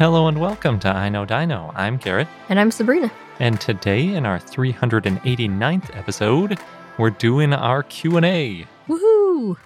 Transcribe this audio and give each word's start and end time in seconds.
Hello 0.00 0.28
and 0.28 0.40
welcome 0.40 0.80
to 0.80 0.88
I 0.88 1.10
Know 1.10 1.26
Dino. 1.26 1.72
I'm 1.74 1.98
Garrett, 1.98 2.26
And 2.48 2.58
I'm 2.58 2.70
Sabrina. 2.70 3.12
and 3.38 3.60
today 3.60 4.14
in 4.14 4.24
our 4.24 4.38
389th 4.38 5.94
episode, 5.94 6.58
we're 6.96 7.10
doing 7.10 7.52
our 7.52 7.82
Q&A. 7.82 8.66
Woohoo! 8.88 9.58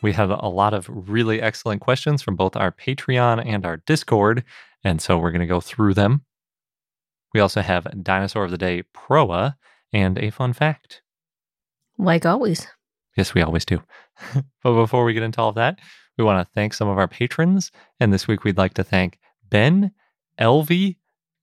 We 0.00 0.14
had 0.14 0.30
a 0.30 0.48
lot 0.48 0.72
of 0.72 0.88
really 0.88 1.42
excellent 1.42 1.82
questions 1.82 2.22
from 2.22 2.36
both 2.36 2.56
our 2.56 2.72
Patreon 2.72 3.44
and 3.44 3.66
our 3.66 3.82
Discord, 3.84 4.44
and 4.82 4.98
so 5.02 5.18
we're 5.18 5.30
going 5.30 5.42
to 5.42 5.46
go 5.46 5.60
through 5.60 5.92
them. 5.92 6.24
We 7.34 7.40
also 7.40 7.60
have 7.60 7.86
Dinosaur 8.02 8.44
of 8.44 8.50
the 8.50 8.56
Day 8.56 8.84
Proa 8.94 9.58
and 9.92 10.16
a 10.16 10.30
fun 10.30 10.54
fact. 10.54 11.02
Like 11.98 12.24
always. 12.24 12.66
Yes, 13.14 13.34
we 13.34 13.42
always 13.42 13.66
do. 13.66 13.82
but 14.62 14.72
before 14.72 15.04
we 15.04 15.12
get 15.12 15.22
into 15.22 15.38
all 15.42 15.50
of 15.50 15.56
that, 15.56 15.80
we 16.16 16.24
want 16.24 16.46
to 16.46 16.50
thank 16.54 16.72
some 16.72 16.88
of 16.88 16.96
our 16.96 17.08
patrons. 17.08 17.70
And 18.00 18.10
this 18.10 18.26
week 18.26 18.42
we'd 18.42 18.56
like 18.56 18.72
to 18.74 18.84
thank 18.84 19.18
Ben, 19.52 19.92
Elvie, 20.40 20.96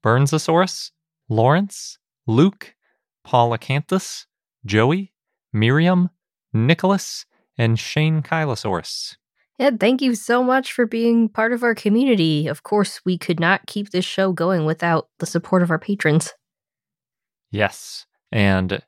Burnsasaurus, 0.04 0.90
Lawrence, 1.30 2.00
Luke, 2.26 2.76
Paul 3.24 3.52
Acanthus, 3.52 4.26
Joey, 4.66 5.14
Miriam, 5.54 6.10
Nicholas, 6.52 7.28
and 7.56 7.78
Shane 7.78 8.24
Kylosaurus. 8.24 9.18
Yeah, 9.60 9.72
thank 9.80 10.02
you 10.02 10.16
so 10.16 10.44
much 10.44 10.74
for 10.74 10.88
being 10.88 11.30
part 11.30 11.54
of 11.54 11.64
our 11.64 11.76
community. 11.76 12.48
Of 12.48 12.64
course, 12.64 13.00
we 13.06 13.16
could 13.16 13.40
not 13.40 13.68
keep 13.68 13.92
this 13.92 14.06
show 14.06 14.32
going 14.32 14.66
without 14.66 15.10
the 15.20 15.28
support 15.28 15.62
of 15.62 15.70
our 15.70 15.78
patrons. 15.78 16.34
Yes. 17.52 18.08
And 18.32 18.82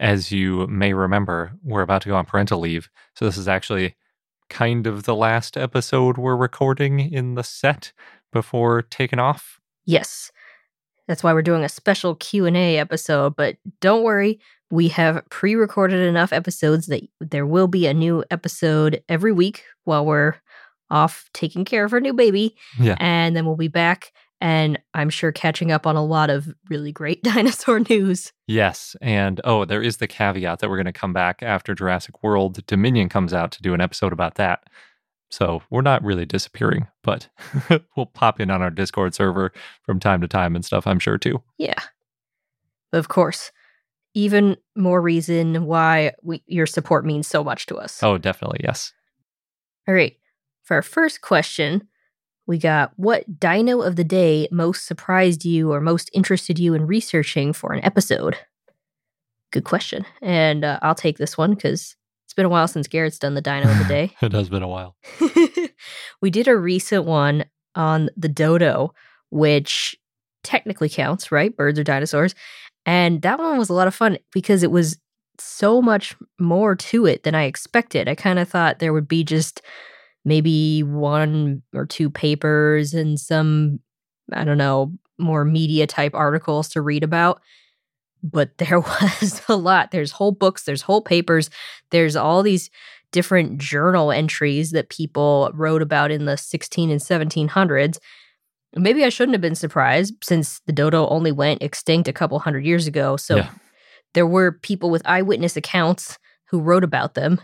as 0.00 0.32
you 0.32 0.66
may 0.66 0.94
remember, 0.94 1.52
we're 1.62 1.82
about 1.82 2.02
to 2.02 2.08
go 2.08 2.16
on 2.16 2.24
parental 2.24 2.58
leave. 2.58 2.88
So 3.14 3.24
this 3.24 3.36
is 3.36 3.46
actually 3.46 3.94
kind 4.50 4.86
of 4.86 5.04
the 5.04 5.14
last 5.14 5.56
episode 5.56 6.18
we're 6.18 6.36
recording 6.36 7.00
in 7.00 7.34
the 7.34 7.44
set 7.44 7.92
before 8.34 8.82
taking 8.82 9.18
off. 9.18 9.60
Yes. 9.86 10.30
That's 11.08 11.22
why 11.22 11.32
we're 11.32 11.42
doing 11.42 11.64
a 11.64 11.68
special 11.68 12.14
Q&A 12.16 12.78
episode, 12.78 13.36
but 13.36 13.56
don't 13.80 14.02
worry, 14.02 14.40
we 14.70 14.88
have 14.88 15.22
pre-recorded 15.30 16.06
enough 16.06 16.32
episodes 16.32 16.86
that 16.86 17.02
there 17.20 17.46
will 17.46 17.68
be 17.68 17.86
a 17.86 17.94
new 17.94 18.24
episode 18.30 19.02
every 19.08 19.32
week 19.32 19.64
while 19.84 20.04
we're 20.04 20.34
off 20.90 21.28
taking 21.32 21.64
care 21.64 21.84
of 21.84 21.92
our 21.92 22.00
new 22.00 22.12
baby. 22.12 22.56
Yeah. 22.78 22.96
And 23.00 23.36
then 23.36 23.46
we'll 23.46 23.56
be 23.56 23.68
back 23.68 24.12
and 24.40 24.78
I'm 24.92 25.08
sure 25.10 25.32
catching 25.32 25.72
up 25.72 25.86
on 25.86 25.96
a 25.96 26.04
lot 26.04 26.28
of 26.28 26.54
really 26.68 26.92
great 26.92 27.22
dinosaur 27.22 27.80
news. 27.80 28.32
Yes. 28.46 28.96
And 29.00 29.40
oh, 29.44 29.64
there 29.64 29.82
is 29.82 29.98
the 29.98 30.06
caveat 30.06 30.58
that 30.58 30.68
we're 30.68 30.76
going 30.76 30.84
to 30.86 30.92
come 30.92 31.12
back 31.12 31.42
after 31.42 31.74
Jurassic 31.74 32.22
World 32.22 32.64
Dominion 32.66 33.08
comes 33.08 33.32
out 33.32 33.52
to 33.52 33.62
do 33.62 33.74
an 33.74 33.80
episode 33.80 34.12
about 34.12 34.34
that. 34.34 34.64
So 35.34 35.64
we're 35.68 35.82
not 35.82 36.04
really 36.04 36.26
disappearing, 36.26 36.86
but 37.02 37.28
we'll 37.96 38.06
pop 38.06 38.38
in 38.38 38.52
on 38.52 38.62
our 38.62 38.70
Discord 38.70 39.16
server 39.16 39.52
from 39.82 39.98
time 39.98 40.20
to 40.20 40.28
time 40.28 40.54
and 40.54 40.64
stuff, 40.64 40.86
I'm 40.86 41.00
sure 41.00 41.18
too. 41.18 41.42
Yeah. 41.58 41.80
Of 42.92 43.08
course. 43.08 43.50
Even 44.14 44.56
more 44.76 45.02
reason 45.02 45.66
why 45.66 46.12
we, 46.22 46.44
your 46.46 46.66
support 46.66 47.04
means 47.04 47.26
so 47.26 47.42
much 47.42 47.66
to 47.66 47.74
us. 47.74 48.00
Oh, 48.00 48.16
definitely. 48.16 48.60
Yes. 48.62 48.92
All 49.88 49.94
right. 49.94 50.14
For 50.62 50.74
our 50.74 50.82
first 50.82 51.20
question, 51.20 51.88
we 52.46 52.56
got 52.56 52.92
what 52.94 53.40
dino 53.40 53.82
of 53.82 53.96
the 53.96 54.04
day 54.04 54.46
most 54.52 54.86
surprised 54.86 55.44
you 55.44 55.72
or 55.72 55.80
most 55.80 56.10
interested 56.12 56.60
you 56.60 56.74
in 56.74 56.86
researching 56.86 57.52
for 57.52 57.72
an 57.72 57.84
episode? 57.84 58.36
Good 59.50 59.64
question. 59.64 60.06
And 60.22 60.64
uh, 60.64 60.78
I'll 60.80 60.94
take 60.94 61.18
this 61.18 61.36
one 61.36 61.54
because 61.54 61.96
it's 62.34 62.36
been 62.36 62.46
a 62.46 62.48
while 62.48 62.66
since 62.66 62.88
Garrett's 62.88 63.20
done 63.20 63.34
the 63.34 63.40
dino 63.40 63.70
of 63.70 63.78
the 63.78 63.84
day. 63.84 64.12
it 64.20 64.32
has 64.32 64.48
been 64.48 64.64
a 64.64 64.68
while. 64.68 64.96
we 66.20 66.30
did 66.30 66.48
a 66.48 66.56
recent 66.56 67.04
one 67.04 67.44
on 67.76 68.10
the 68.16 68.28
dodo, 68.28 68.92
which 69.30 69.96
technically 70.42 70.88
counts, 70.88 71.30
right? 71.30 71.56
Birds 71.56 71.78
are 71.78 71.84
dinosaurs. 71.84 72.34
And 72.86 73.22
that 73.22 73.38
one 73.38 73.56
was 73.56 73.68
a 73.68 73.72
lot 73.72 73.86
of 73.86 73.94
fun 73.94 74.18
because 74.32 74.64
it 74.64 74.72
was 74.72 74.98
so 75.38 75.80
much 75.80 76.16
more 76.40 76.74
to 76.74 77.06
it 77.06 77.22
than 77.22 77.36
I 77.36 77.44
expected. 77.44 78.08
I 78.08 78.16
kind 78.16 78.40
of 78.40 78.48
thought 78.48 78.80
there 78.80 78.92
would 78.92 79.06
be 79.06 79.22
just 79.22 79.62
maybe 80.24 80.82
one 80.82 81.62
or 81.72 81.86
two 81.86 82.10
papers 82.10 82.94
and 82.94 83.20
some, 83.20 83.78
I 84.32 84.42
don't 84.42 84.58
know, 84.58 84.92
more 85.20 85.44
media 85.44 85.86
type 85.86 86.14
articles 86.14 86.68
to 86.70 86.82
read 86.82 87.04
about. 87.04 87.40
But 88.24 88.56
there 88.58 88.80
was 88.80 89.42
a 89.48 89.54
lot. 89.56 89.90
There's 89.92 90.10
whole 90.10 90.32
books, 90.32 90.64
there's 90.64 90.82
whole 90.82 91.02
papers, 91.02 91.50
there's 91.90 92.16
all 92.16 92.42
these 92.42 92.70
different 93.12 93.58
journal 93.58 94.10
entries 94.10 94.72
that 94.72 94.88
people 94.88 95.50
wrote 95.54 95.82
about 95.82 96.10
in 96.10 96.24
the 96.24 96.36
16 96.36 96.90
and 96.90 97.00
1700s. 97.00 97.98
Maybe 98.74 99.04
I 99.04 99.08
shouldn't 99.08 99.34
have 99.34 99.40
been 99.40 99.54
surprised 99.54 100.14
since 100.24 100.60
the 100.66 100.72
dodo 100.72 101.06
only 101.06 101.30
went 101.30 101.62
extinct 101.62 102.08
a 102.08 102.12
couple 102.12 102.40
hundred 102.40 102.66
years 102.66 102.88
ago. 102.88 103.16
So 103.16 103.36
Yeah. 103.36 103.50
there 104.14 104.26
were 104.26 104.50
people 104.50 104.90
with 104.90 105.02
eyewitness 105.06 105.56
accounts 105.56 106.18
who 106.46 106.58
wrote 106.60 106.82
about 106.82 107.14
them, 107.14 107.40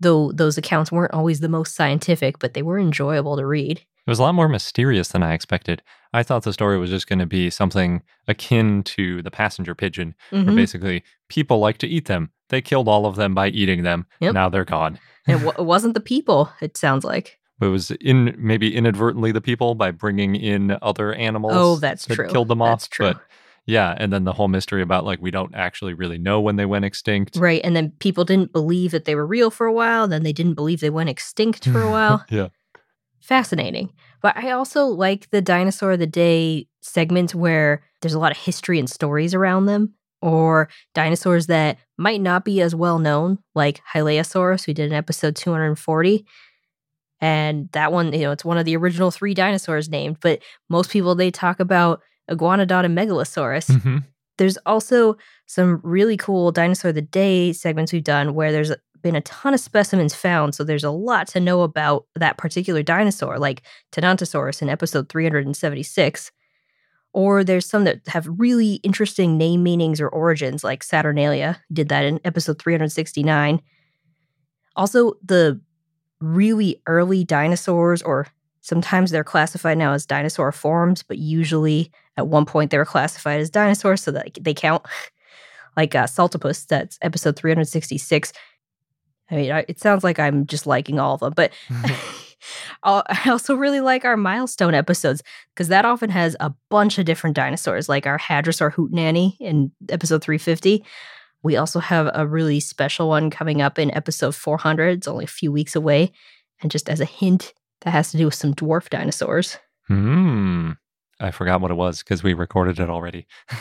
though 0.00 0.32
those 0.32 0.56
accounts 0.56 0.90
weren't 0.90 1.12
always 1.12 1.40
the 1.40 1.48
most 1.48 1.74
scientific, 1.74 2.38
but 2.38 2.54
they 2.54 2.62
were 2.62 2.78
enjoyable 2.78 3.36
to 3.36 3.44
read. 3.46 3.84
It 4.06 4.10
was 4.10 4.18
a 4.18 4.22
lot 4.22 4.34
more 4.34 4.48
mysterious 4.48 5.08
than 5.08 5.22
I 5.22 5.32
expected. 5.32 5.82
I 6.12 6.22
thought 6.22 6.42
the 6.42 6.52
story 6.52 6.78
was 6.78 6.90
just 6.90 7.06
going 7.08 7.20
to 7.20 7.26
be 7.26 7.50
something 7.50 8.02
akin 8.28 8.82
to 8.84 9.22
the 9.22 9.30
passenger 9.30 9.74
pigeon, 9.74 10.14
where 10.30 10.42
Mhm. 10.42 10.56
basically 10.56 11.04
people 11.28 11.58
like 11.60 11.78
to 11.78 11.86
eat 11.86 12.06
them. 12.06 12.30
They 12.48 12.60
killed 12.60 12.88
all 12.88 13.06
of 13.06 13.16
them 13.16 13.34
by 13.34 13.48
eating 13.48 13.82
them. 13.82 14.06
Yep. 14.20 14.34
Now 14.34 14.48
they're 14.48 14.64
gone. 14.64 14.98
It, 15.26 15.34
w- 15.34 15.52
it 15.56 15.64
wasn't 15.64 15.94
the 15.94 16.00
people, 16.00 16.50
it 16.60 16.76
sounds 16.76 17.04
like. 17.04 17.38
It 17.60 17.66
was 17.66 17.92
in 17.92 18.34
maybe 18.36 18.74
inadvertently 18.74 19.30
the 19.30 19.40
people 19.40 19.76
by 19.76 19.92
bringing 19.92 20.34
in 20.34 20.76
other 20.82 21.14
animals. 21.14 21.52
Oh, 21.56 21.76
that's 21.76 22.06
that 22.06 22.14
true. 22.16 22.28
Killed 22.28 22.48
them 22.48 22.58
That's 22.58 22.84
off. 22.86 22.90
true. 22.90 23.06
But 23.12 23.20
yeah, 23.66 23.94
and 23.98 24.12
then 24.12 24.24
the 24.24 24.32
whole 24.32 24.48
mystery 24.48 24.82
about 24.82 25.04
like 25.04 25.20
we 25.22 25.30
don't 25.30 25.54
actually 25.54 25.94
really 25.94 26.18
know 26.18 26.40
when 26.40 26.56
they 26.56 26.66
went 26.66 26.84
extinct. 26.84 27.36
Right. 27.36 27.60
And 27.62 27.76
then 27.76 27.92
people 28.00 28.24
didn't 28.24 28.52
believe 28.52 28.90
that 28.90 29.04
they 29.04 29.14
were 29.14 29.24
real 29.26 29.50
for 29.52 29.66
a 29.66 29.72
while. 29.72 30.08
Then 30.08 30.24
they 30.24 30.32
didn't 30.32 30.54
believe 30.54 30.80
they 30.80 30.90
went 30.90 31.08
extinct 31.08 31.68
for 31.68 31.80
a 31.80 31.90
while. 31.96 32.24
yeah. 32.28 32.48
Fascinating. 33.22 33.92
But 34.20 34.36
I 34.36 34.50
also 34.50 34.84
like 34.86 35.30
the 35.30 35.40
dinosaur 35.40 35.92
of 35.92 35.98
the 35.98 36.06
day 36.06 36.66
segments 36.80 37.34
where 37.34 37.82
there's 38.00 38.14
a 38.14 38.18
lot 38.18 38.32
of 38.32 38.38
history 38.38 38.78
and 38.78 38.90
stories 38.90 39.32
around 39.32 39.66
them, 39.66 39.94
or 40.20 40.68
dinosaurs 40.94 41.46
that 41.46 41.78
might 41.96 42.20
not 42.20 42.44
be 42.44 42.60
as 42.60 42.74
well 42.74 42.98
known, 42.98 43.38
like 43.54 43.80
Hylaeosaurus. 43.94 44.66
We 44.66 44.74
did 44.74 44.90
an 44.90 44.96
episode 44.96 45.36
240. 45.36 46.26
And 47.20 47.68
that 47.72 47.92
one, 47.92 48.12
you 48.12 48.20
know, 48.20 48.32
it's 48.32 48.44
one 48.44 48.58
of 48.58 48.64
the 48.64 48.76
original 48.76 49.12
three 49.12 49.34
dinosaurs 49.34 49.88
named, 49.88 50.18
but 50.20 50.42
most 50.68 50.90
people 50.90 51.14
they 51.14 51.30
talk 51.30 51.60
about 51.60 52.02
Iguanodon 52.30 52.84
and 52.84 52.98
Megalosaurus 52.98 53.80
hmm 53.80 53.98
there's 54.38 54.56
also 54.66 55.16
some 55.46 55.80
really 55.82 56.16
cool 56.16 56.50
dinosaur 56.52 56.88
of 56.88 56.94
the 56.94 57.02
day 57.02 57.52
segments 57.52 57.92
we've 57.92 58.04
done 58.04 58.34
where 58.34 58.52
there's 58.52 58.72
been 59.02 59.16
a 59.16 59.20
ton 59.22 59.54
of 59.54 59.60
specimens 59.60 60.14
found 60.14 60.54
so 60.54 60.64
there's 60.64 60.84
a 60.84 60.90
lot 60.90 61.26
to 61.28 61.40
know 61.40 61.62
about 61.62 62.06
that 62.14 62.38
particular 62.38 62.82
dinosaur 62.82 63.38
like 63.38 63.62
Tenontosaurus 63.92 64.62
in 64.62 64.68
episode 64.68 65.08
376 65.08 66.30
or 67.14 67.44
there's 67.44 67.66
some 67.66 67.84
that 67.84 68.00
have 68.06 68.26
really 68.38 68.74
interesting 68.76 69.36
name 69.36 69.62
meanings 69.62 70.00
or 70.00 70.08
origins 70.08 70.64
like 70.64 70.82
saturnalia 70.82 71.60
did 71.72 71.88
that 71.88 72.04
in 72.04 72.20
episode 72.24 72.58
369 72.58 73.60
also 74.76 75.14
the 75.24 75.60
really 76.20 76.80
early 76.86 77.24
dinosaurs 77.24 78.00
or 78.02 78.26
Sometimes 78.62 79.10
they're 79.10 79.24
classified 79.24 79.76
now 79.76 79.92
as 79.92 80.06
dinosauriforms, 80.06 81.02
but 81.06 81.18
usually 81.18 81.90
at 82.16 82.28
one 82.28 82.46
point 82.46 82.70
they 82.70 82.78
were 82.78 82.84
classified 82.84 83.40
as 83.40 83.50
dinosaurs, 83.50 84.00
so 84.02 84.12
that 84.12 84.38
they 84.40 84.54
count. 84.54 84.84
like 85.76 85.94
uh, 85.94 86.06
Saltopus, 86.06 86.66
that's 86.66 86.98
episode 87.02 87.36
366. 87.36 88.32
I 89.32 89.34
mean, 89.34 89.50
I, 89.50 89.64
it 89.66 89.80
sounds 89.80 90.04
like 90.04 90.18
I'm 90.18 90.46
just 90.46 90.66
liking 90.66 90.98
all 91.00 91.14
of 91.14 91.20
them, 91.20 91.32
but 91.34 91.52
I 92.82 93.22
also 93.26 93.54
really 93.54 93.80
like 93.80 94.04
our 94.04 94.16
milestone 94.16 94.74
episodes 94.74 95.22
because 95.54 95.68
that 95.68 95.84
often 95.84 96.10
has 96.10 96.36
a 96.38 96.52
bunch 96.68 96.98
of 96.98 97.06
different 97.06 97.34
dinosaurs, 97.34 97.88
like 97.88 98.06
our 98.06 98.18
Hadrosaur 98.18 98.72
Hootenanny 98.72 99.36
in 99.40 99.72
episode 99.88 100.22
350. 100.22 100.84
We 101.42 101.56
also 101.56 101.80
have 101.80 102.10
a 102.14 102.26
really 102.26 102.60
special 102.60 103.08
one 103.08 103.30
coming 103.30 103.62
up 103.62 103.78
in 103.78 103.92
episode 103.94 104.34
400. 104.34 104.98
It's 104.98 105.08
only 105.08 105.24
a 105.24 105.28
few 105.28 105.50
weeks 105.50 105.74
away. 105.74 106.12
And 106.60 106.70
just 106.70 106.88
as 106.88 107.00
a 107.00 107.04
hint, 107.04 107.54
that 107.80 107.90
has 107.90 108.12
to 108.12 108.18
do 108.18 108.26
with 108.26 108.34
some 108.34 108.54
dwarf 108.54 108.88
dinosaurs. 108.90 109.58
Hmm. 109.88 110.72
I 111.18 111.30
forgot 111.30 111.60
what 111.60 111.70
it 111.70 111.74
was 111.74 112.02
because 112.02 112.22
we 112.22 112.34
recorded 112.34 112.80
it 112.80 112.90
already. 112.90 113.26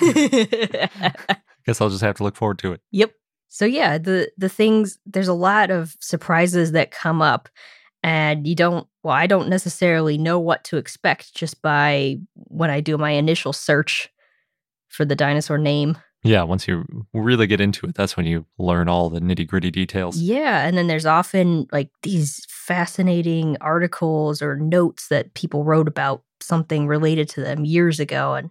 Guess 1.66 1.80
I'll 1.80 1.90
just 1.90 2.02
have 2.02 2.16
to 2.18 2.24
look 2.24 2.36
forward 2.36 2.60
to 2.60 2.74
it. 2.74 2.82
Yep. 2.92 3.14
So 3.54 3.66
yeah, 3.66 3.98
the 3.98 4.32
the 4.38 4.48
things 4.48 4.98
there's 5.06 5.28
a 5.28 5.34
lot 5.34 5.72
of 5.72 5.98
surprises 6.00 6.72
that 6.72 6.92
come 6.92 7.22
up 7.22 7.50
and 8.02 8.48
you 8.48 8.56
don't 8.56 8.88
well 9.04 9.14
I 9.14 9.28
don't 9.28 9.50
necessarily 9.50 10.18
know 10.18 10.40
what 10.40 10.64
to 10.66 10.78
expect 10.78 11.36
just 11.36 11.62
by 11.62 12.18
when 12.34 12.70
I 12.70 12.80
do 12.80 12.98
my 12.98 13.12
initial 13.12 13.52
search 13.52 14.08
for 14.88 15.04
the 15.04 15.18
dinosaur 15.18 15.58
name. 15.58 15.98
Yeah, 16.24 16.44
once 16.44 16.66
you 16.66 16.86
really 17.14 17.46
get 17.46 17.60
into 17.60 17.88
it, 17.88 17.96
that's 17.96 18.16
when 18.16 18.26
you 18.26 18.46
learn 18.58 18.88
all 18.88 19.10
the 19.10 19.20
nitty 19.20 19.48
gritty 19.48 19.70
details. 19.70 20.18
Yeah. 20.18 20.66
And 20.66 20.78
then 20.78 20.88
there's 20.88 21.06
often 21.06 21.68
like 21.74 21.90
these 22.04 22.46
fascinating 22.48 23.58
articles 23.60 24.42
or 24.42 24.56
notes 24.56 25.10
that 25.10 25.34
people 25.34 25.66
wrote 25.66 25.90
about 25.90 26.24
something 26.40 26.88
related 26.88 27.28
to 27.30 27.42
them 27.42 27.66
years 27.66 28.00
ago. 28.00 28.36
And 28.36 28.50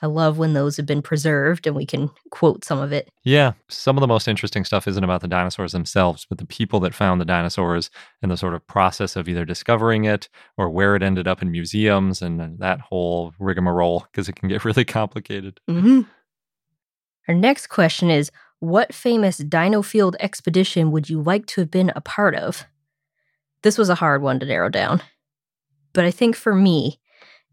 I 0.00 0.06
love 0.06 0.38
when 0.38 0.52
those 0.52 0.76
have 0.76 0.86
been 0.86 1.02
preserved 1.02 1.66
and 1.66 1.76
we 1.76 1.86
can 1.86 2.10
quote 2.30 2.64
some 2.64 2.78
of 2.78 2.92
it. 2.92 3.08
Yeah, 3.24 3.52
some 3.68 3.96
of 3.96 4.00
the 4.00 4.06
most 4.06 4.26
interesting 4.26 4.64
stuff 4.64 4.88
isn't 4.88 5.04
about 5.04 5.20
the 5.20 5.28
dinosaurs 5.28 5.72
themselves, 5.72 6.26
but 6.28 6.38
the 6.38 6.46
people 6.46 6.80
that 6.80 6.94
found 6.94 7.20
the 7.20 7.24
dinosaurs 7.24 7.90
and 8.20 8.30
the 8.30 8.36
sort 8.36 8.54
of 8.54 8.66
process 8.66 9.14
of 9.16 9.28
either 9.28 9.44
discovering 9.44 10.04
it 10.04 10.28
or 10.56 10.68
where 10.70 10.96
it 10.96 11.02
ended 11.02 11.28
up 11.28 11.42
in 11.42 11.50
museums 11.50 12.20
and 12.20 12.58
that 12.58 12.80
whole 12.80 13.32
rigmarole, 13.38 14.06
because 14.10 14.28
it 14.28 14.36
can 14.36 14.48
get 14.48 14.64
really 14.64 14.84
complicated. 14.84 15.60
Mm-hmm. 15.68 16.02
Our 17.28 17.34
next 17.34 17.68
question 17.68 18.10
is 18.10 18.30
What 18.58 18.94
famous 18.94 19.38
dino 19.38 19.82
field 19.82 20.16
expedition 20.18 20.90
would 20.90 21.08
you 21.08 21.22
like 21.22 21.46
to 21.46 21.60
have 21.60 21.70
been 21.70 21.92
a 21.94 22.00
part 22.00 22.34
of? 22.34 22.66
This 23.62 23.78
was 23.78 23.88
a 23.88 23.94
hard 23.94 24.22
one 24.22 24.40
to 24.40 24.46
narrow 24.46 24.68
down. 24.68 25.02
But 25.92 26.04
I 26.04 26.10
think 26.10 26.36
for 26.36 26.54
me, 26.54 26.98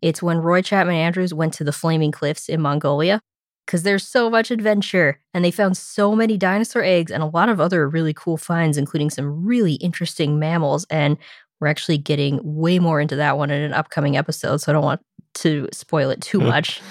it's 0.02 0.22
when 0.22 0.38
Roy 0.38 0.62
Chapman 0.62 0.96
Andrews 0.96 1.34
went 1.34 1.54
to 1.56 1.64
the 1.64 1.72
Flaming 1.72 2.12
Cliffs 2.12 2.50
in 2.50 2.62
Mongolia 2.62 3.22
because 3.66 3.84
there's 3.84 4.08
so 4.08 4.30
much 4.30 4.50
adventure 4.50 5.20
and 5.34 5.46
they 5.46 5.52
found 5.52 5.78
so 5.78 6.16
many 6.16 6.38
dinosaur 6.38 6.84
eggs 6.84 7.12
and 7.12 7.22
a 7.22 7.28
lot 7.28 7.50
of 7.50 7.62
other 7.62 7.88
really 7.88 8.14
cool 8.14 8.36
finds, 8.36 8.78
including 8.78 9.12
some 9.12 9.46
really 9.46 9.74
interesting 9.74 10.40
mammals. 10.40 10.88
And 10.90 11.18
we're 11.60 11.68
actually 11.68 12.00
getting 12.00 12.40
way 12.42 12.80
more 12.80 13.00
into 13.00 13.16
that 13.18 13.38
one 13.38 13.52
in 13.52 13.62
an 13.62 13.74
upcoming 13.74 14.18
episode, 14.18 14.58
so 14.58 14.72
I 14.72 14.74
don't 14.74 14.84
want 14.84 15.02
to 15.36 15.68
spoil 15.72 16.10
it 16.10 16.22
too 16.22 16.40
mm-hmm. 16.40 16.48
much. 16.48 16.82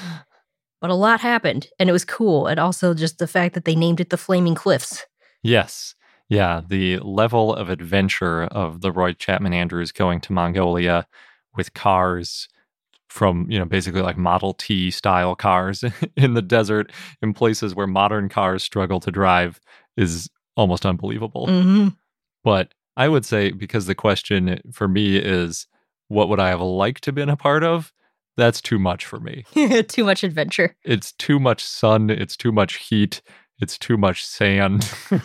but 0.81 0.90
a 0.90 0.94
lot 0.94 1.20
happened 1.20 1.66
and 1.78 1.88
it 1.88 1.93
was 1.93 2.04
cool. 2.04 2.46
And 2.46 2.61
also 2.61 2.94
just 2.94 3.19
the 3.19 3.26
fact 3.26 3.54
that 3.54 3.64
they 3.64 3.75
named 3.75 4.00
it 4.00 4.11
the 4.11 4.16
Flaming 4.16 4.54
Cliffs. 4.54 5.04
Yes. 5.43 5.94
Yeah. 6.28 6.61
The 6.66 6.99
level 6.99 7.54
of 7.54 7.70
adventure 7.70 8.44
of 8.44 8.82
the 8.82 8.93
Roy 8.93 9.14
Chapman 9.14 9.54
Andrews 9.54 9.90
going 9.90 10.20
to 10.20 10.32
Mongolia 10.32 11.06
with 11.56 11.75
cars 11.75 12.49
from, 13.08 13.46
you 13.50 13.58
know, 13.58 13.64
basically 13.64 14.02
like 14.02 14.16
Model 14.16 14.55
T 14.55 14.90
style 14.90 15.34
cars 15.34 15.84
in 16.16 16.34
the 16.34 16.43
desert 16.43 16.93
in 17.22 17.34
places 17.34 17.75
where 17.75 17.87
modern 17.87 18.28
cars 18.28 18.62
struggle 18.62 19.00
to 19.00 19.10
drive 19.10 19.60
is 19.96 20.28
almost 20.56 20.84
unbelievable. 20.84 21.46
Mm-hmm. 21.46 21.88
But 22.44 22.75
I 22.96 23.08
would 23.08 23.25
say, 23.25 23.50
because 23.50 23.87
the 23.87 23.94
question 23.94 24.60
for 24.72 24.88
me 24.88 25.16
is, 25.16 25.66
what 26.08 26.28
would 26.28 26.40
I 26.40 26.49
have 26.49 26.60
liked 26.60 27.05
to 27.05 27.12
been 27.12 27.28
a 27.28 27.37
part 27.37 27.64
of? 27.64 27.93
that's 28.38 28.62
too 28.62 28.78
much 28.78 29.05
for 29.05 29.20
me. 29.20 29.44
too 29.88 30.04
much 30.04 30.25
adventure. 30.25 30.75
It's 30.84 31.12
too 31.12 31.38
much 31.38 31.62
sun. 31.62 32.08
It's 32.08 32.37
too 32.37 32.52
much 32.52 32.76
heat. 32.76 33.20
It's 33.61 33.76
too 33.76 33.99
much 33.99 34.25
sand. 34.25 34.88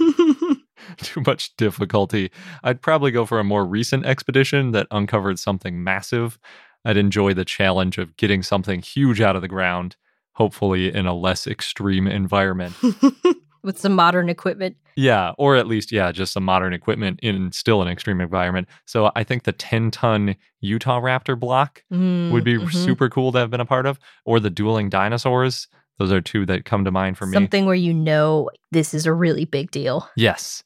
too 0.98 1.22
much 1.26 1.56
difficulty. 1.56 2.32
I'd 2.64 2.82
probably 2.82 3.12
go 3.12 3.26
for 3.26 3.40
a 3.40 3.44
more 3.44 3.66
recent 3.66 4.06
expedition 4.06 4.72
that 4.72 4.88
uncovered 4.90 5.38
something 5.38 5.84
massive. 5.84 6.40
I'd 6.86 6.98
enjoy 6.98 7.34
the 7.34 7.46
challenge 7.46 7.98
of 7.98 8.16
getting 8.18 8.44
something 8.44 8.82
huge 8.82 9.22
out 9.22 9.36
of 9.36 9.42
the 9.42 9.48
ground, 9.48 9.96
hopefully 10.34 10.94
in 10.94 11.06
a 11.06 11.14
less 11.14 11.48
extreme 11.48 12.08
environment. 12.08 12.76
with 13.64 13.80
some 13.80 13.94
modern 13.94 14.30
equipment. 14.30 14.76
Yeah, 14.96 15.32
or 15.38 15.56
at 15.56 15.68
least 15.68 15.92
yeah, 15.92 16.12
just 16.12 16.34
some 16.34 16.44
modern 16.44 16.74
equipment 16.74 17.20
in 17.24 17.52
still 17.52 17.82
an 17.82 17.88
extreme 17.88 18.22
environment. 18.22 18.68
So 18.86 19.12
I 19.16 19.24
think 19.24 19.44
the 19.44 19.54
10 19.54 19.90
ton 19.92 20.36
Utahraptor 20.64 21.40
block 21.40 21.84
mm, 21.92 22.32
would 22.32 22.44
be 22.44 22.58
mhm. 22.58 22.72
super 22.72 23.10
cool 23.10 23.32
to 23.32 23.40
have 23.40 23.50
been 23.50 23.62
a 23.62 23.66
part 23.66 23.86
of, 23.86 24.00
or 24.26 24.40
the 24.40 24.50
dueling 24.50 24.90
dinosaurs. 24.90 25.68
Those 25.98 26.12
are 26.12 26.22
two 26.22 26.46
that 26.48 26.66
come 26.66 26.86
to 26.86 26.92
mind 26.92 27.18
for 27.18 27.26
me. 27.26 27.34
Something 27.34 27.66
where 27.66 27.76
you 27.76 27.94
know 27.94 28.50
this 28.72 28.94
is 28.94 29.06
a 29.06 29.14
really 29.14 29.46
big 29.46 29.72
deal. 29.72 30.10
Yes. 30.16 30.64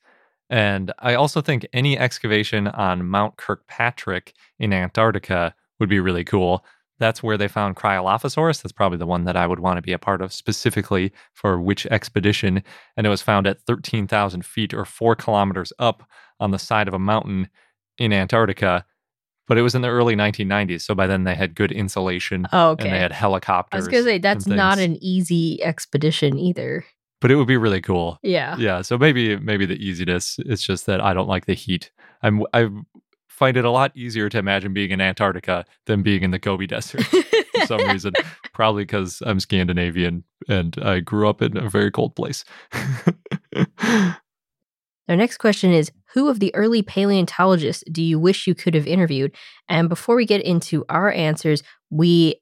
And 0.50 0.94
I 1.00 1.14
also 1.16 1.42
think 1.42 1.68
any 1.74 1.98
excavation 1.98 2.68
on 2.68 3.06
Mount 3.06 3.36
Kirkpatrick 3.36 4.34
in 4.60 4.72
Antarctica 4.74 5.54
would 5.80 5.90
be 5.90 6.00
really 6.00 6.24
cool. 6.24 6.66
That's 7.00 7.22
where 7.22 7.38
they 7.38 7.48
found 7.48 7.76
Cryolophosaurus. 7.76 8.64
That's 8.64 8.72
probably 8.72 8.98
the 8.98 9.06
one 9.06 9.26
that 9.26 9.38
I 9.38 9.46
would 9.46 9.60
want 9.60 9.78
to 9.78 9.84
be 9.84 9.92
a 9.92 10.00
part 10.00 10.22
of 10.22 10.34
specifically 10.34 11.12
for 11.34 11.62
which 11.62 11.86
expedition. 11.88 12.64
And 12.96 13.06
it 13.06 13.10
was 13.12 13.22
found 13.22 13.46
at 13.46 13.62
13,000 13.62 14.44
feet 14.44 14.74
or 14.74 14.84
four 14.84 15.16
kilometers 15.16 15.72
up 15.78 16.04
on 16.40 16.50
the 16.52 16.58
side 16.60 16.88
of 16.88 16.94
a 16.96 17.00
mountain 17.00 17.50
in 18.00 18.12
Antarctica. 18.14 18.84
But 19.48 19.58
it 19.58 19.62
was 19.62 19.76
in 19.76 19.82
the 19.84 19.90
early 19.90 20.16
1990s. 20.16 20.82
So 20.82 20.96
by 20.96 21.06
then 21.08 21.24
they 21.24 21.36
had 21.36 21.56
good 21.56 21.72
insulation 21.72 22.48
Oh, 22.52 22.72
and 22.72 22.80
they 22.80 22.86
okay. 22.88 22.98
had 23.00 23.12
I 23.12 23.16
helicopters. 23.16 23.78
was 23.82 23.88
going 23.88 24.04
to 24.04 24.10
say, 24.10 24.18
that's 24.18 24.48
not 24.48 24.80
an 24.80 24.98
easy 25.00 25.62
expedition 25.64 26.38
either. 26.38 26.84
But 27.22 27.32
it 27.32 27.36
would 27.36 27.48
be 27.48 27.58
really 27.58 27.82
cool. 27.82 28.20
Yeah. 28.24 28.58
Yeah, 28.58 28.82
so 28.82 28.98
maybe 28.98 29.38
maybe 29.38 29.66
the 29.66 29.76
easiness. 29.84 30.38
It's 30.40 30.64
just 30.64 30.86
that 30.88 31.00
I 31.02 31.14
don't 31.14 31.28
like 31.28 31.46
the 31.46 31.54
heat. 31.54 31.92
I'm 32.22 32.44
I 32.54 32.70
find 33.38 33.56
it 33.56 33.64
a 33.64 33.70
lot 33.70 33.96
easier 33.96 34.30
to 34.30 34.40
imagine 34.40 34.74
being 34.74 34.90
in 34.90 35.00
Antarctica 35.00 35.64
than 35.86 36.02
being 36.02 36.24
in 36.24 36.32
the 36.32 36.40
Gobi 36.40 36.66
Desert 36.66 37.04
for 37.06 37.66
some 37.68 37.88
reason. 37.88 38.14
Probably 38.52 38.82
because 38.82 39.22
I'm 39.26 39.40
Scandinavian 39.40 40.24
and 40.50 40.76
I 40.82 41.02
grew 41.02 41.30
up 41.30 41.44
in 41.44 41.56
a 41.56 41.70
very 41.70 41.92
cold 41.92 42.16
place. 42.16 42.44
Our 45.10 45.16
next 45.16 45.38
question 45.38 45.72
is 45.72 45.92
Who 46.16 46.30
of 46.30 46.40
the 46.40 46.54
early 46.56 46.82
paleontologists 46.82 47.84
do 47.92 48.02
you 48.02 48.20
wish 48.20 48.48
you 48.48 48.56
could 48.56 48.74
have 48.74 48.88
interviewed? 48.88 49.36
And 49.70 49.88
before 49.88 50.16
we 50.16 50.26
get 50.26 50.42
into 50.42 50.84
our 50.90 51.12
answers, 51.12 51.62
we 51.92 52.42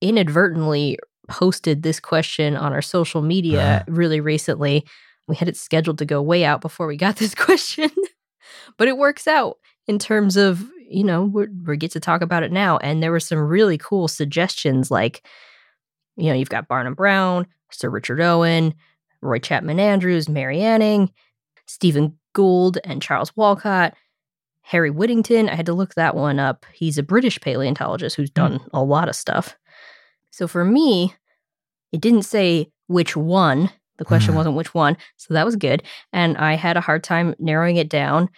inadvertently 0.00 0.98
posted 1.28 1.82
this 1.82 2.00
question 2.00 2.56
on 2.56 2.72
our 2.72 2.82
social 2.82 3.20
media 3.20 3.84
ah. 3.86 3.92
really 3.92 4.20
recently. 4.20 4.86
We 5.28 5.36
had 5.36 5.48
it 5.48 5.56
scheduled 5.58 5.98
to 5.98 6.06
go 6.06 6.22
way 6.22 6.46
out 6.46 6.62
before 6.62 6.86
we 6.86 6.96
got 6.96 7.16
this 7.16 7.34
question, 7.36 7.90
but 8.78 8.88
it 8.88 8.96
works 8.96 9.28
out 9.28 9.58
in 9.86 9.98
terms 9.98 10.36
of, 10.36 10.62
you 10.88 11.04
know, 11.04 11.24
we're, 11.24 11.48
we 11.66 11.76
get 11.76 11.90
to 11.92 12.00
talk 12.00 12.22
about 12.22 12.42
it 12.42 12.52
now. 12.52 12.78
And 12.78 13.02
there 13.02 13.12
were 13.12 13.20
some 13.20 13.38
really 13.38 13.78
cool 13.78 14.08
suggestions 14.08 14.90
like, 14.90 15.26
you 16.16 16.26
know, 16.26 16.34
you've 16.34 16.48
got 16.50 16.68
Barnum 16.68 16.94
Brown, 16.94 17.46
Sir 17.70 17.88
Richard 17.88 18.20
Owen, 18.20 18.74
Roy 19.22 19.38
Chapman 19.38 19.80
Andrews, 19.80 20.28
Mary 20.28 20.60
Anning, 20.60 21.10
Stephen 21.66 22.18
Gould, 22.32 22.78
and 22.84 23.02
Charles 23.02 23.34
Walcott. 23.36 23.94
Harry 24.62 24.90
Whittington, 24.90 25.48
I 25.48 25.54
had 25.56 25.66
to 25.66 25.72
look 25.72 25.94
that 25.94 26.14
one 26.14 26.38
up. 26.38 26.64
He's 26.72 26.98
a 26.98 27.02
British 27.02 27.40
paleontologist 27.40 28.14
who's 28.14 28.30
done 28.30 28.60
a 28.72 28.82
lot 28.82 29.08
of 29.08 29.16
stuff. 29.16 29.56
So 30.30 30.46
for 30.46 30.64
me, 30.64 31.14
it 31.92 32.00
didn't 32.00 32.22
say 32.22 32.70
which 32.86 33.16
one. 33.16 33.70
The 33.98 34.04
question 34.04 34.32
Hmm. 34.32 34.36
wasn't 34.38 34.56
which 34.56 34.72
one. 34.72 34.96
So 35.16 35.34
that 35.34 35.44
was 35.46 35.56
good. 35.56 35.82
And 36.12 36.36
I 36.38 36.54
had 36.54 36.76
a 36.76 36.80
hard 36.80 37.02
time 37.02 37.34
narrowing 37.40 37.76
it 37.76 37.88
down. 37.88 38.28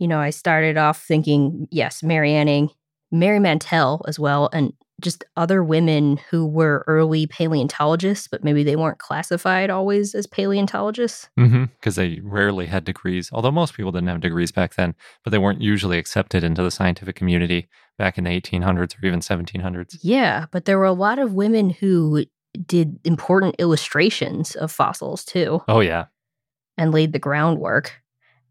You 0.00 0.08
know, 0.08 0.18
I 0.18 0.30
started 0.30 0.76
off 0.78 1.00
thinking, 1.02 1.68
yes, 1.70 2.02
Mary 2.02 2.32
Anning, 2.32 2.70
Mary 3.12 3.38
Mantell 3.38 4.02
as 4.08 4.18
well, 4.18 4.48
and 4.52 4.72
just 5.00 5.24
other 5.36 5.62
women 5.62 6.18
who 6.30 6.46
were 6.46 6.84
early 6.86 7.26
paleontologists, 7.26 8.26
but 8.28 8.42
maybe 8.42 8.62
they 8.62 8.76
weren't 8.76 8.98
classified 8.98 9.70
always 9.70 10.14
as 10.14 10.26
paleontologists. 10.26 11.28
Because 11.36 11.50
Mm-hmm, 11.52 12.00
they 12.00 12.20
rarely 12.22 12.66
had 12.66 12.84
degrees, 12.84 13.30
although 13.32 13.50
most 13.50 13.74
people 13.74 13.92
didn't 13.92 14.08
have 14.08 14.20
degrees 14.20 14.52
back 14.52 14.74
then, 14.74 14.94
but 15.22 15.30
they 15.30 15.38
weren't 15.38 15.62
usually 15.62 15.98
accepted 15.98 16.42
into 16.44 16.62
the 16.62 16.70
scientific 16.70 17.14
community 17.16 17.68
back 17.98 18.18
in 18.18 18.24
the 18.24 18.30
1800s 18.30 18.94
or 19.02 19.06
even 19.06 19.20
1700s. 19.20 19.98
Yeah, 20.02 20.46
but 20.50 20.64
there 20.64 20.78
were 20.78 20.84
a 20.84 20.92
lot 20.92 21.18
of 21.18 21.34
women 21.34 21.70
who 21.70 22.24
did 22.66 22.98
important 23.04 23.56
illustrations 23.58 24.54
of 24.56 24.72
fossils 24.72 25.24
too 25.24 25.62
Oh, 25.68 25.80
yeah. 25.80 26.06
and 26.76 26.90
laid 26.92 27.12
the 27.12 27.18
groundwork. 27.18 27.99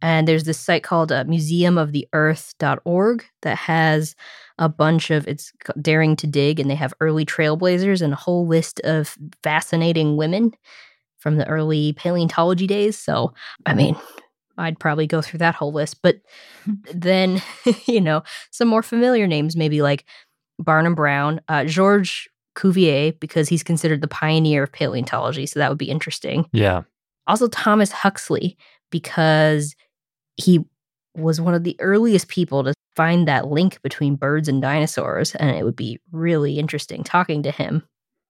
And 0.02 0.28
there's 0.28 0.46
this 0.46 0.60
site 0.60 0.84
called 0.84 1.12
uh, 1.12 1.24
museumoftheearth.org 1.26 3.26
that 3.42 3.58
has 3.58 4.16
a 4.58 4.70
bunch 4.70 5.12
of 5.12 5.28
it's 5.28 5.52
daring 5.82 6.16
to 6.18 6.28
dig 6.28 6.60
and 6.60 6.70
they 6.70 6.76
have 6.76 6.94
early 7.00 7.26
trailblazers 7.26 8.02
and 8.02 8.14
a 8.14 8.18
whole 8.18 8.48
list 8.48 8.80
of 8.82 9.18
fascinating 9.44 10.18
women 10.18 10.52
from 11.18 11.38
the 11.38 11.48
early 11.48 11.94
paleontology 11.94 12.68
days. 12.68 12.98
So, 12.98 13.34
I 13.66 13.74
mean, 13.74 13.96
I'd 14.58 14.80
probably 14.80 15.08
go 15.08 15.22
through 15.22 15.40
that 15.40 15.56
whole 15.56 15.74
list, 15.74 16.02
but 16.02 16.18
then, 16.94 17.42
you 17.86 18.02
know, 18.02 18.24
some 18.52 18.68
more 18.68 18.84
familiar 18.84 19.28
names 19.28 19.56
maybe 19.56 19.82
like 19.82 20.06
Barnum 20.58 20.96
Brown, 20.96 21.42
uh, 21.48 21.66
Georges 21.66 22.28
Cuvier 22.56 23.18
because 23.20 23.48
he's 23.48 23.64
considered 23.64 24.02
the 24.02 24.08
pioneer 24.08 24.64
of 24.64 24.72
paleontology, 24.72 25.46
so 25.46 25.60
that 25.60 25.70
would 25.70 25.78
be 25.78 25.90
interesting. 25.90 26.46
Yeah. 26.52 26.82
Also 27.28 27.48
Thomas 27.48 27.92
Huxley 27.92 28.58
because 28.90 29.76
he 30.40 30.66
was 31.16 31.42
one 31.42 31.54
of 31.54 31.64
the 31.64 31.76
earliest 31.80 32.28
people 32.28 32.64
to 32.64 32.74
find 32.96 33.28
that 33.28 33.48
link 33.48 33.82
between 33.82 34.16
birds 34.16 34.48
and 34.48 34.62
dinosaurs 34.62 35.36
and 35.36 35.50
it 35.52 35.64
would 35.64 35.76
be 35.76 36.00
really 36.12 36.60
interesting 36.60 37.04
talking 37.04 37.44
to 37.44 37.52
him. 37.52 37.84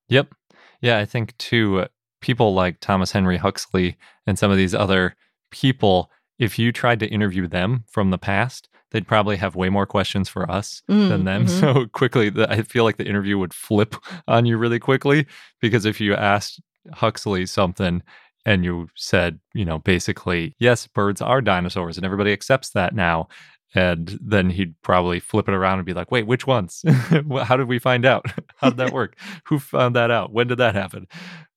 Yep. 0.10 0.34
Yeah, 0.82 0.98
I 0.98 1.06
think 1.06 1.38
too, 1.38 1.82
uh, 1.82 1.88
people 2.22 2.54
like 2.54 2.80
Thomas 2.80 3.12
Henry 3.12 3.38
Huxley 3.38 3.98
and 4.28 4.38
some 4.40 4.52
of 4.52 4.58
these 4.58 4.74
other 4.76 5.16
people, 5.52 6.10
if 6.38 6.58
you 6.60 6.72
tried 6.72 7.00
to 7.00 7.08
interview 7.08 7.48
them 7.48 7.84
from 7.88 8.12
the 8.12 8.18
past, 8.18 8.70
they'd 8.92 9.08
probably 9.08 9.38
have 9.38 9.56
way 9.56 9.70
more 9.70 9.86
questions 9.86 10.30
for 10.30 10.50
us 10.50 10.82
than 10.88 11.22
Mm, 11.22 11.26
them. 11.26 11.46
mhm. 11.48 11.50
So 11.60 11.86
quickly, 11.88 12.30
the, 12.30 12.50
I 12.52 12.62
feel 12.64 12.84
like 12.84 12.98
the 12.98 13.08
interview 13.08 13.38
would 13.38 13.54
flip 13.54 13.96
on 14.28 14.46
you 14.46 14.58
really 14.58 14.80
quickly 14.80 15.26
because 15.62 15.86
if 15.86 16.00
you 16.02 16.16
asked 16.16 16.62
Huxley 16.94 17.46
something 17.46 18.02
and 18.46 18.64
you 18.64 18.88
said, 18.96 19.40
you 19.54 19.66
know, 19.66 19.80
basically, 19.80 20.56
yes, 20.60 20.88
birds 20.88 21.22
are 21.22 21.42
dinosaurs 21.42 21.98
and 21.98 22.06
everybody 22.06 22.32
accepts 22.32 22.70
that 22.72 22.96
now. 22.96 23.28
And 23.76 24.18
then 24.22 24.50
he'd 24.50 24.74
probably 24.82 25.20
flip 25.20 25.48
it 25.48 25.54
around 25.54 25.78
and 25.78 25.86
be 25.86 25.94
like, 25.94 26.12
wait, 26.12 26.26
which 26.26 26.48
ones? 26.48 26.84
How 27.44 27.56
did 27.56 27.68
we 27.68 27.78
find 27.78 28.06
out? 28.06 28.26
How 28.58 28.70
did 28.70 28.78
that 28.78 28.94
work? 28.94 29.16
Who 29.46 29.60
found 29.60 29.96
that 29.96 30.10
out? 30.10 30.34
When 30.34 30.48
did 30.48 30.58
that 30.58 30.74
happen? 30.74 31.08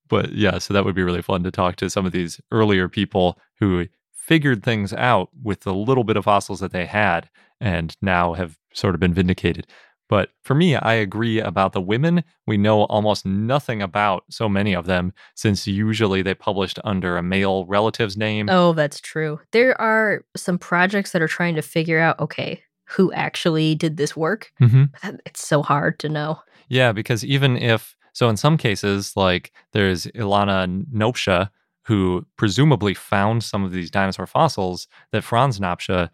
But 0.08 0.32
yeah, 0.32 0.58
so 0.58 0.74
that 0.74 0.84
would 0.84 0.94
be 0.94 1.02
really 1.02 1.22
fun 1.22 1.42
to 1.44 1.50
talk 1.50 1.76
to 1.76 1.88
some 1.88 2.04
of 2.04 2.12
these 2.12 2.38
earlier 2.50 2.88
people 2.88 3.38
who 3.60 3.86
figured 4.12 4.62
things 4.62 4.92
out 4.92 5.30
with 5.42 5.60
the 5.60 5.74
little 5.74 6.04
bit 6.04 6.16
of 6.16 6.24
fossils 6.24 6.60
that 6.60 6.72
they 6.72 6.84
had 6.84 7.30
and 7.60 7.96
now 8.02 8.34
have 8.34 8.58
sort 8.74 8.94
of 8.94 9.00
been 9.00 9.14
vindicated. 9.14 9.66
But 10.12 10.28
for 10.42 10.54
me, 10.54 10.76
I 10.76 10.92
agree 10.92 11.40
about 11.40 11.72
the 11.72 11.80
women. 11.80 12.22
We 12.46 12.58
know 12.58 12.82
almost 12.82 13.24
nothing 13.24 13.80
about 13.80 14.24
so 14.28 14.46
many 14.46 14.74
of 14.74 14.84
them 14.84 15.14
since 15.34 15.66
usually 15.66 16.20
they 16.20 16.34
published 16.34 16.78
under 16.84 17.16
a 17.16 17.22
male 17.22 17.64
relative's 17.64 18.14
name. 18.14 18.50
Oh, 18.50 18.74
that's 18.74 19.00
true. 19.00 19.40
There 19.52 19.80
are 19.80 20.22
some 20.36 20.58
projects 20.58 21.12
that 21.12 21.22
are 21.22 21.28
trying 21.28 21.54
to 21.54 21.62
figure 21.62 21.98
out 21.98 22.20
okay, 22.20 22.62
who 22.88 23.10
actually 23.14 23.74
did 23.74 23.96
this 23.96 24.14
work? 24.14 24.52
Mhm. 24.60 24.90
But 25.02 25.22
it's 25.24 25.48
so 25.48 25.62
hard 25.62 25.98
to 26.00 26.10
know. 26.10 26.42
Yeah, 26.68 26.92
because 26.92 27.24
even 27.24 27.56
if 27.56 27.96
so, 28.12 28.28
in 28.28 28.36
some 28.36 28.58
cases, 28.58 29.16
like 29.16 29.50
there's 29.72 30.04
Ilona 30.08 30.84
Nopcsa, 30.92 31.48
who 31.86 32.26
presumably 32.36 32.92
found 32.92 33.44
some 33.44 33.64
of 33.64 33.72
these 33.72 33.90
dinosaur 33.90 34.26
fossils 34.26 34.88
that 35.10 35.24
Franz 35.24 35.58
Nopcsa 35.58 36.10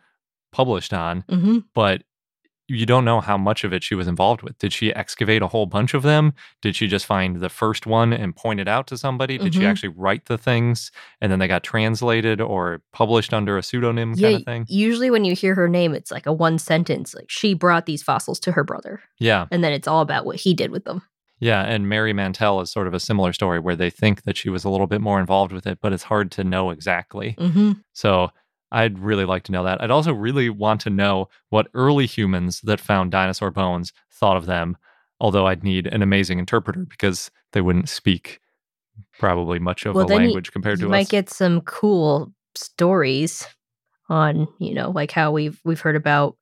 published 0.53 0.95
on, 0.95 1.25
hmm 1.29 1.59
but 1.75 2.05
you 2.69 2.85
don't 2.87 3.05
know 3.05 3.21
how 3.21 3.39
much 3.39 3.65
of 3.65 3.73
it 3.73 3.83
she 3.83 3.95
was 3.95 4.07
involved 4.07 4.43
with. 4.43 4.59
Did 4.59 4.73
she 4.73 4.95
excavate 4.95 5.41
a 5.43 5.47
whole 5.49 5.65
bunch 5.67 5.95
of 5.95 6.03
them? 6.03 6.35
Did 6.61 6.77
she 6.77 6.87
just 6.87 7.07
find 7.07 7.37
the 7.41 7.49
first 7.49 7.87
one 7.87 8.13
and 8.13 8.37
point 8.37 8.61
it 8.61 8.69
out 8.69 8.87
to 8.89 8.99
somebody? 8.99 9.39
Did 9.39 9.55
she 9.55 9.61
Mhm. 9.61 9.67
actually 9.71 9.89
write 9.97 10.27
the 10.27 10.37
things 10.37 10.91
and 11.21 11.33
then 11.33 11.39
they 11.39 11.49
got 11.49 11.65
translated 11.65 12.41
or 12.41 12.83
published 12.93 13.33
under 13.33 13.57
a 13.57 13.63
pseudonym 13.63 14.13
Yeah, 14.17 14.29
kind 14.29 14.37
of 14.41 14.45
thing? 14.45 14.65
usually 14.69 15.11
when 15.11 15.25
you 15.25 15.35
hear 15.35 15.55
her 15.55 15.69
name, 15.69 15.95
it's 15.95 16.11
like 16.11 16.27
a 16.27 16.33
one 16.33 16.59
sentence, 16.59 17.15
like 17.15 17.31
she 17.31 17.55
brought 17.55 17.87
these 17.87 18.03
fossils 18.03 18.39
to 18.41 18.53
her 18.53 18.65
brother, 18.65 19.01
Yeah. 19.19 19.47
and 19.51 19.65
then 19.65 19.73
it's 19.73 19.89
all 19.89 20.03
about 20.03 20.27
what 20.27 20.37
he 20.37 20.53
did 20.53 20.71
with 20.71 20.85
them. 20.85 21.03
Yeah, 21.41 21.63
and 21.63 21.89
Mary 21.89 22.13
Mantell 22.13 22.61
is 22.61 22.71
sort 22.71 22.87
of 22.89 22.95
a 22.95 23.01
similar 23.01 23.33
story 23.33 23.61
where 23.61 23.77
they 23.77 23.91
think 23.91 24.25
that 24.25 24.37
she 24.37 24.51
was 24.51 24.65
a 24.65 24.69
little 24.69 24.89
bit 24.89 25.01
more 25.01 25.21
involved 25.21 25.53
with 25.53 25.67
it, 25.69 25.79
but 25.81 25.93
it's 25.93 26.03
hard 26.03 26.31
to 26.33 26.45
know 26.45 26.71
exactly. 26.71 27.37
hmm 27.39 27.73
So 27.93 28.31
I'd 28.71 28.99
really 28.99 29.25
like 29.25 29.45
to 29.45 29.53
know 29.53 29.65
that. 29.65 29.83
I'd 29.83 29.91
also 29.91 30.13
really 30.13 30.51
want 30.51 30.81
to 30.83 30.91
know 30.91 31.29
what 31.49 31.69
early 31.75 32.07
humans 32.07 32.61
that 32.63 32.81
found 32.81 33.11
dinosaur 33.11 33.51
bones 33.51 33.93
thought 34.13 34.37
of 34.37 34.47
them, 34.47 34.77
although 35.21 35.47
I'd 35.47 35.65
need 35.65 35.87
an 35.87 36.03
amazing 36.03 36.39
interpreter 36.39 36.85
because 36.85 37.31
they 37.53 37.61
wouldn't 37.61 37.89
speak 37.89 38.41
probably 39.19 39.59
much 39.59 39.87
of 39.87 39.95
Well, 39.95 40.05
a 40.05 40.09
then 40.09 40.19
you- 40.21 40.27
language 40.27 40.53
compared 40.53 40.79
you 40.81 40.87
to 40.87 40.87
us. 40.87 40.89
You 40.89 40.99
might 40.99 41.09
get 41.09 41.31
some 41.31 41.61
cool 41.63 42.33
stories 42.55 43.47
on, 44.09 44.49
you 44.59 44.75
know, 44.75 44.91
like 44.91 45.11
how 45.13 45.31
we've 45.33 45.61
we've 45.65 45.81
heard 45.81 45.97
about 45.97 46.37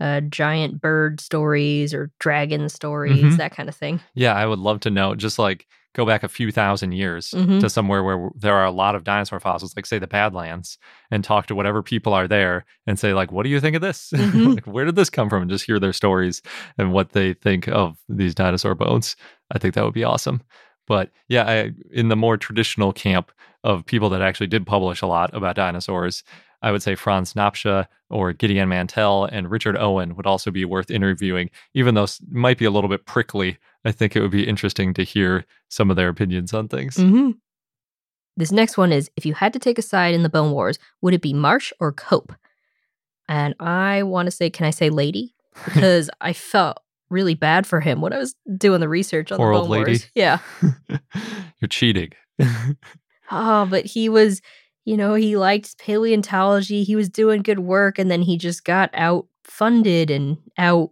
uh, 0.00 0.20
giant 0.20 0.80
bird 0.80 1.20
stories 1.20 1.92
or 1.92 2.10
dragon 2.20 2.68
stories, 2.68 3.34
Mhm. 3.34 3.36
that 3.36 3.52
kind 3.52 3.68
of 3.68 3.74
thing. 3.74 4.00
yeah, 4.14 4.32
I 4.32 4.46
would 4.46 4.60
love 4.60 4.78
to 4.80 4.90
know. 4.90 5.16
Just 5.16 5.38
like 5.40 5.66
go 5.94 6.04
back 6.06 6.22
a 6.22 6.28
few 6.28 6.52
thousand 6.52 6.92
years 6.92 7.30
Mhm. 7.36 7.60
to 7.60 7.68
somewhere 7.70 8.04
where 8.04 8.30
there 8.36 8.54
are 8.54 8.64
a 8.66 8.70
lot 8.70 8.94
of 8.94 9.04
dinosaur 9.04 9.40
fossils, 9.40 9.74
like 9.74 9.86
say 9.86 9.98
the 9.98 10.06
Badlands, 10.06 10.78
and 11.10 11.24
talk 11.24 11.46
to 11.46 11.54
whatever 11.54 11.82
people 11.82 12.12
are 12.14 12.28
there 12.28 12.64
and 12.86 12.98
say 12.98 13.14
like, 13.14 13.32
"What 13.32 13.42
do 13.44 13.48
you 13.48 13.60
think 13.60 13.74
of 13.74 13.82
this? 13.82 14.10
Mhm. 14.16 14.54
like, 14.56 14.66
where 14.66 14.84
did 14.84 14.96
this 14.96 15.10
come 15.10 15.28
from?" 15.28 15.42
And 15.42 15.50
just 15.50 15.64
hear 15.66 15.80
their 15.80 15.92
stories 15.92 16.42
and 16.76 16.92
what 16.92 17.12
they 17.12 17.32
think 17.34 17.68
of 17.68 17.96
these 18.08 18.34
dinosaur 18.34 18.74
bones. 18.74 19.16
I 19.52 19.58
think 19.58 19.74
that 19.74 19.84
would 19.84 19.94
be 19.94 20.04
awesome. 20.04 20.42
But 20.86 21.10
yeah, 21.28 21.44
I, 21.46 21.72
in 21.92 22.08
the 22.08 22.16
more 22.16 22.36
traditional 22.36 22.92
camp 22.92 23.32
of 23.64 23.84
people 23.84 24.08
that 24.10 24.22
actually 24.22 24.46
did 24.46 24.66
publish 24.66 25.02
a 25.02 25.06
lot 25.06 25.34
about 25.34 25.56
dinosaurs, 25.56 26.22
I 26.62 26.70
would 26.72 26.82
say 26.82 26.94
Franz 26.96 27.34
Nopcsa 27.34 27.86
or 28.10 28.32
Gideon 28.32 28.68
Mantell 28.68 29.24
and 29.26 29.50
Richard 29.50 29.76
Owen 29.76 30.16
would 30.16 30.26
also 30.26 30.50
be 30.50 30.64
worth 30.64 30.90
interviewing, 30.90 31.50
even 31.74 31.94
though 31.94 32.06
might 32.30 32.58
be 32.58 32.64
a 32.64 32.70
little 32.70 32.88
bit 32.90 33.04
prickly. 33.06 33.58
I 33.84 33.92
think 33.92 34.16
it 34.16 34.20
would 34.20 34.30
be 34.30 34.46
interesting 34.46 34.92
to 34.94 35.04
hear 35.04 35.44
some 35.68 35.90
of 35.90 35.96
their 35.96 36.08
opinions 36.08 36.52
on 36.52 36.68
things. 36.68 36.96
hmm 36.96 37.30
This 38.36 38.52
next 38.52 38.76
one 38.76 38.92
is 38.92 39.10
if 39.16 39.24
you 39.24 39.34
had 39.34 39.52
to 39.52 39.58
take 39.58 39.78
a 39.78 39.82
side 39.82 40.14
in 40.14 40.22
the 40.22 40.28
Bone 40.28 40.52
Wars, 40.52 40.78
would 41.00 41.14
it 41.14 41.22
be 41.22 41.32
Marsh 41.32 41.72
or 41.80 41.92
Cope? 41.92 42.32
And 43.28 43.54
I 43.60 44.02
want 44.02 44.26
to 44.26 44.30
say, 44.30 44.50
can 44.50 44.66
I 44.66 44.70
say 44.70 44.90
Leidy? 44.90 45.34
Because 45.64 46.08
I 46.20 46.32
felt 46.34 46.78
really 47.10 47.34
bad 47.34 47.66
for 47.66 47.80
him 47.80 48.00
when 48.00 48.12
I 48.12 48.18
was 48.18 48.34
doing 48.56 48.80
the 48.80 48.88
research 48.88 49.32
on 49.32 49.38
Poor 49.38 49.54
the 49.54 49.60
Bone 49.60 49.70
Leidy. 49.70 49.90
Wars. 49.92 50.10
Yeah. 50.14 50.38
You're 51.60 51.68
cheating. 51.68 52.10
Oh, 53.30 53.66
but 53.66 53.84
he 53.84 54.08
was, 54.08 54.40
you 54.84 54.96
know, 54.96 55.12
he 55.14 55.36
liked 55.36 55.78
paleontology. 55.78 56.82
He 56.82 56.96
was 56.96 57.08
doing 57.10 57.42
good 57.42 57.58
work, 57.58 57.98
and 57.98 58.10
then 58.10 58.22
he 58.22 58.38
just 58.38 58.64
got 58.64 58.88
out 58.94 59.26
funded 59.44 60.10
and 60.10 60.38
out. 60.56 60.90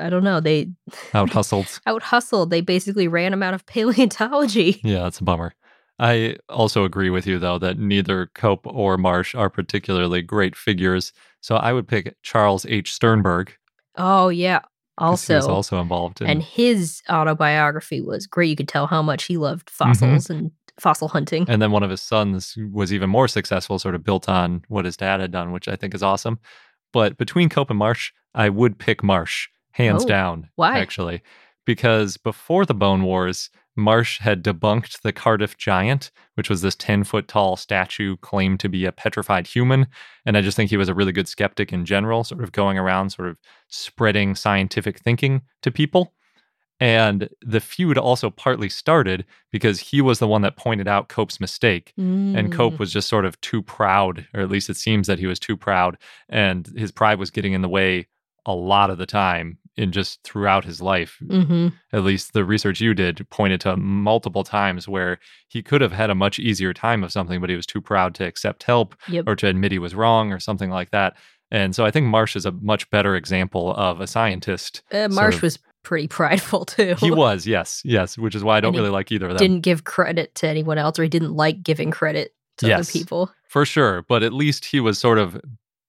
I 0.00 0.10
don't 0.10 0.24
know. 0.24 0.40
They 0.40 0.70
Out 1.14 1.30
hustled. 1.32 1.80
out 1.86 2.02
hustled. 2.02 2.50
They 2.50 2.60
basically 2.60 3.08
ran 3.08 3.32
him 3.32 3.42
out 3.42 3.54
of 3.54 3.64
paleontology. 4.08 4.80
Yeah, 4.82 5.02
that's 5.04 5.20
a 5.20 5.24
bummer. 5.24 5.54
I 6.00 6.36
also 6.48 6.84
agree 6.84 7.10
with 7.10 7.26
you, 7.26 7.38
though, 7.38 7.58
that 7.58 7.78
neither 7.78 8.26
Cope 8.34 8.66
or 8.66 8.96
Marsh 8.96 9.34
are 9.34 9.50
particularly 9.50 10.22
great 10.22 10.54
figures. 10.54 11.12
So 11.40 11.56
I 11.56 11.72
would 11.72 11.88
pick 11.88 12.14
Charles 12.22 12.64
H. 12.66 12.92
Sternberg. 12.92 13.52
Oh 13.96 14.28
yeah. 14.28 14.60
'cause 14.98 15.26
he 15.26 15.34
was 15.34 15.44
Also, 15.44 15.54
also 15.54 15.80
involved 15.80 16.20
in. 16.20 16.26
and 16.28 16.42
his 16.42 17.02
autobiography 17.10 18.00
was 18.00 18.26
great. 18.26 18.50
You 18.50 18.56
could 18.56 18.68
tell 18.68 18.86
how 18.88 19.02
much 19.02 19.24
he 19.24 19.36
loved 19.36 19.68
Mm-hmm. 19.68 19.92
fossils 19.92 20.30
and 20.30 20.50
fossil 20.80 21.08
hunting. 21.08 21.44
And 21.48 21.60
then 21.62 21.70
one 21.72 21.82
of 21.82 21.90
his 21.90 22.00
sons 22.00 22.56
was 22.72 22.92
even 22.92 23.10
more 23.10 23.26
successful, 23.28 23.78
sort 23.78 23.94
of 23.96 24.04
built 24.04 24.28
on 24.28 24.64
what 24.68 24.84
his 24.84 24.96
dad 24.96 25.20
had 25.20 25.30
done, 25.32 25.50
which 25.52 25.66
I 25.68 25.74
think 25.76 25.94
is 25.94 26.02
awesome. 26.02 26.38
But 26.92 27.16
between 27.16 27.48
Cope 27.48 27.70
and 27.70 27.78
Marsh, 27.78 28.12
I 28.34 28.48
would 28.48 28.78
pick 28.78 29.02
Marsh, 29.02 29.48
hands 29.78 30.04
Oh, 30.04 30.08
down. 30.08 30.48
why? 30.56 30.78
Actually, 30.78 31.22
because 31.64 32.16
before 32.16 32.66
the 32.66 32.74
Bone 32.74 33.02
Wars, 33.04 33.48
Marsh 33.76 34.18
had 34.20 34.42
debunked 34.42 35.02
the 35.02 35.12
Cardiff 35.12 35.56
Giant, 35.56 36.10
which 36.34 36.50
was 36.50 36.62
this 36.62 36.74
10 36.74 37.04
foot 37.04 37.28
tall 37.28 37.56
statue 37.56 38.16
claimed 38.16 38.58
to 38.60 38.68
be 38.68 38.84
a 38.84 38.90
petrified 38.92 39.46
human. 39.46 39.86
And 40.26 40.36
I 40.36 40.40
just 40.40 40.56
think 40.56 40.68
he 40.70 40.76
was 40.76 40.88
a 40.88 40.94
really 40.94 41.12
good 41.12 41.28
skeptic 41.28 41.72
in 41.72 41.84
general, 41.84 42.24
sort 42.24 42.42
of 42.42 42.50
going 42.52 42.76
around, 42.76 43.10
sort 43.10 43.28
of 43.28 43.38
spreading 43.68 44.34
scientific 44.34 44.98
thinking 44.98 45.42
to 45.62 45.70
people. 45.70 46.12
And 46.80 47.28
the 47.42 47.60
feud 47.60 47.98
also 47.98 48.30
partly 48.30 48.68
started 48.68 49.24
because 49.50 49.80
he 49.80 50.00
was 50.00 50.20
the 50.20 50.28
one 50.28 50.42
that 50.42 50.56
pointed 50.56 50.86
out 50.86 51.08
Cope's 51.08 51.40
mistake. 51.40 51.92
And 51.96 52.36
Mm. 52.36 52.52
Cope 52.52 52.78
was 52.78 52.92
just 52.92 53.08
sort 53.08 53.24
of 53.24 53.40
too 53.40 53.62
proud, 53.62 54.26
or 54.32 54.40
at 54.40 54.48
least 54.50 54.70
it 54.70 54.76
seems 54.76 55.08
that 55.08 55.18
he 55.18 55.26
was 55.26 55.40
too 55.40 55.56
proud. 55.56 55.98
And 56.28 56.66
his 56.76 56.92
pride 56.92 57.18
was 57.18 57.30
getting 57.30 57.52
in 57.52 57.62
the 57.62 57.68
way 57.68 58.06
a 58.46 58.54
lot 58.54 58.90
of 58.90 58.98
the 58.98 59.06
time 59.06 59.58
in 59.78 59.92
just 59.92 60.22
throughout 60.24 60.64
his 60.64 60.82
life. 60.82 61.16
Mhm. 61.24 61.72
At 61.92 62.02
least 62.04 62.32
the 62.32 62.44
research 62.44 62.80
you 62.80 62.94
did 62.94 63.24
pointed 63.30 63.60
to 63.62 63.76
multiple 63.76 64.44
times 64.44 64.88
where 64.88 65.18
he 65.48 65.62
could 65.62 65.80
have 65.80 65.92
had 65.92 66.10
a 66.10 66.14
much 66.14 66.38
easier 66.38 66.74
time 66.74 67.04
of 67.04 67.12
something, 67.12 67.40
but 67.40 67.48
he 67.48 67.56
was 67.56 67.64
too 67.66 67.80
proud 67.80 68.14
to 68.16 68.24
accept 68.26 68.64
help 68.64 68.94
Yep. 69.08 69.24
or 69.28 69.36
to 69.36 69.46
admit 69.46 69.72
he 69.72 69.78
was 69.78 69.94
wrong 69.94 70.32
or 70.32 70.40
something 70.40 70.68
like 70.70 70.90
that. 70.90 71.16
And 71.50 71.74
so 71.74 71.84
I 71.84 71.90
think 71.90 72.06
Marsh 72.06 72.36
is 72.36 72.44
a 72.44 72.52
much 72.52 72.90
better 72.90 73.16
example 73.16 73.72
of 73.74 74.00
a 74.00 74.06
scientist. 74.06 74.82
Uh, 74.92 75.08
sort 75.08 75.12
Marsh 75.12 75.36
of- 75.36 75.42
was 75.42 75.58
pretty 75.84 76.08
prideful 76.08 76.64
too. 76.66 76.94
He 76.98 77.10
was, 77.10 77.46
yes, 77.46 77.80
yes, 77.84 78.18
which 78.18 78.34
is 78.34 78.44
why 78.44 78.56
I 78.56 78.60
don't 78.60 78.70
And 78.74 78.78
really 78.78 78.90
like 78.90 79.10
either 79.12 79.26
of 79.28 79.32
them. 79.32 79.38
didn't 79.38 79.62
give 79.62 79.84
credit 79.84 80.34
to 80.36 80.48
anyone 80.48 80.76
else, 80.76 80.98
or 80.98 81.04
he 81.04 81.08
didn't 81.08 81.34
like 81.34 81.62
giving 81.62 81.90
credit 81.90 82.32
to 82.58 82.66
Yes. 82.66 82.80
other 82.90 82.98
people. 82.98 83.30
For 83.48 83.64
sure. 83.64 84.04
But 84.08 84.22
at 84.22 84.32
least 84.34 84.64
he 84.66 84.80
was 84.80 84.98
sort 84.98 85.16
of 85.18 85.40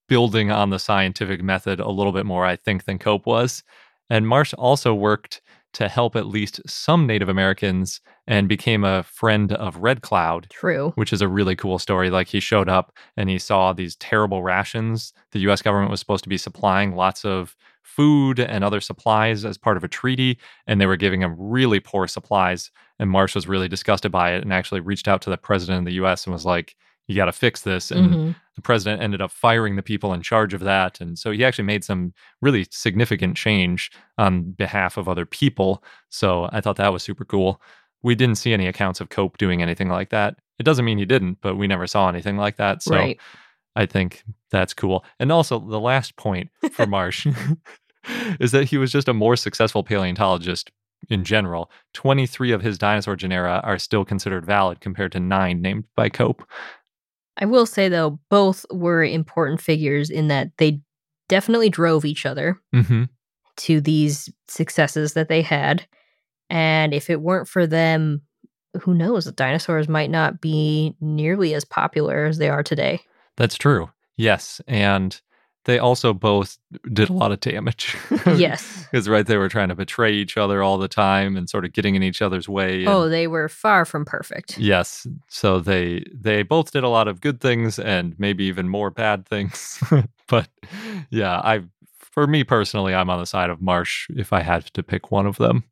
building 0.10 0.52
on 0.52 0.70
the 0.72 0.80
scientific 0.80 1.42
method 1.42 1.80
a 1.80 1.90
little 1.90 2.12
bit 2.12 2.26
more, 2.26 2.46
I 2.46 2.56
think, 2.58 2.84
than 2.86 2.98
Cope 3.00 3.26
was. 3.26 3.64
And 4.10 4.28
Marsh 4.28 4.54
also 4.56 4.94
worked 4.94 5.42
to 5.74 5.88
help 5.88 6.16
at 6.16 6.26
least 6.26 6.60
some 6.68 7.06
Native 7.06 7.30
Americans 7.30 8.02
and 8.28 8.50
became 8.50 8.84
a 8.84 9.04
friend 9.04 9.54
of 9.54 9.78
Red 9.78 10.02
Cloud, 10.02 10.48
True. 10.50 10.92
which 10.96 11.14
is 11.14 11.22
a 11.22 11.28
really 11.28 11.56
cool 11.56 11.78
story. 11.78 12.10
Like 12.10 12.28
he 12.28 12.40
showed 12.40 12.68
up 12.68 12.92
and 13.16 13.30
he 13.30 13.38
saw 13.38 13.72
these 13.72 13.96
terrible 13.98 14.42
rations. 14.42 15.14
The 15.32 15.40
US 15.42 15.62
government 15.62 15.92
was 15.92 16.00
supposed 16.00 16.24
to 16.24 16.30
be 16.30 16.38
supplying 16.40 16.96
lots 16.96 17.24
of 17.24 17.56
food 17.84 18.40
and 18.40 18.64
other 18.64 18.82
supplies 18.82 19.46
as 19.46 19.58
part 19.58 19.78
of 19.78 19.84
a 19.84 19.88
treaty, 19.88 20.40
and 20.68 20.80
they 20.82 20.86
were 20.88 20.96
giving 20.98 21.22
him 21.22 21.36
really 21.38 21.80
poor 21.80 22.08
supplies. 22.08 22.72
And 22.98 23.10
Marsh 23.10 23.36
was 23.36 23.48
really 23.48 23.68
disgusted 23.68 24.12
by 24.12 24.34
it 24.34 24.42
and 24.44 24.52
actually 24.52 24.80
reached 24.82 25.08
out 25.08 25.22
to 25.24 25.30
the 25.30 25.38
president 25.38 25.80
of 25.80 25.86
the 25.86 25.94
US 26.04 26.26
and 26.26 26.34
was 26.34 26.46
like, 26.46 26.76
You 27.08 27.16
got 27.16 27.26
to 27.26 27.32
fix 27.32 27.62
this. 27.62 27.90
And 27.92 28.14
Mhm. 28.14 28.36
The 28.60 28.64
president 28.64 29.02
ended 29.02 29.22
up 29.22 29.32
firing 29.32 29.78
the 29.78 29.82
people 29.82 30.14
in 30.14 30.22
charge 30.22 30.54
of 30.54 30.60
that. 30.60 31.00
And 31.00 31.18
so 31.18 31.32
he 31.32 31.46
actually 31.46 31.64
made 31.64 31.86
some 31.86 32.14
really 32.42 32.68
significant 32.70 33.38
change 33.38 33.90
on 34.18 34.52
behalf 34.52 34.98
of 34.98 35.08
other 35.08 35.26
people. 35.26 35.82
So 36.10 36.50
I 36.52 36.60
thought 36.60 36.76
that 36.76 36.92
was 36.92 37.02
super 37.02 37.24
cool. 37.24 37.62
We 38.04 38.16
didn't 38.16 38.36
see 38.36 38.52
any 38.52 38.68
accounts 38.68 39.00
of 39.00 39.08
Cope 39.08 39.38
doing 39.38 39.62
anything 39.62 39.88
like 39.88 40.10
that. 40.10 40.36
It 40.60 40.64
doesn't 40.64 40.84
mean 40.84 40.98
he 40.98 41.06
didn't, 41.06 41.38
but 41.40 41.56
we 41.56 41.68
never 41.68 41.88
saw 41.88 42.10
anything 42.10 42.36
like 42.36 42.58
that. 42.58 42.84
So 42.84 42.96
right. 42.96 43.18
I 43.78 43.86
think 43.86 44.24
that's 44.52 44.74
cool. 44.74 45.06
And 45.20 45.32
also, 45.32 45.58
the 45.58 45.80
last 45.80 46.18
point 46.18 46.50
for 46.74 46.86
Marsh 46.88 47.28
is 48.42 48.52
that 48.52 48.66
he 48.66 48.78
was 48.78 48.92
just 48.92 49.08
a 49.08 49.14
more 49.14 49.38
successful 49.38 49.84
paleontologist 49.84 50.70
in 51.10 51.24
general. 51.24 51.72
23 51.94 52.52
of 52.52 52.62
his 52.62 52.78
dinosaur 52.78 53.16
genera 53.16 53.62
are 53.64 53.80
still 53.80 54.04
considered 54.04 54.46
valid 54.46 54.82
compared 54.82 55.14
to 55.14 55.20
nine 55.20 55.62
named 55.62 55.86
by 55.96 56.10
Cope. 56.10 56.44
I 57.40 57.46
will 57.46 57.66
say 57.66 57.90
though, 57.90 58.20
both 58.30 58.66
were 58.72 59.04
important 59.04 59.62
figures 59.62 60.10
in 60.10 60.28
that 60.28 60.52
they 60.58 60.82
definitely 61.30 61.70
drove 61.70 62.06
each 62.06 62.26
other 62.26 62.60
Mm-hmm. 62.76 63.04
to 63.58 63.82
these 63.82 64.30
successes 64.48 65.14
that 65.14 65.30
they 65.30 65.42
had. 65.42 65.86
And 66.50 66.94
if 66.94 67.10
it 67.10 67.22
weren't 67.22 67.48
for 67.48 67.66
them, 67.68 68.22
who 68.82 68.94
knows? 68.94 69.26
The 69.26 69.32
dinosaurs 69.32 69.88
might 69.88 70.10
not 70.12 70.42
be 70.42 70.96
nearly 71.00 71.54
as 71.54 71.66
popular 71.66 72.26
as 72.26 72.38
they 72.38 72.50
are 72.50 72.64
today. 72.64 73.02
That's 73.38 73.58
true. 73.58 73.90
Yes. 74.18 74.62
And 74.68 75.20
they 75.66 75.78
also 75.78 76.14
both 76.14 76.58
did 76.94 77.10
a 77.10 77.14
lot 77.14 77.32
of 77.32 77.40
damage. 77.42 77.96
yes. 78.26 78.86
Because, 78.92 79.08
right, 79.08 79.28
they 79.28 79.38
were 79.38 79.50
trying 79.50 79.70
to 79.70 79.76
betray 79.76 80.12
each 80.14 80.36
other 80.36 80.64
all 80.64 80.80
the 80.80 80.88
time 80.88 81.38
and 81.38 81.48
sort 81.48 81.64
of 81.64 81.74
getting 81.74 81.94
in 81.94 82.02
each 82.02 82.24
other's 82.24 82.50
way. 82.50 82.80
and- 82.80 82.88
Oh, 82.88 83.08
they 83.08 83.28
were 83.28 83.48
far 83.48 83.86
from 83.86 84.04
perfect. 84.04 84.58
Yes. 84.58 85.06
So 85.28 85.60
they 85.60 86.04
they 86.12 86.42
both 86.42 86.72
did 86.72 86.84
a 86.84 86.90
lot 86.90 87.08
of 87.08 87.22
good 87.22 87.40
things 87.40 87.78
and 87.78 88.16
maybe 88.18 88.46
even 88.46 88.68
more 88.68 88.90
bad 88.90 89.28
things. 89.28 89.80
but 90.28 90.48
yeah, 91.12 91.40
I 91.44 91.62
for 92.00 92.26
me 92.26 92.44
personally, 92.44 92.96
I'm 92.96 93.12
on 93.12 93.20
the 93.20 93.28
side 93.28 93.52
of 93.52 93.62
Marsh 93.62 94.08
if 94.16 94.34
I 94.34 94.42
had 94.42 94.66
to 94.74 94.82
pick 94.82 95.12
one 95.12 95.28
of 95.28 95.38
them. 95.38 95.64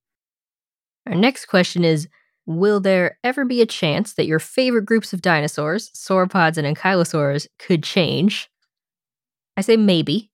Our 1.08 1.16
next 1.16 1.46
question 1.48 1.84
is 1.84 2.08
Will 2.46 2.80
there 2.80 3.18
ever 3.24 3.44
be 3.46 3.62
a 3.62 3.66
chance 3.66 4.14
that 4.14 4.28
your 4.28 4.40
favorite 4.40 4.86
groups 4.86 5.12
of 5.12 5.22
dinosaurs, 5.22 5.90
sauropods 5.92 6.58
and 6.58 6.78
ankylosaurs, 6.78 7.48
could 7.60 7.82
change? 7.84 8.48
I 9.58 9.62
say 9.62 9.76
maybe. 9.76 10.32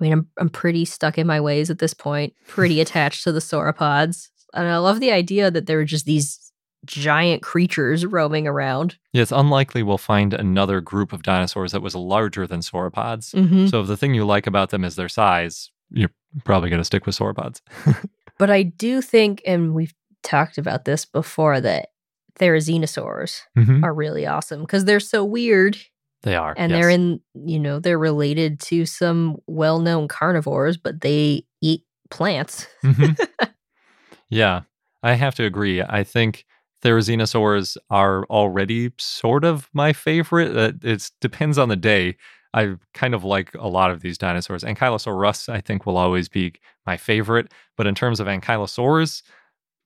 I 0.00 0.04
mean, 0.04 0.12
I'm, 0.12 0.28
I'm 0.38 0.48
pretty 0.50 0.84
stuck 0.84 1.16
in 1.18 1.26
my 1.26 1.40
ways 1.40 1.70
at 1.70 1.78
this 1.78 1.94
point, 1.94 2.34
pretty 2.48 2.80
attached 2.82 3.24
to 3.24 3.32
the 3.32 3.38
sauropods. 3.40 4.28
And 4.52 4.66
I 4.68 4.78
love 4.78 5.00
the 5.00 5.12
idea 5.12 5.50
that 5.50 5.66
there 5.66 5.76
were 5.78 5.84
just 5.84 6.04
these 6.06 6.52
giant 6.86 7.42
creatures 7.42 8.06
roaming 8.06 8.46
around. 8.48 8.96
Yeah, 9.12 9.22
it's 9.22 9.32
unlikely 9.32 9.82
we'll 9.82 9.98
find 9.98 10.32
another 10.34 10.80
group 10.80 11.12
of 11.12 11.22
dinosaurs 11.22 11.72
that 11.72 11.82
was 11.82 11.94
larger 11.94 12.46
than 12.46 12.60
sauropods. 12.60 13.34
Mm-hmm. 13.34 13.66
So 13.66 13.82
if 13.82 13.86
the 13.86 13.96
thing 13.98 14.14
you 14.14 14.24
like 14.24 14.46
about 14.46 14.70
them 14.70 14.84
is 14.84 14.96
their 14.96 15.08
size, 15.10 15.70
you're 15.90 16.10
probably 16.44 16.70
going 16.70 16.80
to 16.80 16.84
stick 16.84 17.06
with 17.06 17.16
sauropods. 17.16 17.60
But 18.38 18.48
I 18.50 18.62
do 18.62 19.02
think, 19.02 19.42
and 19.46 19.74
we've 19.74 19.92
talked 20.22 20.56
about 20.56 20.86
this 20.86 21.04
before, 21.04 21.60
that 21.60 21.90
therizinosaurs 22.38 23.42
Mhm. 23.56 23.82
are 23.84 23.92
really 23.92 24.26
awesome 24.26 24.62
because 24.62 24.84
they're 24.86 24.98
so 25.00 25.24
weird 25.24 25.76
They 26.22 26.36
are. 26.36 26.54
and 26.56 26.70
yes. 26.70 26.78
they're 26.80 26.90
in 26.90 27.20
you 27.34 27.58
know 27.58 27.78
they're 27.80 27.98
related 27.98 28.60
to 28.60 28.84
some 28.84 29.38
well-known 29.46 30.06
carnivores 30.08 30.76
but 30.76 31.00
they 31.00 31.44
eat 31.62 31.82
plants 32.10 32.66
Mhm. 32.84 33.16
yeah, 34.28 34.62
I 35.02 35.14
have 35.14 35.34
to 35.36 35.44
agree. 35.44 35.82
I 35.82 36.04
think 36.04 36.44
therizinosaurs 36.82 37.76
are 37.90 38.24
already 38.26 38.90
sort 38.98 39.44
of 39.44 39.68
my 39.72 39.92
favorite. 39.92 40.56
Uh, 40.56 40.72
It 40.82 41.10
depends 41.20 41.58
on 41.58 41.68
the 41.68 41.76
day. 41.76 42.16
I 42.52 42.74
kind 42.94 43.14
of 43.14 43.22
like 43.22 43.54
a 43.54 43.68
lot 43.68 43.90
of 43.90 44.00
these 44.00 44.18
dinosaurs. 44.18 44.64
Ankylosaurus, 44.64 45.48
I 45.48 45.60
think, 45.60 45.86
will 45.86 45.96
always 45.96 46.28
be 46.28 46.54
my 46.86 46.96
favorite. 46.96 47.52
But 47.76 47.86
in 47.86 47.94
terms 47.94 48.18
of 48.18 48.26
ankylosaurs, 48.26 49.22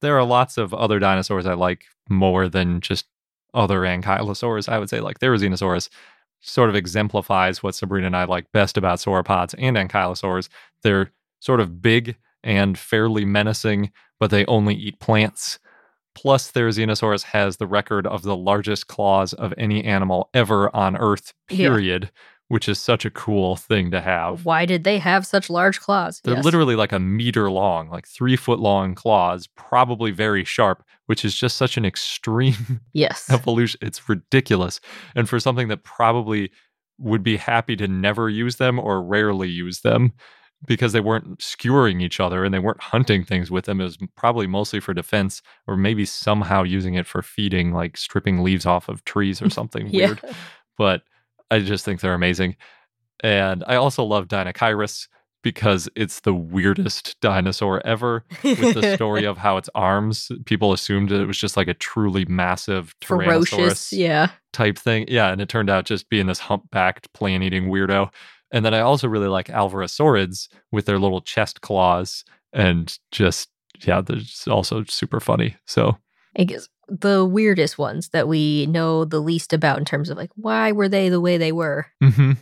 there 0.01 0.17
are 0.19 0.25
lots 0.25 0.57
of 0.57 0.73
other 0.73 0.99
dinosaurs 0.99 1.47
I 1.47 1.55
like 1.55 1.85
more 2.09 2.49
than 2.49 2.81
just 2.81 3.07
other 3.53 3.81
ankylosaurs. 3.81 4.69
I 4.69 4.79
would 4.79 4.89
say, 4.89 5.01
like 5.01 5.19
Therizinosaurus 5.21 5.89
sort 6.45 6.69
of 6.69 6.77
exemplifies 6.77 7.63
what 7.63 7.75
Sabrina 7.75 8.07
and 8.07 8.17
I 8.17 8.25
like 8.25 8.51
best 8.53 8.77
about 8.77 8.99
sauropods 8.99 9.55
and 9.59 9.77
ankylosaurs. 9.77 10.49
They're 10.83 11.11
sort 11.41 11.61
of 11.61 11.81
big 11.81 12.17
and 12.43 12.79
fairly 12.79 13.25
menacing, 13.25 13.91
but 14.21 14.31
they 14.31 14.45
only 14.47 14.75
eat 14.75 15.01
plants. 15.01 15.59
Plus, 16.15 16.53
Therizinosaurus 16.53 17.25
has 17.25 17.57
the 17.57 17.67
record 17.67 18.07
of 18.07 18.23
the 18.23 18.37
largest 18.37 18.87
claws 18.87 19.33
of 19.33 19.53
any 19.59 19.83
animal 19.83 20.29
ever 20.33 20.75
on 20.77 20.97
Earth, 20.97 21.33
Yeah. 21.51 22.09
Which 22.55 22.69
is 22.69 22.79
such 22.79 23.05
a 23.05 23.11
cool 23.11 23.57
thing 23.57 23.91
to 23.91 24.01
have. 24.01 24.45
why 24.45 24.65
did 24.65 24.85
they 24.85 24.99
have 24.99 25.27
such 25.27 25.51
large 25.51 25.81
claws 25.81 26.21
They're 26.23 26.35
Yes. 26.37 26.45
literally 26.45 26.77
like 26.77 26.93
a 26.93 27.01
meter 27.01 27.51
long, 27.51 27.89
like 27.91 28.07
three 28.07 28.37
foot 28.37 28.61
long 28.61 28.95
claws, 28.95 29.49
probably 29.57 30.13
very 30.13 30.45
sharp, 30.45 30.85
which 31.07 31.25
is 31.25 31.35
just 31.35 31.57
such 31.57 31.77
an 31.77 31.85
extreme 31.85 32.81
yes 32.93 33.29
evolution. 33.29 33.81
It's 33.83 34.09
ridiculous. 34.09 34.81
And 35.17 35.29
for 35.29 35.41
something 35.41 35.67
that 35.69 35.83
probably 35.83 36.51
would 36.99 37.25
be 37.25 37.37
happy 37.39 37.75
to 37.77 37.89
never 37.89 38.31
use 38.31 38.55
them 38.57 38.79
or 38.79 39.03
rarely 39.03 39.49
use 39.49 39.81
them 39.81 40.13
because 40.67 40.93
they 40.93 41.01
weren't 41.01 41.43
skewering 41.43 42.01
each 42.01 42.21
other 42.21 42.45
and 42.45 42.55
they 42.55 42.61
weren't 42.61 42.81
hunting 42.81 43.25
things 43.25 43.51
with 43.51 43.65
them. 43.65 43.81
It 43.81 43.85
was 43.85 43.99
probably 44.17 44.47
mostly 44.47 44.79
for 44.79 44.95
defense 44.95 45.43
or 45.67 45.77
maybe 45.77 46.05
somehow 46.05 46.63
using 46.63 46.95
it 46.95 47.07
for 47.07 47.21
feeding, 47.21 47.73
like 47.73 47.97
stripping 47.97 48.45
leaves 48.45 48.65
off 48.65 48.89
of 48.89 49.05
trees 49.05 49.43
or 49.43 49.51
something 49.59 49.89
yeah 49.89 50.07
weird. 50.07 50.21
But 50.79 51.03
I 51.51 51.61
just 51.61 51.85
think 51.85 52.01
they're 52.01 52.15
amazing. 52.15 52.57
And 53.23 53.65
I 53.67 53.77
also 53.77 54.05
love 54.05 54.29
Deinocheirus 54.29 55.09
because 55.45 55.89
it's 55.95 56.21
the 56.21 56.35
weirdest 56.35 57.21
dinosaur 57.21 57.87
ever 57.87 58.25
with 58.43 58.75
the 58.75 58.95
story 58.97 59.25
of 59.27 59.37
how 59.37 59.59
its 59.59 59.69
arms, 59.75 60.33
people 60.47 60.73
assumed 60.73 61.13
it 61.13 61.27
was 61.27 61.39
just 61.39 61.57
like 61.57 61.69
a 61.69 61.75
truly 61.75 62.25
massive 62.25 62.95
ferocious 63.03 63.91
Tyrannosaurus 63.91 63.93
yeah 63.97 64.31
type 64.53 64.79
thing. 64.79 65.05
Yeah, 65.07 65.31
and 65.31 65.41
it 65.41 65.49
turned 65.49 65.71
out 65.71 65.85
just 65.85 66.09
being 66.09 66.27
this 66.27 66.41
humpbacked 66.41 67.13
plant 67.13 67.45
eating 67.45 67.67
weirdo. 67.67 68.11
And 68.51 68.65
then 68.65 68.73
I 68.73 68.81
also 68.81 69.07
really 69.07 69.29
like 69.29 69.49
Alvarezsaurids 69.49 70.49
with 70.73 70.87
their 70.87 70.99
little 70.99 71.21
chest 71.21 71.61
claws 71.61 72.25
and 72.53 72.99
just 73.13 73.51
yeah, 73.85 74.01
they're 74.01 74.17
just 74.17 74.49
also 74.49 74.85
super 74.85 75.21
funny. 75.21 75.57
So 75.67 75.99
I 76.39 76.45
guess 76.45 76.69
the 76.89 77.25
weirdest 77.25 77.79
ones 77.79 78.09
that 78.11 78.29
we 78.29 78.67
know 78.67 79.05
the 79.05 79.21
least 79.21 79.53
about 79.53 79.79
in 79.79 79.85
terms 79.85 80.11
of 80.11 80.17
like 80.17 80.31
why 80.35 80.73
were 80.73 80.89
they 80.89 81.09
the 81.09 81.21
way 81.21 81.37
they 81.39 81.53
were 81.53 81.87
hmm 82.03 82.33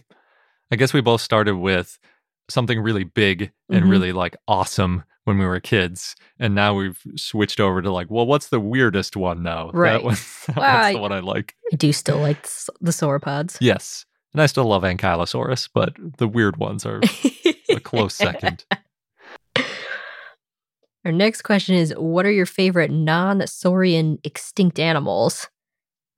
I 0.71 0.77
guess 0.77 0.93
we 0.95 1.01
both 1.03 1.21
started 1.21 1.57
with 1.57 1.99
something 2.49 2.81
really 2.81 3.05
big 3.05 3.53
and 3.71 3.85
Mhm. 3.85 3.91
really 3.91 4.13
like 4.13 4.37
awesome 4.49 5.05
when 5.25 5.39
we 5.39 5.45
were 5.47 5.61
kids, 5.61 6.17
and 6.41 6.55
now 6.55 6.75
we've 6.75 7.01
switched 7.15 7.61
over 7.61 7.81
to 7.81 7.93
like, 7.93 8.11
well, 8.11 8.27
what's 8.27 8.49
the 8.49 8.59
weirdest 8.59 9.17
one 9.17 9.43
now? 9.43 9.71
Right. 9.73 9.93
That 9.93 10.03
was, 10.03 10.19
that's 10.47 10.57
Well, 10.57 10.93
the 10.95 10.99
one 10.99 11.13
I 11.13 11.21
like. 11.21 11.55
i 11.73 11.77
do 11.77 11.93
still 11.93 12.19
like 12.21 12.43
the 12.81 12.91
sauropods 12.91 13.57
Yes, 13.61 14.05
and 14.33 14.41
I 14.43 14.47
still 14.47 14.65
love 14.65 14.83
Ankylosaurus, 14.83 15.69
but 15.73 15.95
the 16.19 16.27
weird 16.27 16.57
ones 16.57 16.85
are 16.87 17.01
a 17.71 17.81
close 17.81 18.15
second. 18.15 18.65
Our 21.05 21.13
next 21.13 21.43
question 21.43 21.75
is 21.75 21.93
What 21.97 22.27
are 22.27 22.31
your 22.31 22.47
favorite 22.47 22.91
non 22.91 23.47
saurian 23.47 24.19
extinct 24.25 24.79
animals? 24.79 25.49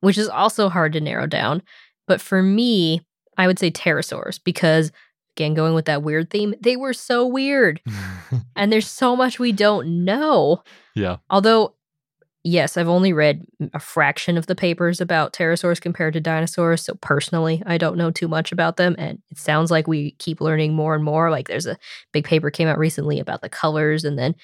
Which 0.00 0.18
is 0.18 0.28
also 0.28 0.68
hard 0.68 0.92
to 0.92 1.00
narrow 1.00 1.26
down. 1.26 1.62
But 2.06 2.20
for 2.20 2.42
me, 2.42 3.00
I 3.38 3.46
would 3.46 3.58
say 3.58 3.70
pterosaurs 3.70 4.38
because, 4.44 4.92
again, 5.36 5.54
going 5.54 5.74
with 5.74 5.86
that 5.86 6.02
weird 6.02 6.30
theme, 6.30 6.54
they 6.60 6.76
were 6.76 6.92
so 6.92 7.26
weird. 7.26 7.80
And 8.56 8.72
there's 8.72 8.88
so 8.88 9.14
much 9.14 9.38
we 9.38 9.52
don't 9.52 10.04
know. 10.04 10.62
yeah, 10.96 11.18
Although, 11.30 11.74
yes, 12.42 12.76
I've 12.76 12.88
only 12.88 13.12
read 13.12 13.44
a 13.72 13.78
fraction 13.78 14.36
of 14.36 14.46
the 14.46 14.56
papers 14.56 15.00
about 15.00 15.32
pterosaurs 15.32 15.80
compared 15.80 16.14
to 16.14 16.20
dinosaurs. 16.20 16.82
So 16.82 16.94
personally, 17.00 17.62
I 17.64 17.78
don't 17.78 17.96
know 17.96 18.10
too 18.10 18.26
much 18.26 18.50
about 18.50 18.76
them. 18.76 18.96
And 18.98 19.20
it 19.30 19.38
sounds 19.38 19.70
like 19.70 19.86
we 19.86 20.12
keep 20.18 20.40
learning 20.40 20.74
more 20.74 20.96
and 20.96 21.04
more. 21.04 21.30
Like 21.30 21.46
there's 21.46 21.66
a 21.66 21.78
big 22.12 22.24
paper 22.24 22.50
came 22.50 22.66
out 22.66 22.78
recently 22.78 23.20
about 23.20 23.40
the 23.40 23.48
colors. 23.48 24.04
And 24.04 24.18
then, 24.18 24.34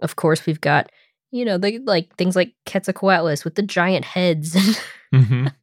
of 0.00 0.16
course, 0.16 0.46
we've 0.46 0.60
got, 0.60 0.90
you 1.30 1.44
know, 1.44 1.58
the, 1.58 1.78
like 1.80 2.14
things 2.16 2.36
like 2.36 2.54
Quetzalcoatlus 2.66 3.44
with 3.44 3.54
the 3.54 3.62
giant 3.62 4.04
heads. 4.04 4.56
hmm 5.12 5.46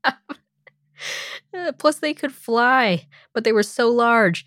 Uh, 1.53 1.71
Plus, 1.73 1.99
they 1.99 2.13
could 2.13 2.33
fly, 2.33 3.05
but 3.33 3.43
they 3.43 3.51
were 3.51 3.63
so 3.63 3.89
large. 3.89 4.45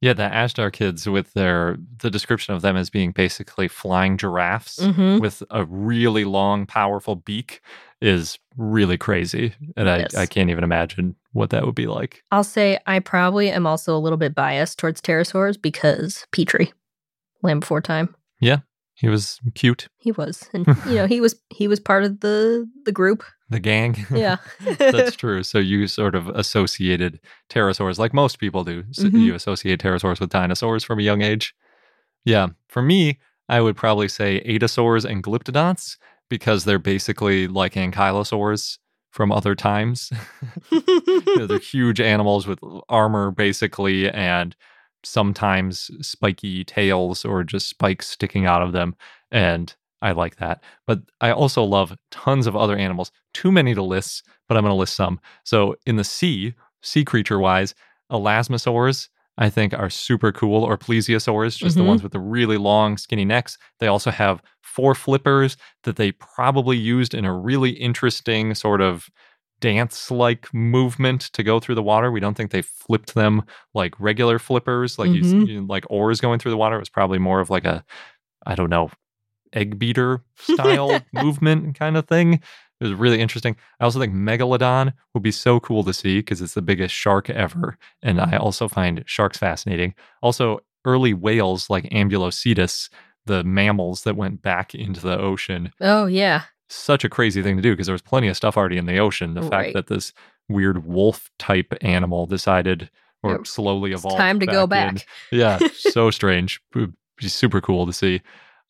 Yeah, 0.00 0.14
the 0.14 0.22
azhdarchids 0.22 1.10
with 1.10 1.32
their 1.34 1.76
the 1.98 2.10
description 2.10 2.54
of 2.54 2.62
them 2.62 2.74
as 2.76 2.88
being 2.88 3.12
basically 3.12 3.68
flying 3.68 4.16
giraffes 4.16 4.78
Mhm. 4.78 5.20
with 5.20 5.42
a 5.50 5.64
really 5.66 6.24
long, 6.24 6.64
powerful 6.66 7.16
beak 7.16 7.60
is 8.00 8.38
really 8.56 8.96
crazy. 8.96 9.54
And 9.76 9.88
Yes. 9.88 10.14
I, 10.14 10.22
I 10.22 10.26
can't 10.26 10.48
even 10.48 10.64
imagine 10.64 11.16
what 11.32 11.50
that 11.50 11.66
would 11.66 11.74
be 11.74 11.86
like. 11.86 12.22
I'll 12.30 12.44
say 12.44 12.78
I 12.86 12.98
probably 12.98 13.50
am 13.50 13.66
also 13.66 13.94
a 13.94 14.00
little 14.00 14.18
bit 14.18 14.34
biased 14.34 14.78
towards 14.78 15.02
pterosaurs 15.02 15.60
because 15.60 16.26
Petrie, 16.32 16.72
Land 17.42 17.60
Before 17.60 17.82
Time, 17.82 18.14
He 19.00 19.08
was 19.08 19.40
cute. 19.54 19.88
he 19.98 20.12
was, 20.12 20.48
and 20.52 20.66
you 20.86 20.94
know 20.96 21.06
he 21.06 21.20
was 21.20 21.34
he 21.50 21.66
was 21.68 21.80
part 21.80 22.04
of 22.04 22.20
the 22.20 22.68
the 22.84 22.92
group. 22.92 23.24
The 23.48 23.58
gang. 23.60 23.96
Yeah, 24.14 24.36
That's 24.78 25.16
true. 25.24 25.42
So 25.42 25.58
you 25.58 25.86
sort 25.88 26.14
of 26.14 26.28
associated 26.28 27.18
pterosaurs, 27.48 27.98
like 27.98 28.12
most 28.14 28.38
people 28.38 28.62
do. 28.62 28.84
So 28.92 29.04
Mhm. 29.04 29.22
You 29.24 29.34
associate 29.34 29.80
pterosaurs 29.80 30.20
with 30.20 30.30
dinosaurs 30.30 30.84
from 30.84 30.98
a 31.00 31.02
young 31.02 31.22
age. 31.22 31.54
Yeah. 32.24 32.48
For 32.68 32.82
me, 32.82 33.18
I 33.48 33.60
would 33.60 33.74
probably 33.76 34.06
say 34.08 34.40
aetosaurs 34.46 35.04
and 35.04 35.24
glyptodonts 35.24 35.96
because 36.28 36.64
they're 36.64 36.78
basically 36.78 37.48
like 37.48 37.74
ankylosaurs 37.74 38.78
from 39.10 39.32
other 39.32 39.56
times. 39.56 40.12
You 40.70 41.36
know, 41.36 41.46
they're 41.46 41.58
huge 41.58 42.00
animals 42.00 42.46
with 42.46 42.60
armor, 42.88 43.32
basically, 43.32 44.08
and 44.10 44.54
sometimes 45.04 45.90
spiky 46.06 46.64
tails 46.64 47.24
or 47.24 47.44
just 47.44 47.68
spikes 47.68 48.08
sticking 48.08 48.46
out 48.46 48.62
of 48.62 48.72
them. 48.72 48.94
And 49.30 49.74
I 50.02 50.12
like 50.12 50.36
that. 50.36 50.62
But 50.86 51.00
I 51.20 51.30
also 51.30 51.62
love 51.62 51.96
tons 52.10 52.46
of 52.46 52.56
other 52.56 52.76
animals. 52.76 53.10
Too 53.34 53.52
many 53.52 53.74
to 53.74 53.82
list, 53.82 54.24
but 54.48 54.56
I'm 54.56 54.62
going 54.64 54.72
to 54.72 54.76
list 54.78 54.96
some. 54.96 55.20
So 55.44 55.76
in 55.86 55.96
the 55.96 56.04
sea, 56.04 56.54
sea 56.82 57.04
creature 57.04 57.38
wise, 57.38 57.74
elasmosaurs. 58.10 59.08
I 59.38 59.48
think 59.48 59.72
are 59.72 59.88
super 59.88 60.32
cool, 60.32 60.64
or 60.64 60.76
plesiosaurs, 60.76 61.56
just 61.56 61.78
the 61.78 61.82
Mhm. 61.82 61.86
ones 61.86 62.02
with 62.02 62.12
the 62.12 62.20
really 62.20 62.58
long, 62.58 62.98
skinny 62.98 63.24
necks. 63.24 63.56
They 63.78 63.86
also 63.86 64.10
have 64.10 64.42
four 64.60 64.94
flippers 64.94 65.56
that 65.84 65.96
they 65.96 66.12
probably 66.12 66.76
used 66.76 67.14
in 67.14 67.24
a 67.24 67.34
really 67.34 67.70
interesting 67.70 68.54
sort 68.54 68.82
of 68.82 69.08
dance 69.60 70.10
like 70.10 70.52
movement 70.54 71.22
to 71.32 71.42
go 71.42 71.60
through 71.60 71.74
the 71.76 71.82
water. 71.82 72.10
We 72.10 72.20
don't 72.20 72.34
think 72.36 72.50
they 72.50 72.62
flipped 72.62 73.14
them 73.14 73.42
like 73.74 73.94
regular 74.00 74.38
flippers, 74.38 74.98
like 74.98 75.10
you, 75.10 75.22
Mhm. 75.22 75.42
s- 75.42 75.48
you 75.48 75.66
like 75.66 75.84
oars 75.90 76.20
going 76.20 76.38
through 76.38 76.50
the 76.52 76.56
water. 76.56 76.76
It 76.76 76.80
was 76.80 76.88
probably 76.88 77.18
more 77.18 77.40
of 77.40 77.50
like 77.50 77.64
a, 77.64 77.84
I 78.46 78.54
don't 78.54 78.70
know, 78.70 78.90
egg 79.52 79.78
beater 79.78 80.22
style 80.38 81.02
movement 81.12 81.74
kind 81.78 81.96
of 81.96 82.06
thing. 82.06 82.34
It 82.34 82.84
was 82.84 82.94
really 82.94 83.20
interesting. 83.20 83.56
I 83.78 83.84
also 83.84 83.98
think 84.00 84.14
Megalodon 84.14 84.94
would 85.12 85.22
be 85.22 85.32
so 85.32 85.60
cool 85.60 85.84
to 85.84 85.92
see 85.92 86.18
because 86.20 86.40
it's 86.40 86.54
the 86.54 86.62
biggest 86.62 86.94
shark 86.94 87.28
ever. 87.28 87.76
And 88.02 88.20
I 88.20 88.36
also 88.38 88.68
find 88.68 89.02
sharks 89.06 89.36
fascinating. 89.36 89.94
Also, 90.22 90.60
early 90.86 91.12
whales 91.12 91.68
like 91.68 91.84
Ambulocetus, 91.90 92.88
the 93.26 93.44
mammals 93.44 94.04
that 94.04 94.16
went 94.16 94.40
back 94.40 94.74
into 94.74 95.00
the 95.00 95.18
ocean, 95.18 95.72
oh 95.82 96.06
yeah, 96.06 96.44
such 96.72 97.04
a 97.04 97.08
crazy 97.08 97.42
thing 97.42 97.56
to 97.56 97.62
do 97.62 97.72
because 97.72 97.86
there 97.86 97.94
was 97.94 98.02
plenty 98.02 98.28
of 98.28 98.36
stuff 98.36 98.56
already 98.56 98.76
in 98.78 98.86
the 98.86 98.98
ocean. 98.98 99.34
The 99.34 99.42
Right. 99.42 99.50
fact 99.50 99.72
that 99.74 99.86
this 99.88 100.12
weird 100.48 100.84
wolf 100.86 101.30
type 101.38 101.74
animal 101.80 102.26
decided 102.26 102.90
or 103.22 103.32
Yep. 103.32 103.46
slowly 103.46 103.92
it's 103.92 104.00
evolved. 104.00 104.18
time 104.18 104.40
to 104.40 104.46
go 104.46 104.62
in. 104.64 104.68
back. 104.70 105.06
Yeah, 105.30 105.58
so 105.74 106.10
strange. 106.10 106.60
Super 107.20 107.60
cool 107.60 107.86
to 107.86 107.92
see. 107.92 108.22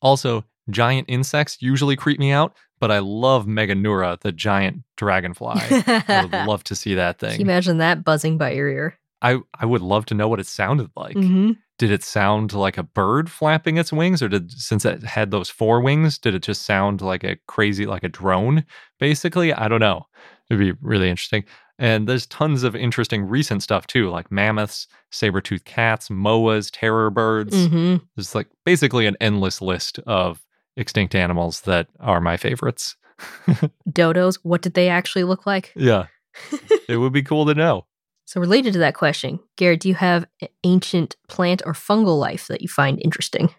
Also, 0.02 0.44
giant 0.68 1.06
insects 1.08 1.58
usually 1.60 1.94
creep 1.96 2.18
me 2.18 2.32
out, 2.32 2.56
but 2.80 2.90
I 2.90 2.98
love 2.98 3.46
Meganeura, 3.46 4.18
the 4.20 4.32
giant 4.32 4.82
dragonfly. 4.96 5.54
I 5.60 6.22
would 6.24 6.32
love 6.48 6.64
to 6.64 6.74
see 6.74 6.94
that 6.94 7.18
thing. 7.18 7.30
Can 7.30 7.40
you 7.40 7.44
thing. 7.44 7.46
imagine 7.46 7.78
that 7.78 8.02
buzzing 8.04 8.38
by 8.38 8.52
your 8.52 8.68
ear? 8.68 8.98
I, 9.22 9.38
I 9.58 9.66
would 9.66 9.82
love 9.82 10.06
to 10.06 10.14
know 10.14 10.28
what 10.28 10.40
it 10.40 10.46
sounded 10.46 10.90
like. 10.96 11.16
Mhm. 11.16 11.56
Did 11.78 11.90
it 11.90 12.02
sound 12.02 12.52
like 12.52 12.76
a 12.78 12.82
bird 12.82 13.30
flapping 13.30 13.76
its 13.78 13.92
wings, 13.92 14.22
or 14.22 14.28
did 14.28 14.50
since 14.52 14.84
it 14.84 15.02
had 15.02 15.30
those 15.30 15.48
four 15.48 15.80
wings, 15.80 16.18
did 16.18 16.34
it 16.34 16.42
just 16.42 16.62
sound 16.62 17.00
like 17.00 17.24
a 17.24 17.36
crazy, 17.48 17.86
like 17.86 18.04
a 18.04 18.08
drone? 18.08 18.64
Basically, 18.98 19.52
I 19.52 19.68
don't 19.68 19.80
know. 19.80 20.06
It'd 20.50 20.60
be 20.60 20.72
really 20.82 21.08
interesting. 21.08 21.44
And 21.78 22.06
there's 22.06 22.26
tons 22.26 22.62
of 22.62 22.76
interesting 22.76 23.24
recent 23.26 23.62
stuff 23.62 23.86
too, 23.86 24.10
like 24.10 24.30
mammoths, 24.30 24.86
saber-toothed 25.10 25.64
cats, 25.64 26.10
moas, 26.10 26.70
terror 26.70 27.08
birds. 27.08 27.54
Mhm. 27.56 28.02
There's 28.16 28.34
like 28.34 28.48
basically 28.66 29.06
an 29.06 29.16
endless 29.20 29.62
list 29.62 29.98
of 30.06 30.44
extinct 30.76 31.14
animals 31.14 31.62
that 31.62 31.88
are 32.00 32.20
my 32.20 32.36
favorites. 32.36 32.96
Dodos. 33.88 34.38
What 34.42 34.62
did 34.62 34.74
they 34.74 34.88
actually 34.88 35.24
look 35.24 35.46
like? 35.46 35.72
yeah, 35.76 36.06
it 36.88 36.96
would 36.98 37.12
be 37.12 37.22
cool 37.22 37.46
to 37.46 37.54
know. 37.54 37.86
So 38.30 38.40
related 38.40 38.74
to 38.74 38.78
that 38.78 38.94
question, 38.94 39.40
Garrett, 39.56 39.80
do 39.80 39.88
you 39.88 39.96
have 39.96 40.24
ancient 40.62 41.16
plant 41.28 41.62
or 41.66 41.72
fungal 41.72 42.16
life 42.16 42.46
that 42.46 42.62
you 42.62 42.68
find 42.68 43.00
interesting? 43.02 43.52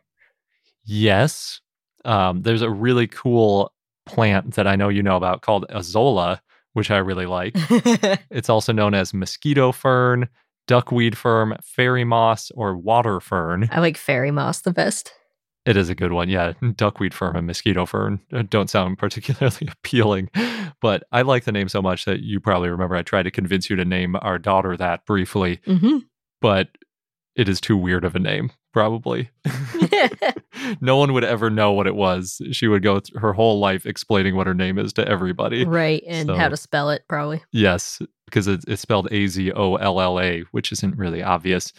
Yes. 0.85 1.59
Um, 2.05 2.43
there's 2.43 2.61
a 2.61 2.69
really 2.69 3.05
cool 3.05 3.73
plant 4.05 4.53
that 4.53 4.67
I 4.67 4.77
know 4.77 4.87
you 4.87 5.03
know 5.03 5.17
about 5.17 5.41
called 5.41 5.65
Azolla, 5.71 6.39
which 6.71 6.89
I 6.89 6.99
really 6.99 7.25
like. 7.25 7.53
It's 8.31 8.49
also 8.49 8.71
known 8.71 8.93
as 8.93 9.13
mosquito 9.13 9.73
fern, 9.73 10.29
duckweed 10.67 11.17
fern, 11.17 11.57
fairy 11.61 12.05
moss, 12.05 12.49
or 12.51 12.77
water 12.77 13.19
fern. 13.19 13.67
I 13.73 13.81
like 13.81 13.97
fairy 13.97 14.31
moss 14.31 14.61
the 14.61 14.71
best. 14.71 15.11
It 15.65 15.77
is 15.77 15.89
a 15.89 15.95
good 15.95 16.11
one. 16.11 16.27
Yeah. 16.29 16.53
Duckweed 16.75 17.13
fern 17.13 17.35
and 17.35 17.45
mosquito 17.47 17.85
fern 17.85 18.19
uh, 18.33 18.41
don't 18.49 18.69
sound 18.69 18.97
particularly 18.97 19.67
appealing, 19.71 20.29
but 20.81 21.03
I 21.11 21.21
like 21.21 21.43
the 21.43 21.51
name 21.51 21.69
so 21.69 21.81
much 21.81 22.05
that 22.05 22.21
you 22.21 22.39
probably 22.39 22.69
remember 22.69 22.95
I 22.95 23.03
tried 23.03 23.23
to 23.23 23.31
convince 23.31 23.69
you 23.69 23.75
to 23.75 23.85
name 23.85 24.15
our 24.21 24.39
daughter 24.39 24.75
that 24.77 25.05
briefly, 25.05 25.59
hmm 25.65 25.97
but 26.41 26.69
it 27.35 27.47
is 27.47 27.61
too 27.61 27.77
weird 27.77 28.03
of 28.03 28.15
a 28.15 28.19
name, 28.19 28.51
probably. 28.73 29.29
no 30.81 30.97
one 30.97 31.13
would 31.13 31.23
ever 31.23 31.49
know 31.49 31.71
what 31.71 31.87
it 31.87 31.95
was. 31.95 32.41
She 32.51 32.67
would 32.67 32.83
go 32.83 32.99
her 33.15 33.33
whole 33.33 33.59
life 33.59 33.85
explaining 33.85 34.35
what 34.35 34.47
her 34.47 34.53
name 34.53 34.77
is 34.77 34.93
to 34.93 35.07
everybody. 35.07 35.65
right, 35.65 36.03
and 36.07 36.27
So- 36.27 36.35
how 36.35 36.49
to 36.49 36.57
spell 36.57 36.89
it, 36.89 37.03
probably. 37.07 37.43
Yes, 37.51 38.01
because 38.25 38.47
it's, 38.47 38.65
it's 38.67 38.81
spelled 38.81 39.07
A 39.11 39.27
Z 39.27 39.51
O 39.53 39.75
L 39.75 40.01
L 40.01 40.19
A, 40.19 40.41
which 40.51 40.71
isn't 40.71 40.97
really 40.97 41.21
obvious. 41.21 41.71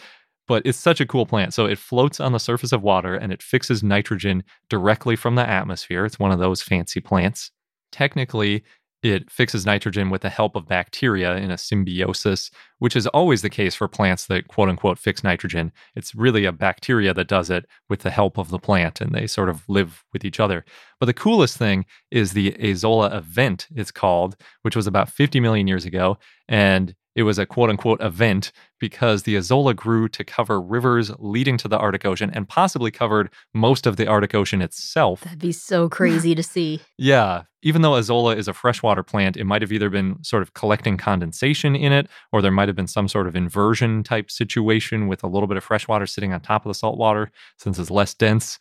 But 0.47 0.63
it's 0.65 0.77
such 0.77 0.99
a 0.99 1.05
cool 1.05 1.25
plant. 1.25 1.53
So 1.53 1.65
it 1.65 1.77
floats 1.77 2.19
on 2.19 2.33
the 2.33 2.39
surface 2.39 2.71
of 2.71 2.83
water 2.83 3.15
and 3.15 3.31
it 3.31 3.41
fixes 3.41 3.83
nitrogen 3.83 4.43
directly 4.69 5.15
from 5.15 5.35
the 5.35 5.47
atmosphere. 5.47 6.05
It's 6.05 6.19
one 6.19 6.31
of 6.31 6.39
those 6.39 6.61
fancy 6.61 6.99
plants. 6.99 7.51
Technically, 7.91 8.63
it 9.03 9.29
fixes 9.29 9.65
nitrogen 9.65 10.09
with 10.09 10.21
the 10.21 10.29
help 10.29 10.55
of 10.55 10.65
bacteria 10.65 11.35
in 11.35 11.51
a 11.51 11.57
symbiosis, 11.57 12.49
which 12.79 12.95
is 12.95 13.05
always 13.07 13.41
the 13.41 13.49
case 13.49 13.75
for 13.75 13.89
plants 13.89 14.27
that 14.27 14.47
quote 14.47 14.69
unquote 14.69 14.97
fix 14.97 15.23
nitrogen. 15.23 15.73
It's 15.95 16.15
really 16.15 16.45
a 16.45 16.53
bacteria 16.53 17.13
that 17.13 17.27
does 17.27 17.49
it 17.49 17.65
with 17.89 17.99
the 17.99 18.11
help 18.11 18.37
of 18.37 18.49
the 18.49 18.59
plant, 18.59 19.01
and 19.01 19.13
they 19.13 19.27
sort 19.27 19.49
of 19.49 19.67
live 19.67 20.05
with 20.13 20.23
each 20.23 20.39
other. 20.39 20.63
But 21.01 21.07
the 21.07 21.13
coolest 21.13 21.57
thing 21.57 21.85
is 22.11 22.31
the 22.31 22.53
Azolla 22.53 23.13
event, 23.13 23.67
it's 23.75 23.91
called, 23.91 24.37
which 24.61 24.75
was 24.75 24.87
about 24.87 25.09
50 25.09 25.41
million 25.41 25.67
years 25.67 25.83
ago. 25.83 26.17
And 26.47 26.95
it 27.15 27.23
was 27.23 27.37
a 27.37 27.45
quote 27.45 27.69
unquote 27.69 28.01
event 28.01 28.51
because 28.79 29.23
the 29.23 29.35
Azolla 29.35 29.75
grew 29.75 30.07
to 30.09 30.23
cover 30.23 30.59
rivers 30.59 31.11
leading 31.19 31.57
to 31.57 31.67
the 31.67 31.77
Arctic 31.77 32.05
Ocean 32.05 32.31
and 32.33 32.49
possibly 32.49 32.91
covered 32.91 33.29
most 33.53 33.85
of 33.85 33.97
the 33.97 34.07
Arctic 34.07 34.35
Ocean 34.35 34.61
itself. 34.61 35.21
That'd 35.21 35.39
be 35.39 35.51
so 35.51 35.89
crazy 35.97 36.35
to 36.35 36.43
see. 36.43 36.81
Yeah, 36.97 37.43
even 37.61 37.81
though 37.81 37.91
Azolla 37.91 38.35
is 38.35 38.47
a 38.47 38.53
freshwater 38.53 39.03
plant, 39.03 39.37
it 39.37 39.45
might 39.45 39.61
have 39.61 39.71
either 39.71 39.89
been 39.89 40.21
sort 40.23 40.41
of 40.43 40.53
collecting 40.53 40.97
condensation 40.97 41.75
in 41.75 41.93
it, 41.93 42.07
or 42.31 42.41
there 42.41 42.51
might 42.51 42.67
have 42.67 42.75
been 42.75 42.87
some 42.87 43.07
sort 43.07 43.27
of 43.27 43.35
inversion 43.35 44.03
type 44.03 44.29
situation 44.29 45.07
with 45.07 45.23
a 45.23 45.27
little 45.27 45.47
bit 45.47 45.57
of 45.57 45.63
freshwater 45.63 46.05
sitting 46.05 46.33
on 46.33 46.41
top 46.41 46.65
of 46.65 46.69
the 46.69 46.75
saltwater 46.75 47.31
since 47.57 47.79
it's 47.79 47.91
less 47.91 48.13
dense. 48.13 48.59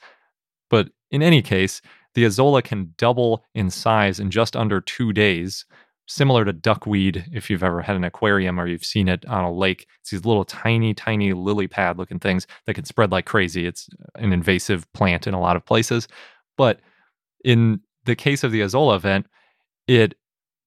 But 0.70 0.90
in 1.10 1.22
any 1.22 1.42
case, 1.42 1.82
the 2.14 2.24
Azolla 2.24 2.62
can 2.62 2.94
double 2.96 3.44
in 3.54 3.70
size 3.70 4.20
in 4.20 4.30
just 4.30 4.54
under 4.54 4.80
two 4.80 5.12
days, 5.12 5.64
similar 6.12 6.44
to 6.44 6.52
duckweed 6.52 7.24
if 7.32 7.48
you've 7.48 7.62
ever 7.62 7.80
had 7.80 7.96
an 7.96 8.04
aquarium 8.04 8.60
or 8.60 8.66
you've 8.66 8.84
seen 8.84 9.08
it 9.08 9.24
on 9.26 9.44
a 9.44 9.52
lake. 9.52 9.86
It's 10.00 10.10
these 10.10 10.24
little 10.24 10.44
tiny, 10.44 10.92
tiny 10.92 11.32
lily 11.32 11.66
pad 11.66 11.98
looking 11.98 12.18
things 12.18 12.46
that 12.66 12.74
can 12.74 12.84
spread 12.84 13.10
like 13.10 13.24
crazy. 13.24 13.66
It's 13.66 13.88
an 14.16 14.32
invasive 14.32 14.90
plant 14.92 15.26
in 15.26 15.34
a 15.34 15.40
lot 15.40 15.56
of 15.56 15.64
places. 15.64 16.08
But 16.58 16.80
in 17.44 17.80
the 18.04 18.14
case 18.14 18.44
of 18.44 18.52
the 18.52 18.60
Azolla 18.60 18.96
event, 18.96 19.26
it 19.86 20.14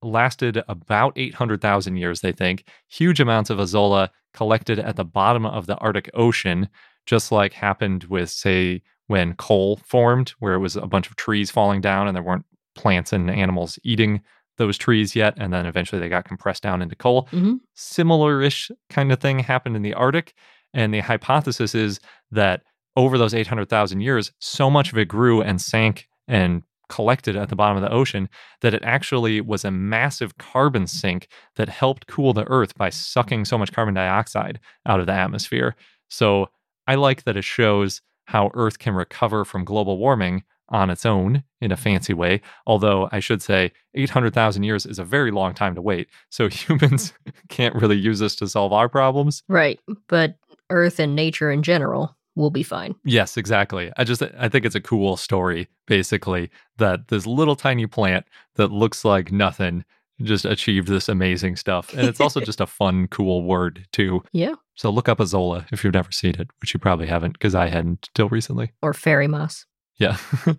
lasted 0.01 0.63
about 0.67 1.13
800,000 1.15 1.95
years, 1.95 2.21
they 2.21 2.31
think. 2.31 2.67
Huge 2.89 3.19
amounts 3.19 3.49
of 3.49 3.59
Azolla 3.59 4.09
collected 4.33 4.79
at 4.79 4.95
the 4.95 5.05
bottom 5.05 5.45
of 5.45 5.67
the 5.67 5.77
Arctic 5.77 6.09
Ocean, 6.13 6.67
just 7.05 7.31
like 7.31 7.53
happened 7.53 8.05
with, 8.05 8.29
say, 8.29 8.81
when 9.07 9.35
coal 9.35 9.79
formed, 9.85 10.31
where 10.39 10.55
it 10.55 10.59
was 10.59 10.75
a 10.75 10.87
bunch 10.87 11.07
of 11.07 11.15
trees 11.15 11.51
falling 11.51 11.81
down 11.81 12.07
and 12.07 12.15
there 12.15 12.23
weren't 12.23 12.45
plants 12.73 13.13
and 13.13 13.29
animals 13.29 13.77
eating 13.83 14.21
those 14.57 14.77
trees 14.77 15.15
yet. 15.15 15.33
And 15.37 15.53
then 15.53 15.65
eventually 15.65 15.99
they 15.99 16.09
got 16.09 16.25
compressed 16.25 16.63
down 16.63 16.81
into 16.81 16.95
coal. 16.95 17.27
Mhm. 17.31 17.59
Similar 17.73 18.41
ish 18.41 18.71
kind 18.89 19.11
of 19.11 19.19
thing 19.19 19.39
happened 19.39 19.75
in 19.75 19.81
the 19.81 19.93
Arctic. 19.93 20.33
And 20.73 20.93
the 20.93 20.99
hypothesis 20.99 21.75
is 21.75 21.99
that 22.31 22.61
over 22.95 23.17
those 23.17 23.33
800,000 23.33 24.01
years, 24.01 24.31
so 24.39 24.69
much 24.69 24.91
of 24.91 24.97
it 24.97 25.07
grew 25.07 25.41
and 25.41 25.61
sank 25.61 26.07
and 26.27 26.63
collected 26.87 27.35
at 27.35 27.49
the 27.49 27.55
bottom 27.55 27.75
of 27.75 27.83
the 27.83 27.91
ocean 27.91 28.29
that 28.61 28.73
it 28.73 28.83
actually 28.83 29.41
was 29.41 29.65
a 29.65 29.71
massive 29.71 30.37
carbon 30.37 30.85
sink 30.85 31.27
that 31.55 31.67
helped 31.67 32.07
cool 32.07 32.31
the 32.31 32.47
earth 32.47 32.75
by 32.77 32.89
sucking 32.89 33.43
so 33.43 33.57
much 33.57 33.71
carbon 33.71 33.93
dioxide 33.95 34.59
out 34.85 34.99
of 34.99 35.07
the 35.07 35.11
atmosphere. 35.11 35.75
So 36.09 36.47
I 36.87 36.95
like 36.95 37.23
that 37.23 37.37
it 37.37 37.43
shows 37.43 38.01
how 38.25 38.51
earth 38.53 38.79
can 38.79 38.93
recover 38.93 39.43
from 39.45 39.65
global 39.65 39.97
warming 39.97 40.43
on 40.69 40.89
its 40.89 41.05
own 41.05 41.43
in 41.61 41.71
a 41.71 41.75
mm-hmm. 41.75 41.83
fancy 41.83 42.13
way. 42.13 42.41
Although 42.65 43.09
I 43.11 43.19
should 43.19 43.41
say 43.41 43.71
800,000 43.93 44.63
years 44.63 44.85
is 44.85 44.99
a 44.99 45.03
very 45.03 45.31
long 45.31 45.53
time 45.53 45.75
to 45.75 45.81
wait. 45.81 46.07
So 46.29 46.49
humans 46.49 47.11
mm-hmm. 47.11 47.39
can't 47.49 47.75
really 47.75 47.97
use 47.97 48.19
this 48.19 48.35
to 48.37 48.47
solve 48.47 48.73
our 48.73 48.89
problems. 48.89 49.43
Right. 49.47 49.79
But 50.07 50.35
Earth 50.69 50.99
and 50.99 51.15
nature 51.15 51.51
in 51.51 51.63
general 51.63 52.15
will 52.35 52.49
be 52.49 52.63
fine. 52.63 52.95
Yes, 53.03 53.37
exactly. 53.37 53.91
I 53.97 54.03
just 54.03 54.21
I 54.37 54.49
think 54.49 54.65
it's 54.65 54.75
a 54.75 54.81
cool 54.81 55.15
story 55.17 55.69
basically 55.87 56.49
that 56.77 57.07
this 57.07 57.25
little 57.25 57.55
tiny 57.55 57.87
plant 57.87 58.25
that 58.55 58.71
looks 58.71 59.05
like 59.05 59.31
nothing 59.31 59.85
just 60.21 60.45
achieved 60.45 60.87
this 60.87 61.09
amazing 61.09 61.55
stuff. 61.55 61.93
And 61.93 62.07
it's 62.07 62.21
also 62.21 62.39
just 62.39 62.61
a 62.61 62.67
fun 62.67 63.07
cool 63.07 63.43
word 63.43 63.87
too. 63.91 64.23
Yeah. 64.31 64.55
So 64.77 64.89
look 64.89 65.07
up 65.07 65.19
Azolla 65.19 65.65
if 65.71 65.83
you've 65.83 65.93
never 65.93 66.11
seen 66.11 66.35
it, 66.37 66.49
which 66.59 66.73
you 66.73 66.79
probably 66.79 67.07
haven't 67.07 67.33
because 67.33 67.55
I 67.55 67.69
hadn't 67.69 68.09
till 68.13 68.27
recently. 68.27 68.73
Or 68.81 68.93
fairy 68.93 69.27
moss. 69.27 69.65
Yeah. 69.97 70.17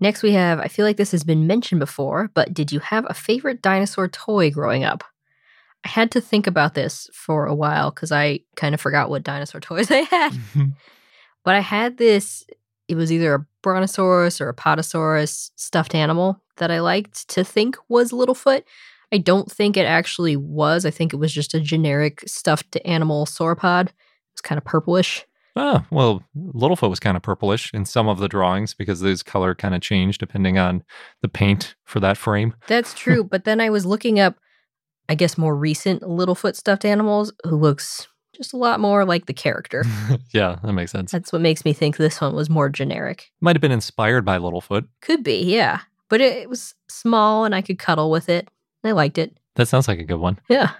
Next, 0.00 0.22
we 0.22 0.32
have 0.32 0.58
I 0.58 0.68
feel 0.68 0.84
like 0.84 0.96
this 0.96 1.12
has 1.12 1.24
been 1.24 1.46
mentioned 1.46 1.78
before, 1.80 2.30
but 2.34 2.52
did 2.52 2.72
you 2.72 2.80
have 2.80 3.06
a 3.08 3.14
favorite 3.14 3.62
dinosaur 3.62 4.08
toy 4.08 4.50
growing 4.50 4.84
up? 4.84 5.04
I 5.84 5.88
had 5.88 6.10
to 6.12 6.20
think 6.20 6.46
about 6.46 6.74
this 6.74 7.10
for 7.12 7.46
a 7.46 7.54
while 7.54 7.90
because 7.90 8.10
I 8.10 8.40
kind 8.56 8.74
of 8.74 8.80
forgot 8.80 9.10
what 9.10 9.22
dinosaur 9.22 9.60
toys 9.62 9.90
I 9.90 9.98
had. 9.98 10.32
Mm-hmm. 10.32 10.70
but 11.44 11.54
I 11.54 11.60
had 11.60 11.98
this, 11.98 12.44
it 12.88 12.96
was 12.96 13.12
either 13.12 13.34
a 13.34 13.46
brontosaurus 13.62 14.40
or 14.40 14.48
a 14.48 14.54
potosaurus 14.54 15.50
stuffed 15.56 15.94
animal 15.94 16.40
that 16.56 16.70
I 16.70 16.80
liked 16.80 17.28
to 17.28 17.44
think 17.44 17.76
was 17.88 18.12
Littlefoot. 18.12 18.62
I 19.12 19.18
don't 19.18 19.50
think 19.50 19.76
it 19.76 19.86
actually 19.86 20.36
was. 20.36 20.86
I 20.86 20.90
think 20.90 21.12
it 21.12 21.18
was 21.18 21.32
just 21.32 21.54
a 21.54 21.60
generic 21.60 22.22
stuffed 22.26 22.76
animal 22.84 23.26
sauropod. 23.26 23.88
It 23.88 23.94
was 24.34 24.40
kind 24.42 24.58
of 24.58 24.64
purplish. 24.64 25.24
Ah, 25.56 25.86
well, 25.90 26.22
Littlefoot 26.36 26.90
was 26.90 26.98
kind 27.00 27.16
of 27.16 27.22
purplish 27.22 27.72
in 27.72 27.84
some 27.84 28.08
of 28.08 28.18
the 28.18 28.28
drawings 28.28 28.74
because 28.74 29.00
those 29.00 29.22
color 29.22 29.54
kind 29.54 29.74
of 29.74 29.80
changed 29.80 30.18
depending 30.20 30.58
on 30.58 30.82
the 31.22 31.28
paint 31.28 31.76
for 31.84 32.00
that 32.00 32.16
frame. 32.16 32.54
That's 32.66 32.92
true. 32.94 33.22
but 33.22 33.44
then 33.44 33.60
I 33.60 33.70
was 33.70 33.86
looking 33.86 34.18
up, 34.18 34.36
I 35.08 35.14
guess, 35.14 35.38
more 35.38 35.54
recent 35.54 36.02
Littlefoot 36.02 36.56
stuffed 36.56 36.84
animals 36.84 37.32
who 37.44 37.56
looks 37.56 38.08
just 38.34 38.52
a 38.52 38.56
lot 38.56 38.80
more 38.80 39.04
like 39.04 39.26
the 39.26 39.32
character. 39.32 39.84
yeah, 40.32 40.58
that 40.64 40.72
makes 40.72 40.90
sense. 40.90 41.12
That's 41.12 41.32
what 41.32 41.40
makes 41.40 41.64
me 41.64 41.72
think 41.72 41.96
this 41.96 42.20
one 42.20 42.34
was 42.34 42.50
more 42.50 42.68
generic. 42.68 43.30
Might 43.40 43.54
have 43.54 43.60
been 43.62 43.70
inspired 43.70 44.24
by 44.24 44.38
Littlefoot. 44.38 44.88
Could 45.02 45.22
be, 45.22 45.40
yeah. 45.44 45.80
But 46.08 46.20
it, 46.20 46.36
it 46.38 46.48
was 46.50 46.74
small 46.88 47.44
and 47.44 47.54
I 47.54 47.62
could 47.62 47.78
cuddle 47.78 48.10
with 48.10 48.28
it. 48.28 48.48
I 48.82 48.90
liked 48.90 49.18
it. 49.18 49.36
That 49.54 49.66
sounds 49.68 49.86
like 49.86 50.00
a 50.00 50.04
good 50.04 50.18
one. 50.18 50.40
Yeah. 50.48 50.72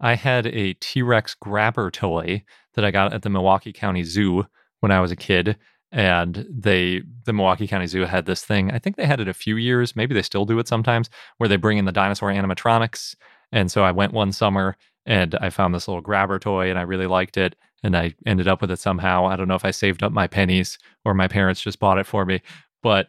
I 0.00 0.14
had 0.14 0.46
a 0.48 0.72
T 0.74 1.00
Rex 1.02 1.34
grabber 1.34 1.90
toy 1.90 2.42
that 2.74 2.84
I 2.84 2.90
got 2.90 3.12
at 3.12 3.22
the 3.22 3.30
Milwaukee 3.30 3.72
County 3.72 4.02
Zoo 4.02 4.46
when 4.80 4.92
I 4.92 5.00
was 5.00 5.10
a 5.10 5.16
kid. 5.16 5.56
And 5.92 6.46
they, 6.48 7.02
the 7.24 7.32
Milwaukee 7.32 7.66
County 7.66 7.88
Zoo 7.88 8.04
had 8.04 8.26
this 8.26 8.44
thing. 8.44 8.70
I 8.70 8.78
think 8.78 8.96
they 8.96 9.06
had 9.06 9.20
it 9.20 9.26
a 9.28 9.34
few 9.34 9.56
years. 9.56 9.96
Maybe 9.96 10.14
they 10.14 10.22
still 10.22 10.44
do 10.44 10.58
it 10.60 10.68
sometimes, 10.68 11.10
where 11.38 11.48
they 11.48 11.56
bring 11.56 11.78
in 11.78 11.84
the 11.84 11.92
dinosaur 11.92 12.30
animatronics. 12.30 13.16
And 13.50 13.72
so 13.72 13.82
I 13.82 13.90
went 13.90 14.12
one 14.12 14.30
summer 14.30 14.76
and 15.04 15.34
I 15.40 15.50
found 15.50 15.74
this 15.74 15.88
little 15.88 16.00
grabber 16.00 16.38
toy 16.38 16.70
and 16.70 16.78
I 16.78 16.82
really 16.82 17.08
liked 17.08 17.36
it. 17.36 17.56
And 17.82 17.96
I 17.96 18.14
ended 18.24 18.46
up 18.46 18.60
with 18.60 18.70
it 18.70 18.78
somehow. 18.78 19.26
I 19.26 19.34
don't 19.34 19.48
know 19.48 19.54
if 19.54 19.64
I 19.64 19.72
saved 19.72 20.02
up 20.02 20.12
my 20.12 20.26
pennies 20.26 20.78
or 21.04 21.14
my 21.14 21.26
parents 21.26 21.60
just 21.60 21.80
bought 21.80 21.98
it 21.98 22.06
for 22.06 22.24
me, 22.24 22.40
but 22.82 23.08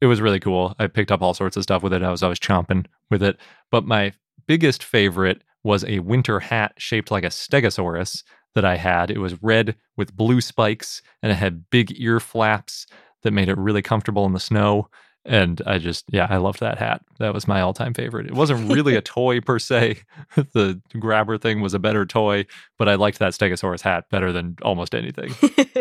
it 0.00 0.06
was 0.06 0.20
really 0.20 0.40
cool. 0.40 0.74
I 0.78 0.86
picked 0.86 1.10
up 1.10 1.22
all 1.22 1.34
sorts 1.34 1.56
of 1.56 1.62
stuff 1.62 1.82
with 1.82 1.94
it. 1.94 2.02
I 2.02 2.10
was 2.10 2.22
always 2.22 2.38
chomping 2.38 2.86
with 3.10 3.22
it. 3.22 3.38
But 3.70 3.86
my 3.86 4.12
biggest 4.46 4.84
favorite 4.84 5.42
was 5.64 5.84
a 5.84 6.00
winter 6.00 6.38
hat 6.38 6.74
shaped 6.76 7.10
like 7.10 7.24
a 7.24 7.28
stegosaurus 7.28 8.22
that 8.54 8.64
I 8.64 8.76
had. 8.76 9.10
It 9.10 9.18
was 9.18 9.42
red 9.42 9.76
with 9.96 10.16
blue 10.16 10.40
spikes 10.40 11.02
and 11.22 11.30
it 11.32 11.36
had 11.36 11.70
big 11.70 12.00
ear 12.00 12.20
flaps 12.20 12.86
that 13.22 13.32
made 13.32 13.48
it 13.48 13.58
really 13.58 13.82
comfortable 13.82 14.26
in 14.26 14.32
the 14.32 14.40
snow. 14.40 14.88
And 15.26 15.62
I 15.66 15.78
just, 15.78 16.04
yeah, 16.12 16.26
I 16.28 16.36
loved 16.36 16.60
that 16.60 16.78
hat. 16.78 17.02
That 17.18 17.32
was 17.32 17.48
my 17.48 17.60
all 17.62 17.72
time 17.72 17.94
favorite. 17.94 18.26
It 18.26 18.34
wasn't 18.34 18.70
really 18.70 18.94
a 18.94 19.00
toy 19.02 19.40
per 19.40 19.58
se. 19.58 19.98
the 20.36 20.80
grabber 20.98 21.38
thing 21.38 21.60
was 21.60 21.74
a 21.74 21.78
better 21.78 22.04
toy, 22.04 22.46
but 22.78 22.88
I 22.88 22.94
liked 22.94 23.18
that 23.18 23.32
Stegosaurus 23.32 23.80
hat 23.80 24.04
better 24.10 24.32
than 24.32 24.56
almost 24.62 24.94
anything. 24.94 25.34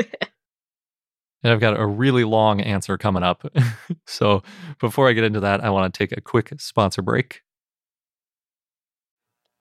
and 1.43 1.51
I've 1.51 1.59
got 1.59 1.79
a 1.79 1.85
really 1.85 2.23
long 2.23 2.61
answer 2.61 2.97
coming 2.97 3.23
up. 3.23 3.45
so 4.07 4.43
before 4.79 5.09
I 5.09 5.13
get 5.13 5.25
into 5.25 5.41
that, 5.41 5.63
I 5.63 5.69
want 5.69 5.93
to 5.93 5.97
take 5.97 6.17
a 6.17 6.21
quick 6.21 6.53
sponsor 6.59 7.01
break. 7.01 7.42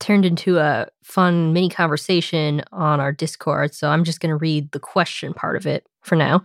turned 0.00 0.24
into 0.24 0.58
a 0.58 0.88
fun 1.02 1.52
mini 1.52 1.68
conversation 1.68 2.62
on 2.72 3.00
our 3.00 3.12
Discord. 3.12 3.74
So 3.74 3.88
I'm 3.88 4.04
just 4.04 4.20
going 4.20 4.30
to 4.30 4.36
read 4.36 4.70
the 4.72 4.80
question 4.80 5.34
part 5.34 5.56
of 5.56 5.66
it 5.66 5.86
for 6.02 6.16
now. 6.16 6.42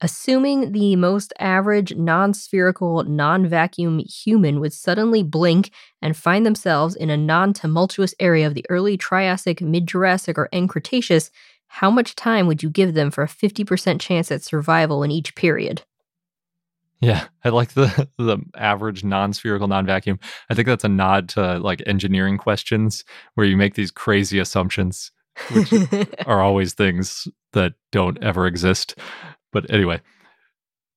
Assuming 0.00 0.72
the 0.72 0.96
most 0.96 1.32
average 1.38 1.94
non 1.94 2.34
spherical, 2.34 3.04
non 3.04 3.46
vacuum 3.46 4.00
human 4.00 4.60
would 4.60 4.72
suddenly 4.72 5.22
blink 5.22 5.70
and 6.02 6.16
find 6.16 6.44
themselves 6.44 6.94
in 6.94 7.10
a 7.10 7.16
non 7.16 7.52
tumultuous 7.52 8.14
area 8.20 8.46
of 8.46 8.54
the 8.54 8.66
early 8.68 8.98
Triassic, 8.98 9.62
mid 9.62 9.86
Jurassic, 9.86 10.36
or 10.36 10.48
end 10.52 10.68
Cretaceous, 10.68 11.30
how 11.68 11.90
much 11.90 12.14
time 12.14 12.46
would 12.46 12.62
you 12.62 12.70
give 12.70 12.94
them 12.94 13.10
for 13.10 13.24
a 13.24 13.28
50% 13.28 14.00
chance 14.00 14.30
at 14.30 14.42
survival 14.42 15.02
in 15.02 15.10
each 15.10 15.34
period? 15.34 15.82
Yeah, 17.04 17.26
I 17.44 17.50
like 17.50 17.74
the 17.74 18.08
the 18.18 18.38
average 18.56 19.04
non-spherical 19.04 19.68
non-vacuum. 19.68 20.18
I 20.50 20.54
think 20.54 20.66
that's 20.66 20.84
a 20.84 20.88
nod 20.88 21.28
to 21.30 21.58
like 21.58 21.82
engineering 21.86 22.38
questions 22.38 23.04
where 23.34 23.46
you 23.46 23.56
make 23.56 23.74
these 23.74 23.90
crazy 23.90 24.38
assumptions, 24.38 25.10
which 25.52 25.72
are 26.26 26.40
always 26.42 26.72
things 26.74 27.28
that 27.52 27.74
don't 27.92 28.22
ever 28.22 28.46
exist. 28.46 28.96
But 29.52 29.70
anyway, 29.70 30.00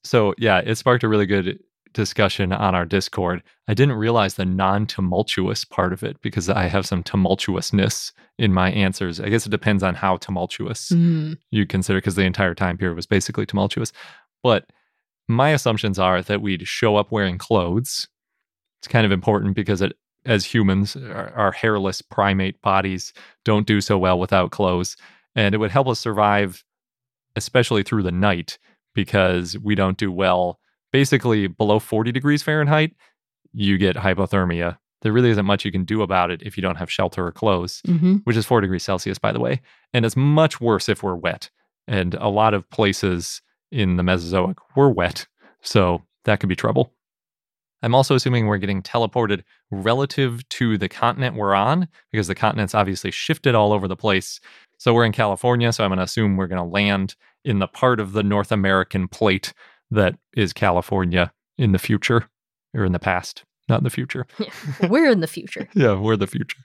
so 0.04 0.34
yeah, 0.38 0.60
it 0.60 0.76
sparked 0.76 1.04
a 1.04 1.08
really 1.10 1.26
good 1.26 1.60
discussion 1.94 2.52
on 2.54 2.76
our 2.76 2.86
Discord. 2.86 3.42
I 3.68 3.74
didn't 3.74 3.96
realize 3.96 4.36
the 4.36 4.46
non-tumultuous 4.46 5.66
part 5.66 5.94
of 5.94 6.04
it 6.04 6.22
because 6.22 6.48
I 6.50 6.64
have 6.68 6.86
some 6.86 7.04
tumultuousness 7.04 8.12
in 8.38 8.54
my 8.54 8.72
answers. 8.72 9.20
I 9.20 9.30
guess 9.30 9.46
it 9.48 9.50
depends 9.50 9.82
on 9.84 9.96
how 9.96 10.18
tumultuous 10.18 10.90
Mm. 10.92 11.38
you 11.52 11.66
consider 11.66 11.98
because 11.98 12.16
the 12.16 12.24
entire 12.24 12.54
time 12.54 12.78
period 12.78 12.96
was 12.96 13.08
basically 13.08 13.46
tumultuous. 13.48 13.92
But 14.44 14.70
my 15.28 15.50
assumptions 15.50 16.00
are 16.00 16.22
that 16.22 16.42
we'd 16.42 16.68
show 16.68 16.96
up 16.96 17.12
wearing 17.12 17.38
clothes. 17.38 18.08
It's 18.80 18.88
kind 18.88 19.06
of 19.06 19.12
important 19.12 19.56
because 19.56 19.82
it, 19.82 19.94
as 20.26 20.46
humans, 20.46 20.96
our, 20.96 21.32
our 21.34 21.52
hairless 21.52 22.02
primate 22.02 22.62
bodies 22.62 23.14
don't 23.44 23.68
do 23.68 23.82
so 23.82 23.98
well 23.98 24.20
without 24.20 24.52
clothes. 24.52 24.96
And 25.36 25.54
it 25.54 25.58
would 25.58 25.72
help 25.72 25.88
us 25.88 26.00
survive, 26.00 26.64
especially 27.36 27.84
through 27.84 28.04
the 28.04 28.12
night, 28.12 28.58
because 28.94 29.58
we 29.60 29.76
don't 29.76 29.98
do 29.98 30.12
well. 30.12 30.60
Basically, 30.92 31.48
below 31.48 31.80
40 31.80 32.12
degrees 32.12 32.42
Fahrenheit, 32.42 32.96
you 33.54 33.78
get 33.78 33.96
hypothermia. 33.96 34.78
There 35.02 35.12
really 35.12 35.30
isn't 35.30 35.46
much 35.46 35.64
you 35.64 35.72
can 35.72 35.86
do 35.86 36.02
about 36.02 36.32
it 36.32 36.42
if 36.42 36.58
you 36.58 36.62
don't 36.62 36.78
have 36.78 36.92
shelter 36.92 37.26
or 37.26 37.32
clothes 37.32 37.82
hmm 37.86 38.16
which 38.24 38.36
is 38.36 38.46
four 38.46 38.62
degrees 38.62 38.84
Celsius, 38.84 39.20
by 39.20 39.32
the 39.32 39.40
way. 39.40 39.62
And 39.94 40.06
it's 40.06 40.18
much 40.18 40.60
worse 40.60 40.90
if 40.90 41.04
we're 41.04 41.16
wet. 41.16 41.50
And 41.88 42.16
a 42.16 42.30
lot 42.30 42.54
of 42.54 42.70
places 42.70 43.42
in 43.72 43.98
the 43.98 44.04
Mesozoic 44.04 44.58
were 44.76 44.90
wet. 44.90 45.28
So 45.62 46.04
that 46.26 46.40
could 46.40 46.50
be 46.50 46.56
trouble. 46.56 46.94
I'm 47.84 47.94
also 47.94 48.16
assuming 48.16 48.48
we're 48.48 48.58
getting 48.58 48.82
teleported 48.82 49.44
relative 49.70 50.48
to 50.50 50.78
the 50.78 50.90
continent 50.90 51.36
we're 51.36 51.54
on 51.54 51.88
because 52.12 52.28
the 52.28 52.36
continent's 52.36 52.74
obviously 52.74 53.12
shifted 53.12 53.54
all 53.54 53.72
over 53.72 53.88
the 53.88 53.96
place. 53.96 54.40
So 54.80 54.94
we're 54.94 55.06
in 55.06 55.12
California. 55.12 55.72
So 55.72 55.84
I'm 55.84 55.90
going 55.90 55.98
to 55.98 56.04
assume 56.04 56.38
we're 56.38 56.48
going 56.48 56.64
to 56.64 56.74
land 56.74 57.16
in 57.46 57.60
the 57.60 57.68
part 57.68 58.00
of 58.00 58.14
the 58.14 58.24
North 58.24 58.52
American 58.52 59.08
plate 59.08 59.54
that 59.92 60.16
is 60.36 60.54
California 60.54 61.32
in 61.58 61.72
the 61.72 61.80
future 61.80 62.28
or 62.74 62.84
in 62.84 62.92
the 62.92 63.00
past, 63.00 63.44
not 63.70 63.80
in 63.80 63.84
the 63.84 63.90
future. 63.90 64.28
We're 64.90 65.10
in 65.10 65.22
the 65.22 65.28
future. 65.28 65.68
Yeah, 65.74 65.94
we're 65.94 66.18
the 66.18 66.28
future. 66.28 66.58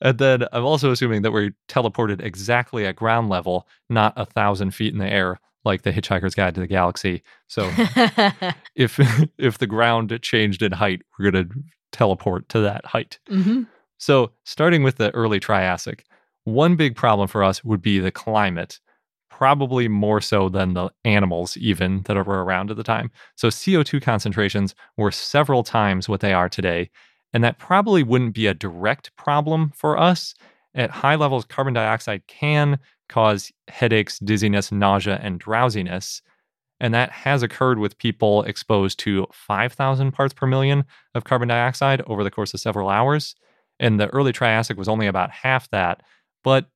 And 0.00 0.18
then 0.18 0.44
I'm 0.52 0.64
also 0.64 0.90
assuming 0.90 1.22
that 1.22 1.30
we're 1.30 1.54
teleported 1.68 2.20
exactly 2.20 2.84
at 2.86 2.96
ground 2.96 3.28
level, 3.28 3.68
not 3.88 4.12
a 4.16 4.26
thousand 4.26 4.72
feet 4.72 4.92
in 4.92 4.98
the 4.98 5.10
air, 5.10 5.38
like 5.64 5.82
the 5.82 5.92
Hitchhiker's 5.92 6.34
Guide 6.34 6.54
to 6.54 6.60
the 6.60 6.66
Galaxy. 6.66 7.22
So 7.48 7.68
if 8.74 8.98
if 9.38 9.58
the 9.58 9.66
ground 9.66 10.18
changed 10.22 10.62
in 10.62 10.72
height, 10.72 11.02
we're 11.18 11.30
gonna 11.30 11.48
teleport 11.92 12.48
to 12.50 12.60
that 12.60 12.84
height. 12.86 13.18
hmm 13.28 13.62
So 13.98 14.32
starting 14.44 14.82
with 14.82 14.96
the 14.96 15.10
early 15.14 15.40
Triassic, 15.40 16.04
one 16.44 16.76
big 16.76 16.96
problem 16.96 17.28
for 17.28 17.44
us 17.44 17.62
would 17.64 17.82
be 17.82 17.98
the 17.98 18.10
climate, 18.10 18.80
probably 19.30 19.88
more 19.88 20.20
so 20.20 20.48
than 20.48 20.74
the 20.74 20.90
animals 21.04 21.56
even 21.56 22.02
that 22.02 22.16
were 22.16 22.44
around 22.44 22.70
at 22.70 22.76
the 22.76 22.82
time. 22.82 23.10
So 23.36 23.48
CO2 23.48 24.02
concentrations 24.02 24.74
were 24.96 25.10
several 25.10 25.62
times 25.62 26.08
what 26.08 26.20
they 26.20 26.32
are 26.32 26.48
today, 26.48 26.90
and 27.32 27.44
that 27.44 27.58
probably 27.58 28.02
wouldn't 28.02 28.34
be 28.34 28.46
a 28.46 28.54
direct 28.54 29.14
problem 29.16 29.72
for 29.74 29.98
us. 29.98 30.34
At 30.74 30.90
high 30.90 31.16
levels, 31.16 31.44
carbon 31.44 31.74
dioxide 31.74 32.26
can 32.26 32.78
cause 33.12 33.52
headaches, 33.68 34.18
dizziness, 34.18 34.72
nausea, 34.72 35.20
and 35.22 35.38
drowsiness. 35.38 36.22
And 36.80 36.94
that 36.94 37.10
has 37.12 37.42
occurred 37.42 37.78
with 37.78 37.98
people 37.98 38.42
exposed 38.44 38.98
to 39.00 39.26
5,000 39.32 40.12
parts 40.12 40.34
per 40.34 40.46
million 40.46 40.84
of 41.14 41.24
carbon 41.24 41.48
dioxide 41.48 42.02
over 42.06 42.24
the 42.24 42.30
course 42.30 42.54
of 42.54 42.60
several 42.60 42.88
hours. 42.88 43.36
And 43.78 44.00
the 44.00 44.08
early 44.08 44.32
Triassic 44.32 44.76
was 44.76 44.88
only 44.88 45.06
about 45.06 45.30
half 45.30 45.70
that, 45.70 46.02
but 46.42 46.70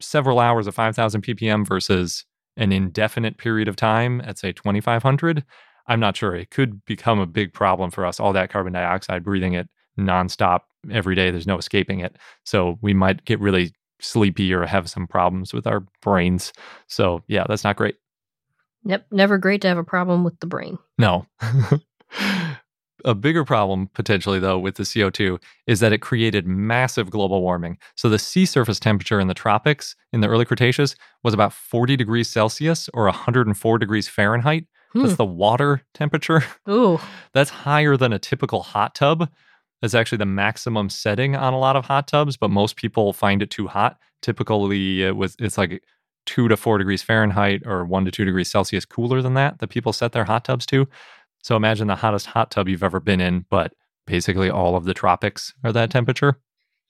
several 0.00 0.40
hours 0.40 0.66
of 0.66 0.74
5,000 0.74 1.22
ppm 1.22 1.66
versus 1.66 2.24
an 2.56 2.72
indefinite 2.72 3.38
period 3.38 3.68
of 3.68 3.76
time 3.76 4.20
at, 4.22 4.38
say, 4.38 4.52
2,500. 4.52 5.44
I'm 5.86 6.00
not 6.00 6.16
sure. 6.16 6.34
It 6.34 6.50
could 6.50 6.84
become 6.84 7.20
a 7.20 7.26
big 7.26 7.52
problem 7.52 7.90
for 7.90 8.04
us, 8.04 8.20
all 8.20 8.32
that 8.32 8.50
carbon 8.50 8.72
dioxide, 8.72 9.24
breathing 9.24 9.54
it 9.54 9.68
nonstop 9.98 10.60
every 10.90 11.14
day. 11.14 11.30
There's 11.30 11.46
no 11.46 11.58
escaping 11.58 12.00
it. 12.00 12.16
So 12.44 12.78
we 12.82 12.94
might 12.94 13.24
get 13.24 13.40
really 13.40 13.72
sleepy 14.02 14.52
or 14.52 14.66
have 14.66 14.90
some 14.90 15.06
problems 15.06 15.54
with 15.54 15.66
our 15.66 15.84
brains. 16.02 16.52
So, 16.86 17.22
yeah, 17.28 17.44
that's 17.48 17.64
not 17.64 17.76
great. 17.76 17.96
Yep. 18.84 19.06
Never 19.10 19.38
great 19.38 19.62
to 19.62 19.68
have 19.68 19.78
a 19.78 19.84
problem 19.84 20.24
with 20.24 20.38
the 20.40 20.46
brain. 20.46 20.78
No. 20.98 21.26
a 23.04 23.14
bigger 23.14 23.44
problem, 23.44 23.88
potentially, 23.94 24.38
though, 24.38 24.58
with 24.58 24.76
the 24.76 24.82
CO2 24.82 25.40
is 25.66 25.80
that 25.80 25.92
it 25.92 25.98
created 25.98 26.46
massive 26.46 27.10
global 27.10 27.42
warming. 27.42 27.78
So 27.96 28.08
the 28.08 28.18
sea 28.18 28.44
surface 28.44 28.80
temperature 28.80 29.20
in 29.20 29.28
the 29.28 29.34
tropics 29.34 29.94
in 30.12 30.20
the 30.20 30.28
early 30.28 30.44
Cretaceous 30.44 30.96
was 31.22 31.34
about 31.34 31.52
40 31.52 31.96
degrees 31.96 32.28
Celsius 32.28 32.88
or 32.92 33.04
104 33.04 33.78
degrees 33.78 34.08
Fahrenheit. 34.08 34.66
Hmm. 34.92 35.02
That's 35.02 35.16
the 35.16 35.24
water 35.24 35.82
temperature. 35.94 36.44
Ooh. 36.68 36.98
That's 37.32 37.50
higher 37.50 37.96
than 37.96 38.12
a 38.12 38.18
typical 38.18 38.62
hot 38.62 38.94
tub. 38.94 39.30
That's 39.82 39.94
actually 39.94 40.18
the 40.18 40.26
maximum 40.26 40.88
setting 40.88 41.36
on 41.36 41.52
a 41.52 41.58
lot 41.58 41.76
of 41.76 41.84
hot 41.84 42.06
tubs, 42.08 42.36
but 42.36 42.50
most 42.50 42.76
people 42.76 43.12
find 43.12 43.42
it 43.42 43.50
too 43.50 43.66
hot. 43.66 43.98
Typically, 44.22 45.02
it 45.02 45.16
was 45.16 45.36
it's 45.38 45.58
like 45.58 45.82
two 46.24 46.48
to 46.48 46.56
four 46.56 46.78
degrees 46.78 47.02
Fahrenheit 47.02 47.62
or 47.66 47.84
one 47.84 48.04
to 48.04 48.10
two 48.10 48.24
degrees 48.24 48.48
Celsius 48.48 48.84
cooler 48.84 49.20
than 49.20 49.34
that 49.34 49.58
that 49.58 49.68
people 49.68 49.92
set 49.92 50.12
their 50.12 50.24
hot 50.24 50.44
tubs 50.44 50.64
to. 50.66 50.88
So 51.42 51.56
imagine 51.56 51.88
the 51.88 51.96
hottest 51.96 52.26
hot 52.26 52.52
tub 52.52 52.68
you've 52.68 52.84
ever 52.84 53.00
been 53.00 53.20
in, 53.20 53.44
but 53.50 53.74
basically 54.06 54.48
all 54.48 54.76
of 54.76 54.84
the 54.84 54.94
tropics 54.94 55.52
are 55.64 55.72
that 55.72 55.90
temperature 55.90 56.38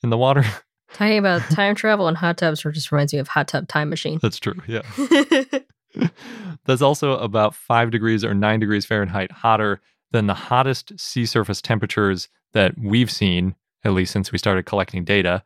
in 0.03 0.11
the 0.11 0.19
water. 0.19 0.45
Talking 0.93 1.19
about 1.19 1.41
time 1.51 1.75
travel 1.75 2.07
and 2.07 2.19
hot 2.19 2.37
tubs 2.37 2.63
just 2.63 2.93
reminds 2.93 3.15
me 3.15 3.19
of 3.19 3.29
Hot 3.29 3.49
Tub 3.49 3.67
Time 3.67 3.89
Machine. 3.89 4.19
That's 4.21 4.39
true. 4.39 4.57
Yeah. 4.67 4.83
That's 6.67 6.83
also 6.83 7.17
about 7.17 7.55
five 7.55 7.91
degrees 7.91 8.25
or 8.25 8.35
nine 8.35 8.61
degrees 8.61 8.85
Fahrenheit 8.85 9.33
hotter 9.33 9.81
than 10.13 10.27
the 10.27 10.35
hottest 10.35 10.99
sea 10.99 11.27
surface 11.27 11.61
temperatures 11.61 12.29
that 12.53 12.75
we've 12.79 13.11
seen, 13.11 13.55
at 13.85 13.93
least 13.93 14.13
since 14.13 14.31
we 14.31 14.39
started 14.39 14.67
collecting 14.67 15.05
data. 15.05 15.43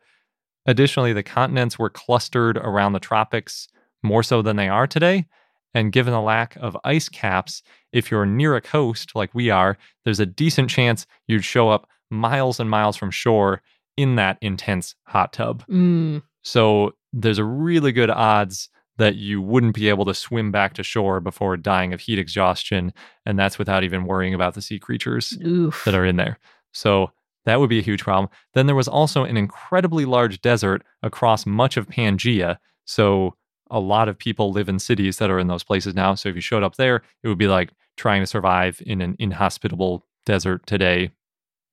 Additionally, 0.65 1.13
the 1.13 1.23
continents 1.23 1.79
were 1.79 1.89
clustered 1.89 2.57
around 2.57 2.93
the 2.93 2.99
tropics 2.99 3.67
more 4.03 4.23
so 4.23 4.41
than 4.41 4.57
they 4.57 4.67
are 4.67 4.85
today. 4.85 5.25
And 5.73 5.91
given 5.91 6.13
the 6.13 6.21
lack 6.21 6.55
of 6.57 6.77
ice 6.83 7.09
caps, 7.09 7.61
if 7.91 8.11
you're 8.11 8.25
near 8.25 8.55
a 8.55 8.61
coast 8.61 9.15
like 9.15 9.33
we 9.33 9.49
are, 9.49 9.77
there's 10.03 10.19
a 10.19 10.25
decent 10.25 10.69
chance 10.69 11.05
you'd 11.27 11.45
show 11.45 11.69
up 11.69 11.87
miles 12.09 12.59
and 12.59 12.69
miles 12.69 12.97
from 12.97 13.11
shore 13.11 13.61
in 13.95 14.15
that 14.15 14.37
intense 14.41 14.95
hot 15.05 15.33
tub. 15.33 15.65
mm. 15.67 16.21
So 16.43 16.93
there's 17.11 17.39
a 17.39 17.43
really 17.43 17.91
good 17.91 18.09
odds 18.09 18.69
that 18.97 19.15
you 19.15 19.41
wouldn't 19.41 19.75
be 19.75 19.89
able 19.89 20.05
to 20.05 20.13
swim 20.13 20.51
back 20.51 20.73
to 20.73 20.83
shore 20.83 21.19
before 21.19 21.55
dying 21.57 21.93
of 21.93 22.01
heat 22.01 22.19
exhaustion. 22.19 22.93
And 23.25 23.37
that's 23.37 23.59
without 23.59 23.83
even 23.83 24.05
worrying 24.05 24.33
about 24.33 24.53
the 24.53 24.61
sea 24.61 24.79
creatures 24.79 25.37
Oof. 25.45 25.83
that 25.85 25.95
are 25.95 26.05
in 26.05 26.15
there. 26.17 26.39
So 26.73 27.11
that 27.45 27.59
would 27.59 27.69
be 27.69 27.79
a 27.79 27.83
huge 27.83 28.03
problem. 28.03 28.29
Then 28.53 28.65
there 28.65 28.75
was 28.75 28.87
also 28.87 29.23
an 29.23 29.37
incredibly 29.37 30.05
large 30.05 30.41
desert 30.41 30.83
across 31.03 31.45
much 31.45 31.77
of 31.77 31.87
Pangea. 31.87 32.57
So 32.85 33.35
a 33.69 33.79
lot 33.79 34.09
of 34.09 34.17
people 34.17 34.51
live 34.51 34.69
in 34.69 34.79
cities 34.79 35.17
that 35.17 35.29
are 35.29 35.39
in 35.39 35.47
those 35.47 35.63
places 35.63 35.95
now. 35.95 36.15
So 36.15 36.29
if 36.29 36.35
you 36.35 36.41
showed 36.41 36.63
up 36.63 36.75
there, 36.75 37.03
it 37.23 37.27
would 37.27 37.37
be 37.37 37.47
like 37.47 37.71
trying 37.95 38.21
to 38.21 38.27
survive 38.27 38.81
in 38.85 39.01
an 39.01 39.15
inhospitable 39.19 40.05
desert 40.25 40.65
today. 40.65 41.11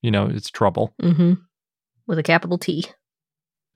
You 0.03 0.11
know, 0.11 0.27
it's 0.27 0.51
trouble. 0.51 0.95
hmm 1.01 1.35
With 2.07 2.19
a 2.19 2.23
capital 2.23 2.59
T. 2.59 2.87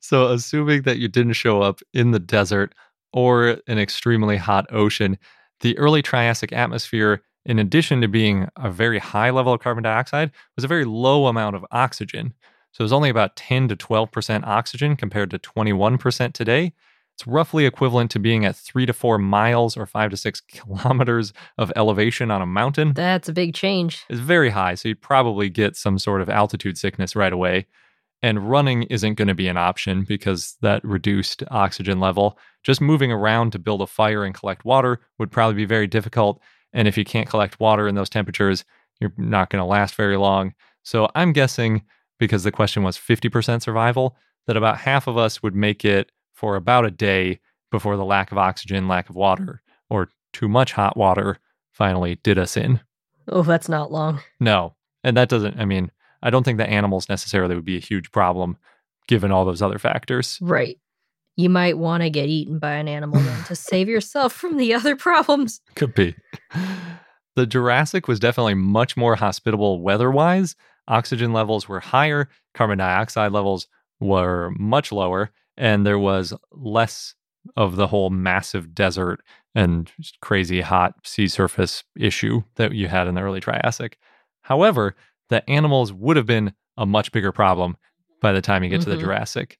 So, 0.00 0.28
assuming 0.28 0.82
that 0.82 0.98
you 0.98 1.08
didn't 1.08 1.32
show 1.32 1.60
up 1.60 1.80
in 1.92 2.12
the 2.12 2.20
desert 2.20 2.72
or 3.12 3.58
an 3.66 3.78
extremely 3.78 4.36
hot 4.36 4.66
ocean, 4.72 5.18
the 5.60 5.76
early 5.78 6.02
Triassic 6.02 6.52
atmosphere, 6.52 7.22
in 7.44 7.58
addition 7.58 8.00
to 8.00 8.08
being 8.08 8.48
a 8.56 8.70
very 8.70 8.98
high 8.98 9.30
level 9.30 9.52
of 9.52 9.60
carbon 9.60 9.84
dioxide, 9.84 10.30
was 10.56 10.64
a 10.64 10.68
very 10.68 10.84
low 10.84 11.26
amount 11.26 11.56
of 11.56 11.64
oxygen. 11.70 12.34
So, 12.72 12.82
it 12.82 12.84
was 12.84 12.92
only 12.92 13.08
about 13.08 13.36
10 13.36 13.68
to 13.68 13.76
12% 13.76 14.44
oxygen 14.46 14.96
compared 14.96 15.30
to 15.30 15.38
21% 15.38 16.32
today. 16.32 16.72
It's 17.18 17.26
roughly 17.26 17.66
equivalent 17.66 18.12
to 18.12 18.20
being 18.20 18.44
at 18.44 18.54
three 18.54 18.86
to 18.86 18.92
four 18.92 19.18
miles 19.18 19.76
or 19.76 19.86
five 19.86 20.12
to 20.12 20.16
six 20.16 20.40
kilometers 20.48 21.32
of 21.56 21.72
elevation 21.74 22.30
on 22.30 22.40
a 22.40 22.46
mountain. 22.46 22.92
That's 22.92 23.28
a 23.28 23.32
big 23.32 23.54
change. 23.54 24.04
It's 24.08 24.20
very 24.20 24.50
high, 24.50 24.76
so 24.76 24.88
you'd 24.88 25.00
probably 25.00 25.48
get 25.48 25.74
some 25.74 25.98
sort 25.98 26.20
of 26.20 26.28
altitude 26.28 26.78
sickness 26.78 27.16
right 27.16 27.32
away. 27.32 27.66
And 28.22 28.50
running 28.50 28.82
isn't 28.84 29.14
going 29.14 29.28
to 29.28 29.34
be 29.34 29.46
an 29.48 29.56
option 29.56 30.04
because 30.06 30.56
that 30.60 30.84
reduced 30.84 31.44
oxygen 31.50 32.00
level. 32.00 32.38
Just 32.64 32.80
moving 32.80 33.12
around 33.12 33.52
to 33.52 33.58
build 33.58 33.80
a 33.80 33.86
fire 33.86 34.24
and 34.24 34.34
collect 34.34 34.64
water 34.64 35.00
would 35.18 35.30
probably 35.30 35.54
be 35.54 35.64
very 35.64 35.86
difficult. 35.86 36.40
And 36.72 36.88
if 36.88 36.98
you 36.98 37.04
can't 37.04 37.28
collect 37.28 37.60
water 37.60 37.86
in 37.86 37.94
those 37.94 38.10
temperatures, 38.10 38.64
you're 39.00 39.12
not 39.16 39.50
going 39.50 39.60
to 39.60 39.66
last 39.66 39.94
very 39.94 40.16
long. 40.16 40.54
So 40.82 41.08
I'm 41.14 41.32
guessing, 41.32 41.84
because 42.18 42.42
the 42.42 42.50
question 42.50 42.82
was 42.82 42.98
50% 42.98 43.62
survival, 43.62 44.16
that 44.46 44.56
about 44.56 44.78
half 44.78 45.06
of 45.06 45.16
us 45.16 45.42
would 45.42 45.54
make 45.54 45.84
it 45.84 46.10
for 46.34 46.56
about 46.56 46.84
a 46.84 46.90
day 46.90 47.38
before 47.70 47.96
the 47.96 48.04
lack 48.04 48.32
of 48.32 48.38
oxygen, 48.38 48.88
lack 48.88 49.08
of 49.08 49.14
water, 49.14 49.62
or 49.90 50.08
too 50.32 50.48
much 50.48 50.72
hot 50.72 50.96
water 50.96 51.38
finally 51.70 52.18
did 52.24 52.38
us 52.38 52.56
in. 52.56 52.80
Oh, 53.28 53.42
that's 53.42 53.68
not 53.68 53.92
long. 53.92 54.20
No. 54.40 54.74
And 55.04 55.16
that 55.16 55.28
doesn't, 55.28 55.60
I 55.60 55.64
mean, 55.64 55.92
I 56.22 56.30
don't 56.30 56.44
think 56.44 56.58
that 56.58 56.68
animals 56.68 57.08
necessarily 57.08 57.54
would 57.54 57.64
be 57.64 57.76
a 57.76 57.80
huge 57.80 58.10
problem 58.10 58.56
given 59.06 59.30
all 59.30 59.44
those 59.44 59.62
other 59.62 59.78
factors. 59.78 60.38
Right. 60.40 60.78
You 61.36 61.48
might 61.48 61.78
want 61.78 62.02
to 62.02 62.10
get 62.10 62.28
eaten 62.28 62.58
by 62.58 62.72
an 62.72 62.88
animal 62.88 63.20
then 63.20 63.44
to 63.44 63.54
save 63.54 63.88
yourself 63.88 64.32
from 64.32 64.56
the 64.56 64.74
other 64.74 64.96
problems. 64.96 65.60
Could 65.76 65.94
be. 65.94 66.16
The 67.36 67.46
Jurassic 67.46 68.08
was 68.08 68.18
definitely 68.18 68.54
much 68.54 68.96
more 68.96 69.14
hospitable 69.14 69.80
weather 69.80 70.10
wise. 70.10 70.56
Oxygen 70.88 71.32
levels 71.32 71.68
were 71.68 71.80
higher, 71.80 72.28
carbon 72.54 72.78
dioxide 72.78 73.30
levels 73.30 73.68
were 74.00 74.50
much 74.58 74.90
lower, 74.90 75.30
and 75.56 75.86
there 75.86 75.98
was 75.98 76.34
less 76.50 77.14
of 77.56 77.76
the 77.76 77.86
whole 77.86 78.10
massive 78.10 78.74
desert 78.74 79.20
and 79.54 79.90
crazy 80.20 80.60
hot 80.60 80.94
sea 81.04 81.28
surface 81.28 81.84
issue 81.96 82.42
that 82.56 82.72
you 82.72 82.88
had 82.88 83.06
in 83.06 83.14
the 83.14 83.20
early 83.20 83.40
Triassic. 83.40 83.98
However, 84.42 84.96
the 85.28 85.48
animals 85.48 85.92
would 85.92 86.16
have 86.16 86.26
been 86.26 86.52
a 86.76 86.86
much 86.86 87.12
bigger 87.12 87.32
problem 87.32 87.76
by 88.20 88.32
the 88.32 88.40
time 88.40 88.62
you 88.64 88.70
get 88.70 88.80
to 88.82 88.90
the 88.90 88.96
Mhm. 88.96 89.00
Jurassic. 89.00 89.58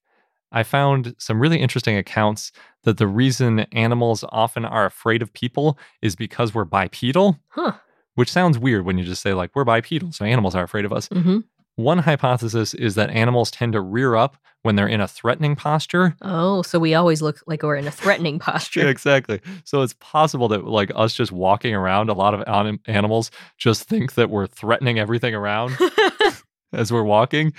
I 0.50 0.62
found 0.62 1.14
some 1.18 1.40
really 1.40 1.58
interesting 1.60 1.96
accounts 1.96 2.52
that 2.84 2.96
the 2.96 3.06
reason 3.06 3.60
animals 3.72 4.24
often 4.30 4.64
are 4.64 4.86
afraid 4.86 5.20
of 5.20 5.32
people 5.32 5.78
is 6.00 6.16
because 6.16 6.54
we're 6.54 6.64
bipedal, 6.64 7.38
Huh. 7.50 7.72
which 8.14 8.30
sounds 8.32 8.58
weird 8.58 8.84
when 8.86 8.96
you 8.98 9.04
just 9.04 9.20
say, 9.20 9.34
like, 9.34 9.50
we're 9.54 9.64
bipedal, 9.64 10.10
so 10.12 10.24
animals 10.24 10.54
are 10.54 10.64
afraid 10.64 10.84
of 10.86 10.92
us. 10.92 11.08
Mm-hmm. 11.08 11.40
One 11.78 11.98
hypothesis 11.98 12.74
is 12.74 12.96
that 12.96 13.08
animals 13.10 13.52
tend 13.52 13.72
to 13.74 13.80
rear 13.80 14.16
up 14.16 14.36
when 14.62 14.74
they're 14.74 14.88
in 14.88 15.00
a 15.00 15.06
threatening 15.06 15.54
posture. 15.54 16.16
Oh, 16.22 16.62
so 16.62 16.80
we 16.80 16.92
always 16.94 17.22
look 17.22 17.40
like 17.46 17.62
we're 17.62 17.76
in 17.76 17.86
a 17.86 17.92
threatening 17.92 18.38
posture. 18.40 18.80
yeah, 18.80 18.88
exactly. 18.88 19.40
So 19.62 19.82
it's 19.82 19.94
possible 20.00 20.48
that, 20.48 20.64
like, 20.66 20.90
us 20.96 21.14
just 21.14 21.30
walking 21.30 21.76
around, 21.76 22.10
a 22.10 22.14
lot 22.14 22.34
of 22.34 22.42
anim- 22.48 22.80
animals 22.86 23.30
just 23.58 23.84
think 23.84 24.14
that 24.14 24.28
we're 24.28 24.48
threatening 24.48 24.98
everything 24.98 25.36
around 25.36 25.78
as 26.72 26.92
we're 26.92 27.04
walking. 27.04 27.52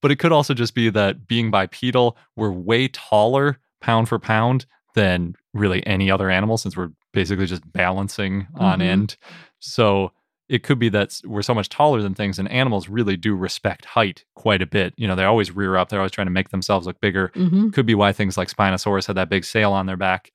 But 0.00 0.12
it 0.12 0.16
could 0.16 0.32
also 0.32 0.54
just 0.54 0.74
be 0.74 0.88
that 0.88 1.26
being 1.26 1.50
bipedal, 1.50 2.16
we're 2.36 2.50
way 2.52 2.88
taller 2.88 3.58
pound 3.82 4.08
for 4.08 4.18
pound 4.18 4.64
than 4.94 5.34
really 5.52 5.86
any 5.86 6.10
other 6.10 6.30
animal 6.30 6.56
since 6.56 6.74
we're 6.74 6.92
basically 7.12 7.44
just 7.44 7.70
balancing 7.70 8.46
on 8.56 8.78
Mhm. 8.78 8.82
end. 8.82 9.16
So 9.58 10.12
it 10.48 10.62
could 10.62 10.78
be 10.78 10.88
that 10.88 11.20
we're 11.24 11.42
so 11.42 11.54
much 11.54 11.68
taller 11.68 12.00
than 12.00 12.14
things, 12.14 12.38
and 12.38 12.50
animals 12.50 12.88
really 12.88 13.16
do 13.16 13.34
respect 13.34 13.84
height 13.84 14.24
quite 14.34 14.62
a 14.62 14.66
bit. 14.66 14.94
You 14.96 15.06
know, 15.06 15.14
they 15.14 15.24
always 15.24 15.50
rear 15.50 15.76
up, 15.76 15.88
they're 15.88 16.00
always 16.00 16.12
trying 16.12 16.26
to 16.26 16.32
make 16.32 16.48
themselves 16.50 16.86
look 16.86 17.00
bigger. 17.00 17.30
mm-hmm. 17.34 17.70
Could 17.70 17.86
be 17.86 17.94
why 17.94 18.12
things 18.12 18.36
like 18.36 18.48
Spinosaurus 18.48 19.06
had 19.06 19.16
that 19.16 19.28
big 19.28 19.44
sail 19.44 19.72
on 19.72 19.86
their 19.86 19.96
back. 19.96 20.32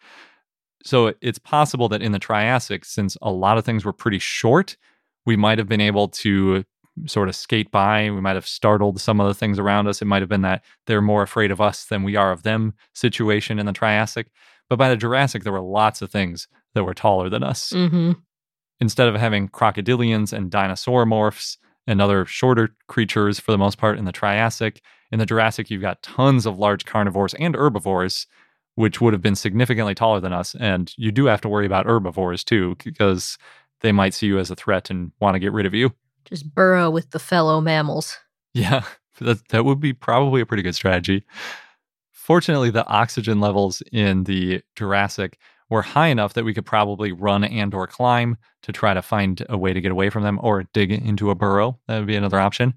So 0.83 1.13
it's 1.21 1.39
possible 1.39 1.87
that 1.89 2.01
in 2.01 2.11
the 2.11 2.19
Triassic, 2.19 2.85
since 2.85 3.17
a 3.21 3.31
lot 3.31 3.57
of 3.57 3.65
things 3.65 3.85
were 3.85 3.93
pretty 3.93 4.19
short, 4.19 4.75
we 5.25 5.35
might 5.35 5.57
have 5.57 5.69
been 5.69 5.81
able 5.81 6.09
to 6.09 6.65
sort 7.07 7.29
of 7.29 7.35
skate 7.35 7.71
by. 7.71 8.11
We 8.11 8.21
might 8.21 8.35
have 8.35 8.45
startled 8.45 8.99
some 9.01 9.19
of 9.19 9.27
the 9.27 9.33
things 9.33 9.57
around 9.57 9.87
us. 9.87 10.01
It 10.01 10.05
might 10.05 10.21
have 10.21 10.29
been 10.29 10.41
that 10.41 10.63
they're 10.85 11.01
more 11.01 11.23
afraid 11.23 11.51
of 11.51 11.61
us 11.61 11.85
than 11.85 12.03
we 12.03 12.15
are 12.15 12.31
of 12.31 12.43
them 12.43 12.73
situation 12.93 13.59
in 13.59 13.65
the 13.65 13.73
Triassic. 13.73 14.27
But 14.69 14.77
by 14.77 14.89
the 14.89 14.97
Jurassic, 14.97 15.43
there 15.43 15.53
were 15.53 15.61
lots 15.61 16.01
of 16.01 16.11
things 16.11 16.47
that 16.75 16.83
were 16.83 16.93
taller 16.93 17.29
than 17.29 17.43
us 17.43 17.71
Mm-hmm. 17.71 18.11
Instead 18.83 19.07
of 19.07 19.15
having 19.15 19.47
crocodilians 19.47 20.33
and 20.33 20.51
dinosauromorphs 20.51 21.55
and 21.87 22.01
other 22.01 22.25
shorter 22.25 22.75
creatures 22.87 23.39
for 23.39 23.53
the 23.53 23.57
most 23.57 23.77
part 23.77 23.97
in 23.97 24.03
the 24.03 24.11
Triassic, 24.11 24.81
in 25.09 25.19
the 25.19 25.25
Jurassic, 25.25 25.71
you've 25.71 25.81
got 25.81 26.03
tons 26.03 26.45
of 26.45 26.59
large 26.59 26.83
carnivores 26.83 27.33
and 27.35 27.55
herbivores, 27.55 28.27
which 28.75 28.99
would 28.99 29.13
have 29.13 29.21
been 29.21 29.37
significantly 29.37 29.95
taller 29.95 30.19
than 30.19 30.33
us. 30.33 30.53
And 30.59 30.93
you 30.97 31.13
do 31.13 31.27
have 31.27 31.39
to 31.41 31.47
worry 31.47 31.65
about 31.65 31.85
herbivores 31.85 32.43
too, 32.43 32.75
because 32.83 33.37
they 33.79 33.93
might 33.93 34.13
see 34.13 34.27
you 34.27 34.37
as 34.37 34.51
a 34.51 34.55
threat 34.55 34.89
and 34.89 35.13
want 35.21 35.35
to 35.35 35.39
get 35.39 35.53
rid 35.53 35.65
of 35.65 35.73
you. 35.73 35.93
Just 36.25 36.53
burrow 36.53 36.89
with 36.89 37.11
the 37.11 37.19
fellow 37.19 37.61
mammals. 37.61 38.17
Yeah, 38.53 38.83
that, 39.21 39.47
that 39.47 39.63
would 39.63 39.79
be 39.79 39.93
probably 39.93 40.41
a 40.41 40.45
pretty 40.45 40.63
good 40.63 40.75
strategy. 40.75 41.23
Fortunately, 42.11 42.69
the 42.69 42.85
oxygen 42.87 43.39
levels 43.39 43.81
in 43.93 44.25
the 44.25 44.61
Jurassic 44.75 45.37
were 45.73 45.81
high 45.81 46.09
enough 46.09 46.35
that 46.35 46.45
we 46.45 46.53
could 46.53 46.67
probably 46.67 47.11
run 47.11 47.43
and 47.43 47.73
or 47.73 47.87
climb 47.87 48.37
to 48.61 48.71
try 48.71 48.93
to 48.93 49.01
find 49.01 49.43
a 49.49 49.57
way 49.57 49.73
to 49.73 49.81
get 49.81 49.91
away 49.91 50.07
from 50.07 50.21
them 50.21 50.39
or 50.43 50.65
dig 50.71 50.91
into 50.91 51.31
a 51.31 51.35
burrow. 51.35 51.79
That 51.87 51.97
would 51.97 52.05
be 52.05 52.15
another 52.15 52.39
option. 52.39 52.75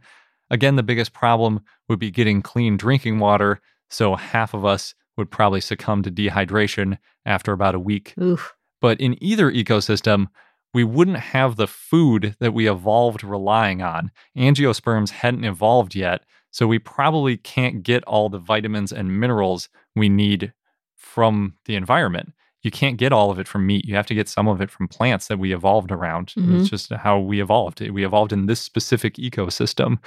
Again, 0.48 0.76
the 0.76 0.82
biggest 0.82 1.12
problem 1.12 1.60
would 1.90 1.98
be 1.98 2.10
getting 2.10 2.40
clean 2.40 2.78
drinking 2.78 3.18
water, 3.18 3.60
so 3.90 4.16
half 4.16 4.54
of 4.54 4.64
us 4.64 4.94
would 5.18 5.30
probably 5.30 5.60
succumb 5.60 6.02
to 6.04 6.10
dehydration 6.10 6.96
after 7.26 7.52
about 7.52 7.74
a 7.74 7.78
week. 7.78 8.14
Oof. 8.18 8.54
But 8.80 8.98
in 8.98 9.22
either 9.22 9.52
ecosystem, 9.52 10.28
we 10.72 10.82
wouldn't 10.82 11.18
have 11.18 11.56
the 11.56 11.66
food 11.66 12.34
that 12.40 12.54
we 12.54 12.66
evolved 12.66 13.22
relying 13.22 13.82
on. 13.82 14.10
Angiosperms 14.38 15.10
hadn't 15.10 15.44
evolved 15.44 15.94
yet, 15.94 16.22
so 16.50 16.66
we 16.66 16.78
probably 16.78 17.36
can't 17.36 17.82
get 17.82 18.02
all 18.04 18.30
the 18.30 18.38
vitamins 18.38 18.90
and 18.90 19.20
minerals 19.20 19.68
we 19.94 20.08
need 20.08 20.54
from 20.96 21.56
the 21.66 21.76
environment. 21.76 22.32
You 22.66 22.72
can't 22.72 22.96
get 22.96 23.12
all 23.12 23.30
of 23.30 23.38
it 23.38 23.46
from 23.46 23.64
meat. 23.64 23.84
You 23.84 23.94
have 23.94 24.06
to 24.06 24.14
get 24.14 24.28
some 24.28 24.48
of 24.48 24.60
it 24.60 24.72
from 24.72 24.88
plants 24.88 25.28
that 25.28 25.38
we 25.38 25.54
evolved 25.54 25.92
around. 25.92 26.32
It's 26.36 26.68
just 26.68 26.92
how 26.92 27.20
we 27.20 27.40
evolved. 27.40 27.80
We 27.80 28.04
evolved 28.04 28.32
in 28.32 28.46
this 28.46 28.60
specific 28.60 29.14
ecosystem, 29.14 29.98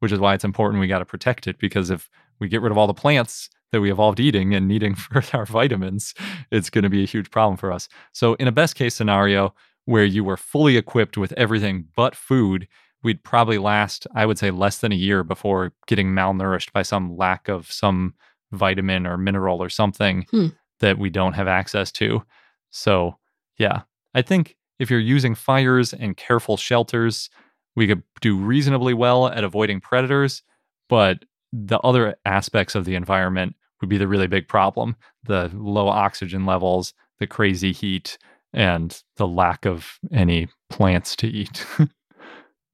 which 0.00 0.10
is 0.10 0.18
why 0.18 0.34
it's 0.34 0.42
important 0.42 0.80
we 0.80 0.88
got 0.88 0.98
to 0.98 1.04
protect 1.04 1.46
it 1.46 1.60
because 1.60 1.90
if 1.90 2.10
we 2.40 2.48
get 2.48 2.60
rid 2.60 2.72
of 2.72 2.78
all 2.78 2.88
the 2.88 2.92
plants 2.94 3.48
that 3.70 3.80
we 3.80 3.92
evolved 3.92 4.18
eating 4.18 4.52
and 4.52 4.66
needing 4.66 4.94
for 4.96 5.22
our 5.32 5.46
vitamins, 5.46 6.12
it's 6.50 6.70
going 6.70 6.82
to 6.82 6.90
be 6.90 7.04
a 7.04 7.06
huge 7.06 7.30
problem 7.30 7.56
for 7.56 7.70
us. 7.70 7.88
So, 8.12 8.34
in 8.34 8.48
a 8.48 8.52
best 8.52 8.74
case 8.74 8.96
scenario 8.96 9.54
where 9.84 10.04
you 10.04 10.24
were 10.24 10.36
fully 10.36 10.76
equipped 10.76 11.16
with 11.16 11.32
everything 11.34 11.86
but 11.94 12.16
food, 12.16 12.66
we'd 13.04 13.22
probably 13.22 13.58
last, 13.58 14.08
I 14.16 14.26
would 14.26 14.38
say, 14.38 14.50
less 14.50 14.78
than 14.78 14.90
a 14.90 14.96
year 14.96 15.22
before 15.22 15.72
getting 15.86 16.08
malnourished 16.08 16.72
by 16.72 16.82
some 16.82 17.16
lack 17.16 17.46
of 17.46 17.70
some 17.70 18.14
vitamin 18.50 19.06
or 19.06 19.16
mineral 19.16 19.62
or 19.62 19.68
something 19.68 20.26
Hmm. 20.30 20.48
That 20.80 20.98
we 20.98 21.10
don't 21.10 21.34
have 21.34 21.48
access 21.48 21.90
to. 21.92 22.22
So, 22.70 23.16
yeah, 23.58 23.82
I 24.14 24.22
think 24.22 24.56
if 24.78 24.90
you're 24.90 25.00
using 25.00 25.34
fires 25.34 25.92
and 25.92 26.16
careful 26.16 26.56
shelters, 26.56 27.30
we 27.76 27.86
could 27.86 28.02
do 28.20 28.36
reasonably 28.36 28.94
well 28.94 29.28
at 29.28 29.44
avoiding 29.44 29.80
predators, 29.80 30.42
but 30.88 31.24
the 31.52 31.78
other 31.80 32.16
aspects 32.24 32.74
of 32.74 32.84
the 32.84 32.94
environment 32.94 33.54
would 33.80 33.88
be 33.88 33.98
the 33.98 34.08
really 34.08 34.26
big 34.26 34.48
problem 34.48 34.96
the 35.24 35.50
low 35.54 35.88
oxygen 35.88 36.46
levels, 36.46 36.94
the 37.18 37.26
crazy 37.26 37.72
heat, 37.72 38.16
and 38.52 39.02
the 39.16 39.26
lack 39.26 39.66
of 39.66 39.98
any 40.10 40.48
plants 40.70 41.14
to 41.16 41.26
eat. 41.26 41.66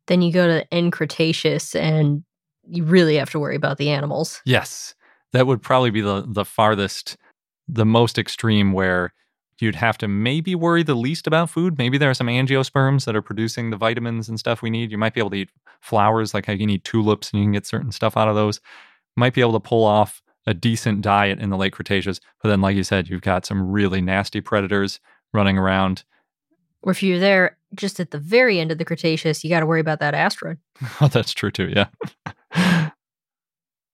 Then 0.06 0.20
you 0.20 0.32
go 0.32 0.46
to 0.46 0.74
end 0.74 0.92
Cretaceous 0.92 1.74
and 1.74 2.24
you 2.68 2.84
really 2.84 3.16
have 3.16 3.30
to 3.30 3.40
worry 3.40 3.56
about 3.56 3.78
the 3.78 3.90
animals. 3.90 4.40
yes, 4.44 4.94
that 5.32 5.46
would 5.46 5.62
probably 5.62 5.90
be 5.90 6.00
the, 6.00 6.24
the 6.26 6.44
farthest, 6.44 7.16
the 7.68 7.86
most 7.86 8.18
extreme 8.18 8.72
where 8.72 9.12
you'd 9.60 9.74
have 9.74 9.96
to 9.98 10.08
maybe 10.08 10.54
worry 10.54 10.82
the 10.82 10.94
least 10.94 11.26
about 11.26 11.50
food. 11.50 11.78
Maybe 11.78 11.98
there 11.98 12.10
are 12.10 12.14
some 12.14 12.26
angiosperms 12.26 13.04
that 13.04 13.16
are 13.16 13.22
producing 13.22 13.70
the 13.70 13.76
vitamins 13.76 14.28
and 14.28 14.38
stuff 14.38 14.62
we 14.62 14.70
need. 14.70 14.90
You 14.90 14.98
might 14.98 15.14
be 15.14 15.20
able 15.20 15.30
to 15.30 15.36
eat 15.36 15.50
flowers, 15.80 16.34
like 16.34 16.46
how 16.46 16.52
you 16.52 16.58
can 16.58 16.70
eat 16.70 16.84
tulips 16.84 17.30
and 17.30 17.40
you 17.40 17.44
can 17.46 17.52
get 17.52 17.66
certain 17.66 17.92
stuff 17.92 18.16
out 18.16 18.28
of 18.28 18.34
those. 18.34 18.60
Might 19.16 19.34
be 19.34 19.40
able 19.40 19.52
to 19.52 19.60
pull 19.60 19.84
off 19.84 20.22
a 20.46 20.54
decent 20.54 21.00
diet 21.00 21.38
in 21.38 21.50
the 21.50 21.56
late 21.56 21.72
Cretaceous. 21.72 22.20
But 22.42 22.48
then, 22.48 22.60
like 22.60 22.76
you 22.76 22.84
said, 22.84 23.08
you've 23.08 23.22
got 23.22 23.46
some 23.46 23.70
really 23.70 24.00
nasty 24.00 24.40
predators 24.40 25.00
running 25.32 25.56
around. 25.56 26.04
Or 26.82 26.92
if 26.92 27.02
you're 27.02 27.18
there 27.18 27.56
just 27.74 27.98
at 27.98 28.10
the 28.10 28.18
very 28.18 28.60
end 28.60 28.70
of 28.70 28.78
the 28.78 28.84
Cretaceous, 28.84 29.42
you 29.42 29.50
got 29.50 29.60
to 29.60 29.66
worry 29.66 29.80
about 29.80 30.00
that 30.00 30.14
asteroid. 30.14 30.58
Oh, 31.00 31.08
that's 31.08 31.32
true 31.32 31.50
too. 31.50 31.72
Yeah. 31.74 31.86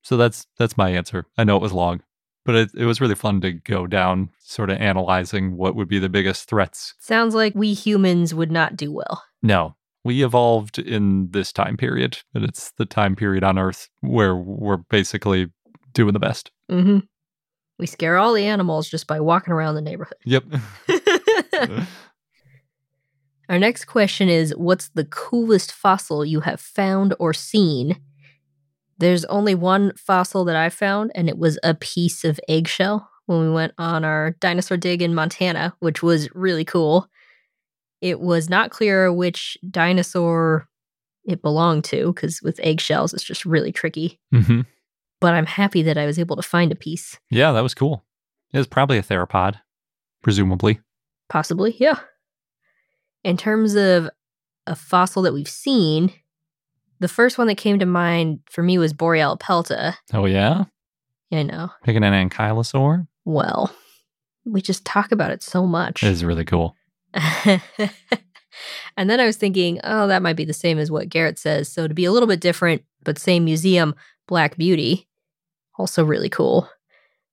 so 0.03 0.17
that's 0.17 0.47
that's 0.59 0.77
my 0.77 0.91
answer. 0.91 1.27
I 1.39 1.45
know 1.45 1.57
it 1.57 1.63
was 1.63 1.73
long, 1.73 2.03
but 2.45 2.55
it, 2.55 2.71
it 2.75 2.85
was 2.85 3.01
really 3.01 3.15
fun 3.15 3.41
to 3.43 3.53
go 3.53 3.87
down, 3.87 4.31
sort 4.41 4.71
of 4.71 4.79
analyzing 4.79 5.57
what 5.57 5.75
would 5.77 5.89
be 5.89 5.99
the 5.99 6.09
biggest 6.09 6.49
threats. 6.49 6.95
Sounds 6.99 7.35
like 7.35 7.55
we 7.55 7.75
humans 7.75 8.35
would 8.35 8.51
not 8.51 8.77
do 8.77 8.93
well. 8.93 9.23
No, 9.43 9.77
we 10.05 10.25
evolved 10.25 10.79
in 10.79 11.31
this 11.31 11.53
time 11.53 11.77
period, 11.77 12.19
and 12.35 12.45
it's 12.45 12.73
the 12.73 12.87
time 12.87 13.17
period 13.17 13.45
on 13.45 13.59
Earth 13.59 13.89
where 14.01 14.35
we're 14.37 14.79
basically 14.79 15.49
doing 15.93 16.13
the 16.13 16.19
best. 16.19 16.51
Mm-hmm. 16.71 16.99
We 17.79 17.87
scare 17.87 18.19
all 18.19 18.35
the 18.35 18.45
animals 18.45 18.89
just 18.89 19.07
by 19.07 19.21
walking 19.21 19.53
around 19.53 19.75
the 19.75 19.81
neighborhood. 19.81 20.19
Yep. 20.25 20.45
Our 23.49 23.59
next 23.59 23.87
question 23.87 24.29
is 24.29 24.55
What's 24.57 24.91
the 24.91 25.07
coolest 25.07 25.73
fossil 25.73 26.25
you 26.25 26.41
have 26.41 26.61
found 26.61 27.15
or 27.19 27.33
seen? 27.33 28.01
There's 29.01 29.25
only 29.25 29.55
one 29.55 29.93
fossil 29.97 30.45
that 30.45 30.57
I 30.57 30.69
found, 30.69 31.11
and 31.15 31.29
it 31.29 31.39
was 31.39 31.59
a 31.63 31.75
piece 31.75 32.23
of 32.23 32.39
eggshell 32.49 33.09
when 33.25 33.41
we 33.41 33.51
went 33.51 33.73
on 33.79 34.05
our 34.05 34.33
dinosaur 34.41 34.77
dig 34.77 35.01
in 35.01 35.15
Montana, 35.15 35.75
which 35.81 36.03
was 36.03 36.29
really 36.35 36.67
cool. 36.67 37.09
It 38.03 38.21
was 38.21 38.51
not 38.51 38.71
clear 38.71 39.11
which 39.11 39.57
dinosaur 39.71 40.69
it 41.25 41.41
belonged 41.41 41.85
to 41.85 42.13
because 42.13 42.43
with 42.43 42.61
eggshells, 42.63 43.15
it's 43.15 43.25
just 43.25 43.47
really 43.47 43.73
tricky. 43.73 44.21
hmm 44.33 44.63
But 45.19 45.33
I'm 45.33 45.47
happy 45.47 45.83
that 45.83 45.97
I 45.97 46.05
was 46.05 46.19
able 46.19 46.37
to 46.37 46.43
find 46.43 46.71
a 46.71 46.77
piece. 46.77 47.19
Yeah, 47.31 47.53
that 47.53 47.63
was 47.63 47.75
cool. 47.75 48.05
It 48.53 48.59
was 48.59 48.67
probably 48.67 48.99
a 48.99 49.03
theropod, 49.03 49.55
presumably. 50.23 50.81
Possibly, 51.31 51.75
yeah. 51.79 52.01
In 53.25 53.39
terms 53.39 53.77
of 53.77 54.11
a 54.67 54.75
fossil 54.75 55.23
that 55.23 55.33
we've 55.33 55.49
seen, 55.49 56.13
the 57.01 57.09
first 57.09 57.39
one 57.39 57.47
that 57.49 57.57
came 57.57 57.79
to 57.79 57.87
mind 57.87 58.41
for 58.49 58.63
me 58.63 58.79
was 58.79 58.93
Borealopelta. 58.93 59.97
Oh, 60.13 60.27
yeah? 60.27 60.65
I 61.33 61.43
know. 61.43 61.71
Picking 61.85 62.05
an 62.05 62.29
ankylosaur 62.29 63.07
Well, 63.25 63.75
we 64.45 64.61
just 64.61 64.85
talk 64.85 65.13
about 65.13 65.31
it 65.31 65.43
so 65.43 65.67
much. 65.67 66.03
It 66.03 66.11
is 66.11 66.25
really 66.25 66.45
cool. 66.45 66.77
and 67.45 67.61
then 68.97 69.21
I 69.21 69.27
was 69.27 69.37
thinking, 69.37 69.81
oh, 69.85 70.07
that 70.09 70.23
might 70.23 70.37
be 70.37 70.45
the 70.45 70.53
same 70.53 70.79
as 70.79 70.91
what 70.91 71.09
Garrett 71.09 71.39
says. 71.39 71.71
So 71.71 71.89
to 71.89 71.95
be 71.95 72.05
a 72.05 72.13
little 72.13 72.29
bit 72.29 72.41
different, 72.41 72.83
but 73.05 73.19
same 73.19 73.45
museum, 73.45 73.95
Black 74.27 74.57
Beauty, 74.57 75.09
also 75.79 76.05
really 76.05 76.29
cool. 76.29 76.69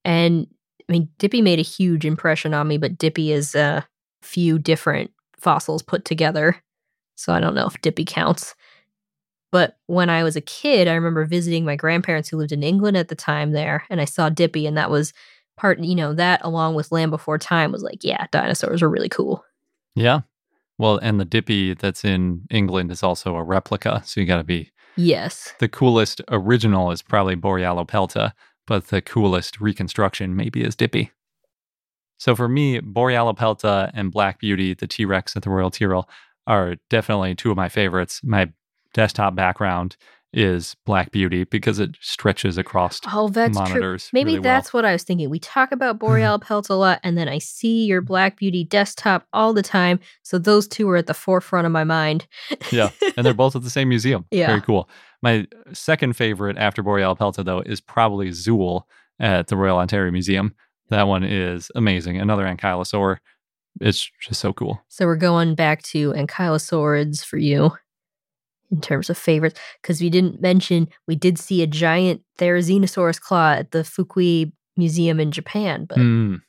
And 0.05 0.47
I 0.87 0.91
mean, 0.91 1.09
Dippy 1.17 1.41
made 1.41 1.59
a 1.59 1.63
huge 1.63 2.05
impression 2.05 2.53
on 2.53 2.67
me, 2.67 2.77
but 2.77 2.97
Dippy 2.97 3.31
is 3.31 3.55
a 3.55 3.85
few 4.21 4.57
different 4.57 5.11
fossils 5.39 5.81
put 5.81 6.05
together. 6.05 6.61
So 7.15 7.33
I 7.33 7.39
don't 7.39 7.55
know 7.55 7.67
if 7.67 7.81
Dippy 7.81 8.05
counts. 8.05 8.55
But 9.57 9.75
when 9.87 10.07
I 10.07 10.23
was 10.23 10.35
a 10.35 10.41
kid, 10.41 10.87
I 10.87 10.93
remember 10.93 11.25
visiting 11.25 11.65
my 11.65 11.75
grandparents 11.75 12.29
who 12.29 12.37
lived 12.37 12.51
in 12.51 12.61
England 12.61 12.95
at 12.95 13.07
the 13.07 13.15
time 13.15 13.53
there, 13.53 13.85
and 13.89 13.99
I 13.99 14.05
saw 14.05 14.29
Dippy, 14.29 14.67
and 14.67 14.77
that 14.77 14.91
was 14.91 15.13
part, 15.57 15.79
you 15.79 15.95
know, 15.95 16.13
that 16.13 16.41
along 16.43 16.75
with 16.75 16.91
Land 16.91 17.09
Before 17.09 17.39
Time 17.39 17.71
was 17.71 17.81
like, 17.81 18.03
yeah, 18.03 18.27
dinosaurs 18.31 18.83
are 18.83 18.89
really 18.89 19.09
cool. 19.09 19.43
Yeah. 19.95 20.19
Well, 20.77 20.97
and 20.97 21.19
the 21.19 21.25
Dippy 21.25 21.73
that's 21.73 22.05
in 22.05 22.43
England 22.51 22.91
is 22.91 23.01
also 23.01 23.35
a 23.35 23.41
replica. 23.41 24.03
So 24.05 24.21
you 24.21 24.27
got 24.27 24.37
to 24.37 24.43
be 24.43 24.69
Yes. 24.95 25.55
the 25.57 25.67
coolest 25.67 26.21
original 26.29 26.91
is 26.91 27.01
probably 27.01 27.35
Borealopelta, 27.35 28.33
but 28.67 28.89
the 28.89 29.01
coolest 29.01 29.59
reconstruction 29.59 30.35
maybe 30.35 30.61
is 30.61 30.75
Dippy. 30.75 31.09
So 32.19 32.35
for 32.35 32.47
me, 32.47 32.79
Borealopelta 32.79 33.89
and 33.95 34.11
Black 34.11 34.39
Beauty, 34.39 34.75
the 34.75 34.85
T 34.85 35.03
Rex 35.03 35.35
at 35.35 35.41
the 35.41 35.49
Royal 35.49 35.71
Tyrrell, 35.71 36.07
are 36.45 36.75
definitely 36.91 37.33
two 37.33 37.49
of 37.49 37.57
my 37.57 37.69
favorites. 37.69 38.21
My 38.23 38.51
desktop 38.97 39.35
background 39.35 39.95
is 40.33 40.75
Black 40.85 41.11
Beauty 41.11 41.45
because 41.45 41.79
it 41.79 41.95
stretches 42.01 42.57
across 42.57 42.99
Oh, 43.13 43.29
that's 43.29 43.55
true. 43.55 43.63
monitors. 43.63 44.09
Maybe 44.11 44.31
really 44.31 44.39
well. 44.39 44.43
that's 44.43 44.73
what 44.73 44.85
I 44.85 44.91
was 44.91 45.03
thinking. 45.03 45.29
We 45.29 45.39
talk 45.39 45.71
about 45.71 45.95
mm-hmm. 45.99 46.05
Boreal 46.05 46.39
Pelt 46.39 46.69
a 46.69 46.73
lot, 46.73 46.99
and 47.03 47.17
then 47.17 47.29
I 47.29 47.37
see 47.37 47.85
your 47.85 48.01
Black 48.01 48.37
Beauty 48.37 48.63
desktop 48.65 49.25
all 49.31 49.53
the 49.53 49.61
time. 49.61 49.99
So 50.23 50.37
those 50.37 50.67
two 50.67 50.89
are 50.89 50.97
at 50.97 51.05
the 51.05 51.13
forefront 51.13 51.65
of 51.65 51.71
my 51.71 51.83
mind. 51.83 52.27
Yeah, 52.71 52.89
and 53.15 53.25
they're 53.25 53.33
both 53.33 53.55
at 53.55 53.61
the 53.61 53.69
same 53.69 53.87
museum. 53.87 54.25
Yeah. 54.31 54.47
Very 54.47 54.61
cool. 54.61 54.89
My 55.21 55.47
second 55.73 56.15
favorite 56.15 56.57
after 56.57 56.83
Borealopelta, 56.83 57.45
though, 57.45 57.61
is 57.61 57.79
probably 57.79 58.29
Zuul 58.29 58.81
at 59.19 59.47
the 59.47 59.55
Royal 59.57 59.77
Ontario 59.77 60.11
Museum. 60.11 60.53
That 60.89 61.07
one 61.07 61.23
is 61.23 61.71
amazing. 61.75 62.17
Another 62.17 62.45
ankylosaur. 62.45 63.17
It's 63.79 64.11
just 64.21 64.41
so 64.41 64.53
cool. 64.53 64.81
So 64.89 65.05
we're 65.05 65.15
going 65.15 65.55
back 65.55 65.81
to 65.83 66.13
ankylosaurids 66.13 67.23
for 67.23 67.37
you 67.37 67.71
in 68.71 68.81
terms 68.81 69.09
of 69.09 69.17
favorites, 69.17 69.59
because 69.81 70.01
we 70.01 70.09
didn't 70.09 70.41
mention 70.41 70.87
we 71.07 71.15
did 71.15 71.37
see 71.39 71.61
a 71.61 71.67
giant 71.67 72.21
Therizinosaurus 72.37 73.19
claw 73.19 73.53
at 73.53 73.71
the 73.71 73.79
Fukui 73.79 74.51
Museum 74.75 75.19
in 75.19 75.31
Japan, 75.31 75.85
but 75.85 75.97
Mm. 75.97 76.41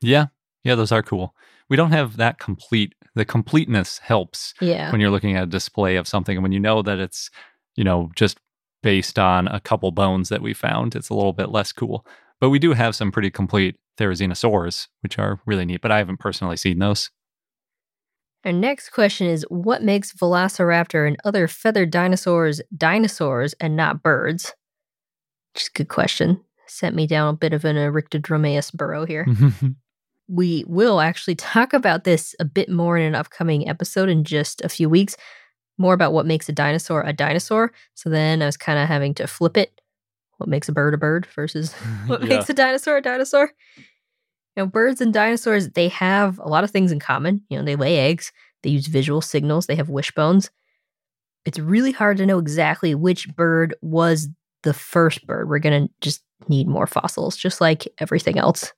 Yeah, 0.00 0.26
yeah, 0.64 0.74
those 0.74 0.92
are 0.92 1.02
cool. 1.02 1.34
We 1.68 1.76
don't 1.76 1.92
have 1.92 2.16
that 2.16 2.38
complete. 2.38 2.94
The 3.14 3.24
completeness 3.24 3.98
helps 3.98 4.54
yeah. 4.60 4.92
when 4.92 5.00
you're 5.00 5.10
looking 5.10 5.36
at 5.36 5.44
a 5.44 5.46
display 5.46 5.96
of 5.96 6.06
something, 6.06 6.36
and 6.36 6.42
when 6.42 6.52
you 6.52 6.60
know 6.60 6.82
that 6.82 6.98
it's, 6.98 7.30
you 7.74 7.84
know, 7.84 8.10
just 8.14 8.38
based 8.82 9.18
on 9.18 9.48
a 9.48 9.58
couple 9.58 9.90
bones 9.90 10.28
that 10.28 10.42
we 10.42 10.54
found, 10.54 10.94
it's 10.94 11.08
a 11.08 11.14
little 11.14 11.32
bit 11.32 11.50
less 11.50 11.72
cool. 11.72 12.06
But 12.40 12.50
we 12.50 12.58
do 12.58 12.72
have 12.74 12.94
some 12.94 13.10
pretty 13.10 13.30
complete 13.30 13.76
Therizinosaurs, 13.98 14.88
which 15.02 15.18
are 15.18 15.40
really 15.46 15.64
neat. 15.64 15.80
But 15.80 15.90
I 15.90 15.98
haven't 15.98 16.20
personally 16.20 16.56
seen 16.56 16.78
those. 16.78 17.10
Our 18.46 18.52
next 18.52 18.90
question 18.90 19.26
is 19.26 19.44
What 19.48 19.82
makes 19.82 20.12
Velociraptor 20.12 21.06
and 21.06 21.16
other 21.24 21.48
feathered 21.48 21.90
dinosaurs 21.90 22.60
dinosaurs 22.76 23.54
and 23.54 23.74
not 23.74 24.04
birds? 24.04 24.54
Which 25.52 25.64
is 25.64 25.68
a 25.68 25.76
good 25.78 25.88
question. 25.88 26.40
Sent 26.68 26.94
me 26.94 27.08
down 27.08 27.34
a 27.34 27.36
bit 27.36 27.52
of 27.52 27.64
an 27.64 27.74
Erictodromaeus 27.76 28.72
burrow 28.72 29.04
here. 29.04 29.26
we 30.28 30.64
will 30.68 31.00
actually 31.00 31.34
talk 31.34 31.72
about 31.72 32.04
this 32.04 32.36
a 32.38 32.44
bit 32.44 32.68
more 32.68 32.96
in 32.96 33.04
an 33.04 33.14
upcoming 33.16 33.68
episode 33.68 34.08
in 34.08 34.22
just 34.22 34.60
a 34.62 34.68
few 34.68 34.88
weeks. 34.88 35.16
More 35.76 35.92
about 35.94 36.12
what 36.12 36.24
makes 36.24 36.48
a 36.48 36.52
dinosaur 36.52 37.02
a 37.02 37.12
dinosaur. 37.12 37.72
So 37.94 38.10
then 38.10 38.42
I 38.42 38.46
was 38.46 38.56
kind 38.56 38.78
of 38.78 38.86
having 38.86 39.12
to 39.14 39.26
flip 39.26 39.56
it. 39.56 39.80
What 40.38 40.48
makes 40.48 40.68
a 40.68 40.72
bird 40.72 40.94
a 40.94 40.98
bird 40.98 41.26
versus 41.34 41.72
what 42.06 42.22
Yeah. 42.22 42.28
makes 42.28 42.48
a 42.48 42.54
dinosaur 42.54 42.96
a 42.98 43.02
dinosaur? 43.02 43.50
You 44.56 44.62
know, 44.62 44.66
birds 44.66 45.00
and 45.00 45.12
dinosaurs, 45.12 45.70
they 45.70 45.88
have 45.88 46.38
a 46.38 46.48
lot 46.48 46.64
of 46.64 46.70
things 46.70 46.90
in 46.90 46.98
common. 46.98 47.42
You 47.50 47.58
know, 47.58 47.64
they 47.64 47.76
lay 47.76 47.98
eggs, 47.98 48.32
they 48.62 48.70
use 48.70 48.86
visual 48.86 49.20
signals, 49.20 49.66
they 49.66 49.76
have 49.76 49.90
wishbones. 49.90 50.50
It's 51.44 51.58
really 51.58 51.92
hard 51.92 52.16
to 52.16 52.26
know 52.26 52.38
exactly 52.38 52.94
which 52.94 53.28
bird 53.36 53.74
was 53.82 54.28
the 54.62 54.74
first 54.74 55.26
bird. 55.26 55.48
We're 55.48 55.58
going 55.58 55.86
to 55.86 55.94
just 56.00 56.22
need 56.48 56.66
more 56.66 56.86
fossils, 56.86 57.36
just 57.36 57.60
like 57.60 57.86
everything 57.98 58.38
else. 58.38 58.72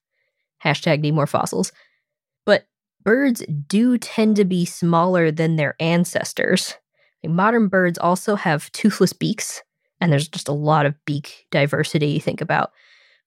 Hashtag 0.62 1.00
need 1.00 1.14
more 1.14 1.26
fossils. 1.26 1.72
But 2.44 2.66
birds 3.04 3.44
do 3.68 3.98
tend 3.98 4.36
to 4.36 4.44
be 4.44 4.64
smaller 4.64 5.30
than 5.30 5.56
their 5.56 5.76
ancestors. 5.80 6.74
Modern 7.24 7.68
birds 7.68 7.98
also 7.98 8.34
have 8.34 8.70
toothless 8.72 9.12
beaks, 9.12 9.62
and 10.00 10.12
there's 10.12 10.28
just 10.28 10.48
a 10.48 10.52
lot 10.52 10.86
of 10.86 10.94
beak 11.04 11.46
diversity. 11.50 12.18
Think 12.18 12.40
about 12.40 12.72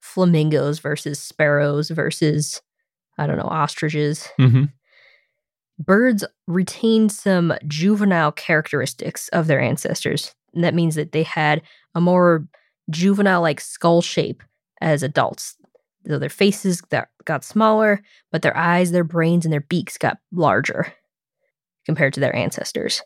flamingos 0.02 0.80
versus 0.80 1.18
sparrows 1.18 1.88
versus, 1.88 2.60
I 3.18 3.26
don't 3.26 3.38
know, 3.38 3.44
ostriches. 3.44 4.28
hmm 4.36 4.64
Birds 5.78 6.22
retain 6.46 7.08
some 7.08 7.54
juvenile 7.66 8.30
characteristics 8.30 9.28
of 9.28 9.46
their 9.46 9.60
ancestors. 9.60 10.34
And 10.54 10.62
that 10.62 10.74
means 10.74 10.94
that 10.94 11.12
they 11.12 11.22
had 11.22 11.62
a 11.94 12.00
more 12.00 12.46
juvenile 12.90 13.40
like 13.40 13.60
skull 13.60 14.02
shape 14.02 14.42
as 14.80 15.02
adults. 15.02 15.56
So 16.06 16.18
their 16.18 16.28
faces 16.28 16.82
got, 16.82 17.08
got 17.24 17.42
smaller, 17.42 18.02
but 18.30 18.42
their 18.42 18.56
eyes, 18.56 18.92
their 18.92 19.02
brains, 19.02 19.44
and 19.44 19.52
their 19.52 19.62
beaks 19.62 19.96
got 19.98 20.18
larger 20.30 20.92
compared 21.86 22.12
to 22.14 22.20
their 22.20 22.36
ancestors. 22.36 23.02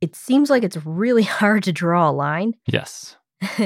It 0.00 0.14
seems 0.14 0.50
like 0.50 0.62
it's 0.62 0.78
really 0.86 1.22
hard 1.24 1.64
to 1.64 1.72
draw 1.72 2.08
a 2.08 2.12
line. 2.12 2.54
Yes. 2.66 3.16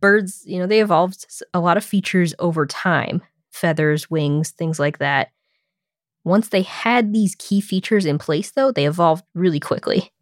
Birds, 0.00 0.42
you 0.46 0.58
know, 0.58 0.66
they 0.66 0.80
evolved 0.80 1.26
a 1.52 1.60
lot 1.60 1.76
of 1.76 1.84
features 1.84 2.34
over 2.38 2.66
time 2.66 3.22
feathers, 3.50 4.08
wings, 4.08 4.50
things 4.50 4.78
like 4.78 4.98
that. 4.98 5.30
Once 6.22 6.48
they 6.48 6.62
had 6.62 7.12
these 7.12 7.34
key 7.36 7.60
features 7.60 8.04
in 8.04 8.18
place, 8.18 8.52
though, 8.52 8.70
they 8.70 8.86
evolved 8.86 9.24
really 9.34 9.58
quickly. 9.58 10.12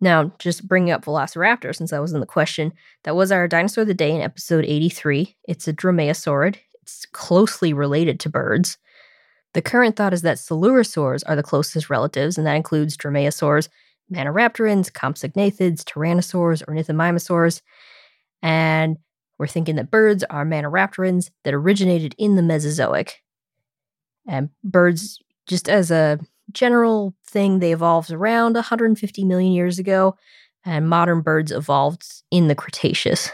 Now, 0.00 0.32
just 0.38 0.66
bringing 0.66 0.92
up 0.92 1.04
Velociraptor, 1.04 1.74
since 1.74 1.90
that 1.90 2.00
was 2.00 2.12
in 2.12 2.20
the 2.20 2.26
question, 2.26 2.72
that 3.02 3.16
was 3.16 3.32
our 3.32 3.48
dinosaur 3.48 3.82
of 3.82 3.88
the 3.88 3.94
day 3.94 4.12
in 4.14 4.22
episode 4.22 4.64
83. 4.64 5.36
It's 5.48 5.66
a 5.66 5.72
dromaeosaurid. 5.72 6.56
It's 6.82 7.04
closely 7.06 7.72
related 7.72 8.20
to 8.20 8.30
birds. 8.30 8.78
The 9.54 9.62
current 9.62 9.96
thought 9.96 10.14
is 10.14 10.22
that 10.22 10.36
coelurosaurs 10.36 11.22
are 11.26 11.34
the 11.34 11.42
closest 11.42 11.90
relatives, 11.90 12.38
and 12.38 12.46
that 12.46 12.54
includes 12.54 12.96
dromaeosaurs, 12.96 13.68
maniraptorans, 14.12 14.90
compsognathids, 14.92 15.82
tyrannosaurs, 15.82 16.64
ornithomimosaurs. 16.66 17.62
And 18.42 18.96
we're 19.38 19.46
thinking 19.46 19.76
that 19.76 19.90
birds 19.90 20.24
are 20.30 20.44
maniraptorans 20.44 21.30
that 21.44 21.54
originated 21.54 22.14
in 22.18 22.36
the 22.36 22.42
Mesozoic. 22.42 23.22
And 24.26 24.50
birds, 24.62 25.20
just 25.46 25.68
as 25.68 25.90
a 25.90 26.18
general 26.52 27.14
thing, 27.26 27.58
they 27.58 27.72
evolved 27.72 28.10
around 28.10 28.54
150 28.54 29.24
million 29.24 29.52
years 29.52 29.78
ago, 29.78 30.16
and 30.64 30.88
modern 30.88 31.20
birds 31.20 31.52
evolved 31.52 32.04
in 32.30 32.48
the 32.48 32.54
Cretaceous. 32.54 33.30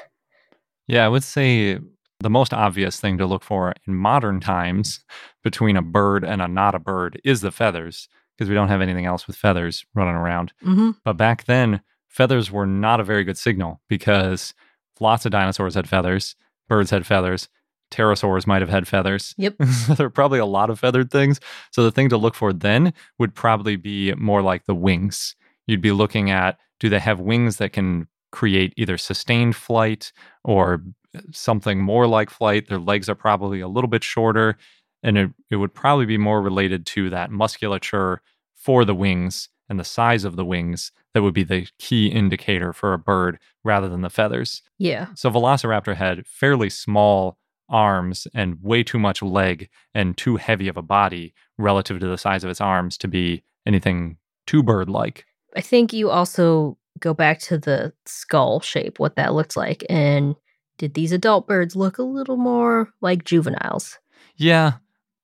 Yeah, 0.86 1.04
I 1.04 1.08
would 1.08 1.24
say 1.24 1.78
the 2.20 2.30
most 2.30 2.52
obvious 2.52 3.00
thing 3.00 3.18
to 3.18 3.26
look 3.26 3.42
for 3.42 3.74
in 3.86 3.94
modern 3.94 4.40
times 4.40 5.00
between 5.42 5.76
a 5.76 5.82
bird 5.82 6.24
and 6.24 6.40
a 6.42 6.48
not 6.48 6.74
a 6.74 6.78
bird 6.78 7.20
is 7.24 7.40
the 7.40 7.50
feathers, 7.50 8.08
because 8.36 8.48
we 8.48 8.54
don't 8.54 8.68
have 8.68 8.82
anything 8.82 9.06
else 9.06 9.26
with 9.26 9.36
feathers 9.36 9.84
running 9.94 10.14
around. 10.14 10.52
Mm-hmm. 10.64 10.90
But 11.04 11.16
back 11.16 11.44
then, 11.44 11.80
feathers 12.08 12.50
were 12.50 12.66
not 12.66 13.00
a 13.00 13.04
very 13.04 13.24
good 13.24 13.38
signal 13.38 13.80
because 13.88 14.54
lots 15.00 15.24
of 15.24 15.32
dinosaurs 15.32 15.74
had 15.74 15.88
feathers, 15.88 16.36
birds 16.68 16.90
had 16.90 17.06
feathers, 17.06 17.48
pterosaurs 17.90 18.46
might 18.46 18.62
have 18.62 18.70
had 18.70 18.88
feathers. 18.88 19.34
Yep. 19.38 19.56
there 19.96 20.06
are 20.06 20.10
probably 20.10 20.38
a 20.38 20.46
lot 20.46 20.70
of 20.70 20.80
feathered 20.80 21.10
things. 21.10 21.40
So 21.70 21.82
the 21.82 21.92
thing 21.92 22.08
to 22.08 22.16
look 22.16 22.34
for 22.34 22.52
then 22.52 22.92
would 23.18 23.34
probably 23.34 23.76
be 23.76 24.14
more 24.14 24.42
like 24.42 24.66
the 24.66 24.74
wings. 24.74 25.36
You'd 25.66 25.80
be 25.80 25.92
looking 25.92 26.30
at 26.30 26.58
do 26.80 26.88
they 26.88 26.98
have 26.98 27.20
wings 27.20 27.56
that 27.58 27.72
can 27.72 28.08
create 28.32 28.74
either 28.76 28.98
sustained 28.98 29.54
flight 29.54 30.12
or 30.42 30.82
uh, 31.16 31.20
something 31.30 31.80
more 31.80 32.06
like 32.06 32.30
flight. 32.30 32.68
Their 32.68 32.78
legs 32.78 33.08
are 33.08 33.14
probably 33.14 33.60
a 33.60 33.68
little 33.68 33.88
bit 33.88 34.02
shorter, 34.02 34.58
and 35.02 35.16
it, 35.16 35.30
it 35.50 35.56
would 35.56 35.72
probably 35.72 36.04
be 36.04 36.18
more 36.18 36.42
related 36.42 36.84
to 36.86 37.10
that 37.10 37.30
musculature 37.30 38.20
for 38.54 38.84
the 38.84 38.94
wings 38.94 39.48
and 39.68 39.78
the 39.78 39.84
size 39.84 40.24
of 40.24 40.36
the 40.36 40.44
wings 40.44 40.90
that 41.14 41.22
would 41.22 41.34
be 41.34 41.44
the 41.44 41.66
key 41.78 42.08
indicator 42.08 42.72
for 42.72 42.92
a 42.92 42.98
bird 42.98 43.38
rather 43.62 43.88
than 43.88 44.02
the 44.02 44.10
feathers. 44.10 44.62
Yeah. 44.78 45.06
So 45.14 45.30
Velociraptor 45.30 45.94
had 45.94 46.26
fairly 46.26 46.68
small 46.68 47.38
arms 47.68 48.26
and 48.34 48.58
way 48.60 48.82
too 48.82 48.98
much 48.98 49.22
leg 49.22 49.70
and 49.94 50.16
too 50.16 50.36
heavy 50.36 50.68
of 50.68 50.76
a 50.76 50.82
body 50.82 51.32
relative 51.56 52.00
to 52.00 52.06
the 52.06 52.18
size 52.18 52.44
of 52.44 52.50
its 52.50 52.60
arms 52.60 52.98
to 52.98 53.08
be 53.08 53.42
anything 53.64 54.18
too 54.46 54.62
bird 54.62 54.90
like. 54.90 55.24
I 55.56 55.60
think 55.60 55.92
you 55.92 56.10
also 56.10 56.76
go 56.98 57.14
back 57.14 57.38
to 57.40 57.58
the 57.58 57.92
skull 58.06 58.60
shape, 58.60 58.98
what 58.98 59.16
that 59.16 59.34
looked 59.34 59.56
like. 59.56 59.84
And 59.88 60.34
did 60.78 60.94
these 60.94 61.12
adult 61.12 61.46
birds 61.46 61.76
look 61.76 61.98
a 61.98 62.02
little 62.02 62.36
more 62.36 62.92
like 63.00 63.24
juveniles? 63.24 63.98
Yeah, 64.36 64.74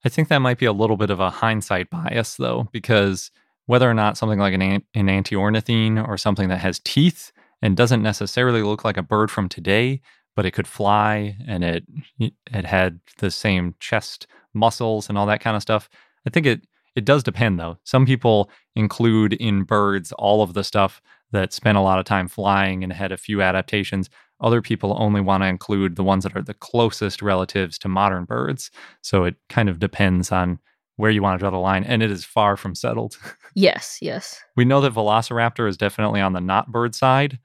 I 0.04 0.08
think 0.08 0.28
that 0.28 0.38
might 0.38 0.58
be 0.58 0.66
a 0.66 0.72
little 0.72 0.96
bit 0.96 1.10
of 1.10 1.20
a 1.20 1.30
hindsight 1.30 1.90
bias 1.90 2.36
though, 2.36 2.68
because 2.72 3.30
whether 3.70 3.88
or 3.88 3.94
not 3.94 4.16
something 4.16 4.40
like 4.40 4.52
an, 4.52 4.62
an 4.62 4.82
enantiornithine 4.96 6.04
or 6.08 6.18
something 6.18 6.48
that 6.48 6.58
has 6.58 6.80
teeth 6.80 7.30
and 7.62 7.76
doesn't 7.76 8.02
necessarily 8.02 8.64
look 8.64 8.84
like 8.84 8.96
a 8.96 9.02
bird 9.02 9.30
from 9.30 9.48
today, 9.48 10.00
but 10.34 10.44
it 10.44 10.50
could 10.50 10.66
fly 10.66 11.36
and 11.46 11.62
it 11.62 11.84
it 12.18 12.64
had 12.64 12.98
the 13.18 13.30
same 13.30 13.76
chest 13.78 14.26
muscles 14.54 15.08
and 15.08 15.16
all 15.16 15.24
that 15.24 15.40
kind 15.40 15.54
of 15.54 15.62
stuff. 15.62 15.88
I 16.26 16.30
think 16.30 16.46
it 16.46 16.66
it 16.96 17.04
does 17.04 17.22
depend 17.22 17.60
though. 17.60 17.78
Some 17.84 18.06
people 18.06 18.50
include 18.74 19.34
in 19.34 19.62
birds 19.62 20.10
all 20.18 20.42
of 20.42 20.54
the 20.54 20.64
stuff 20.64 21.00
that 21.30 21.52
spent 21.52 21.78
a 21.78 21.80
lot 21.80 22.00
of 22.00 22.04
time 22.04 22.26
flying 22.26 22.82
and 22.82 22.92
had 22.92 23.12
a 23.12 23.16
few 23.16 23.40
adaptations. 23.40 24.10
Other 24.40 24.60
people 24.60 24.96
only 24.98 25.20
want 25.20 25.44
to 25.44 25.46
include 25.46 25.94
the 25.94 26.02
ones 26.02 26.24
that 26.24 26.34
are 26.36 26.42
the 26.42 26.54
closest 26.54 27.22
relatives 27.22 27.78
to 27.78 27.88
modern 27.88 28.24
birds. 28.24 28.72
So 29.00 29.22
it 29.22 29.36
kind 29.48 29.68
of 29.68 29.78
depends 29.78 30.32
on 30.32 30.58
where 31.00 31.10
you 31.10 31.22
want 31.22 31.38
to 31.38 31.42
draw 31.42 31.50
the 31.50 31.56
line, 31.56 31.82
and 31.84 32.02
it 32.02 32.10
is 32.10 32.24
far 32.24 32.56
from 32.56 32.74
settled. 32.74 33.16
Yes, 33.56 33.98
yes. 34.00 34.40
we 34.56 34.64
know 34.64 34.80
that 34.80 34.94
Velociraptor 34.94 35.68
is 35.68 35.76
definitely 35.76 36.20
on 36.20 36.34
the 36.34 36.40
not 36.40 36.70
bird 36.70 36.94
side, 36.94 37.40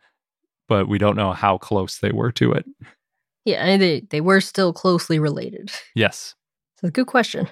but 0.69 0.87
we 0.87 0.99
don't 0.99 1.15
know 1.15 1.33
how 1.33 1.57
close 1.57 1.97
they 1.97 2.11
were 2.11 2.31
to 2.33 2.51
it. 2.51 2.63
Yeah, 3.43 3.65
and 3.65 3.81
they, 3.81 4.01
they 4.01 4.21
were 4.21 4.39
still 4.39 4.71
closely 4.71 5.17
related. 5.17 5.71
Yes. 5.95 6.35
So, 6.79 6.91
good 6.91 7.07
question. 7.07 7.49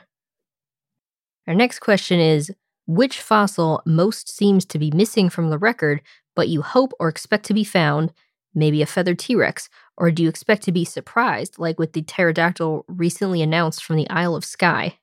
Our 1.47 1.55
next 1.55 1.79
question 1.79 2.19
is 2.19 2.51
Which 2.85 3.21
fossil 3.21 3.81
most 3.87 4.29
seems 4.29 4.65
to 4.65 4.77
be 4.77 4.91
missing 4.91 5.31
from 5.31 5.49
the 5.49 5.57
record, 5.57 6.01
but 6.35 6.47
you 6.47 6.61
hope 6.61 6.93
or 6.99 7.09
expect 7.09 7.45
to 7.47 7.55
be 7.55 7.63
found? 7.63 8.13
Maybe 8.53 8.83
a 8.83 8.85
feathered 8.85 9.17
T 9.17 9.33
Rex, 9.35 9.67
or 9.97 10.11
do 10.11 10.21
you 10.21 10.29
expect 10.29 10.61
to 10.63 10.71
be 10.71 10.85
surprised, 10.85 11.57
like 11.57 11.79
with 11.79 11.93
the 11.93 12.03
pterodactyl 12.03 12.85
recently 12.87 13.41
announced 13.41 13.83
from 13.83 13.95
the 13.95 14.09
Isle 14.11 14.35
of 14.35 14.45
Skye? 14.45 14.99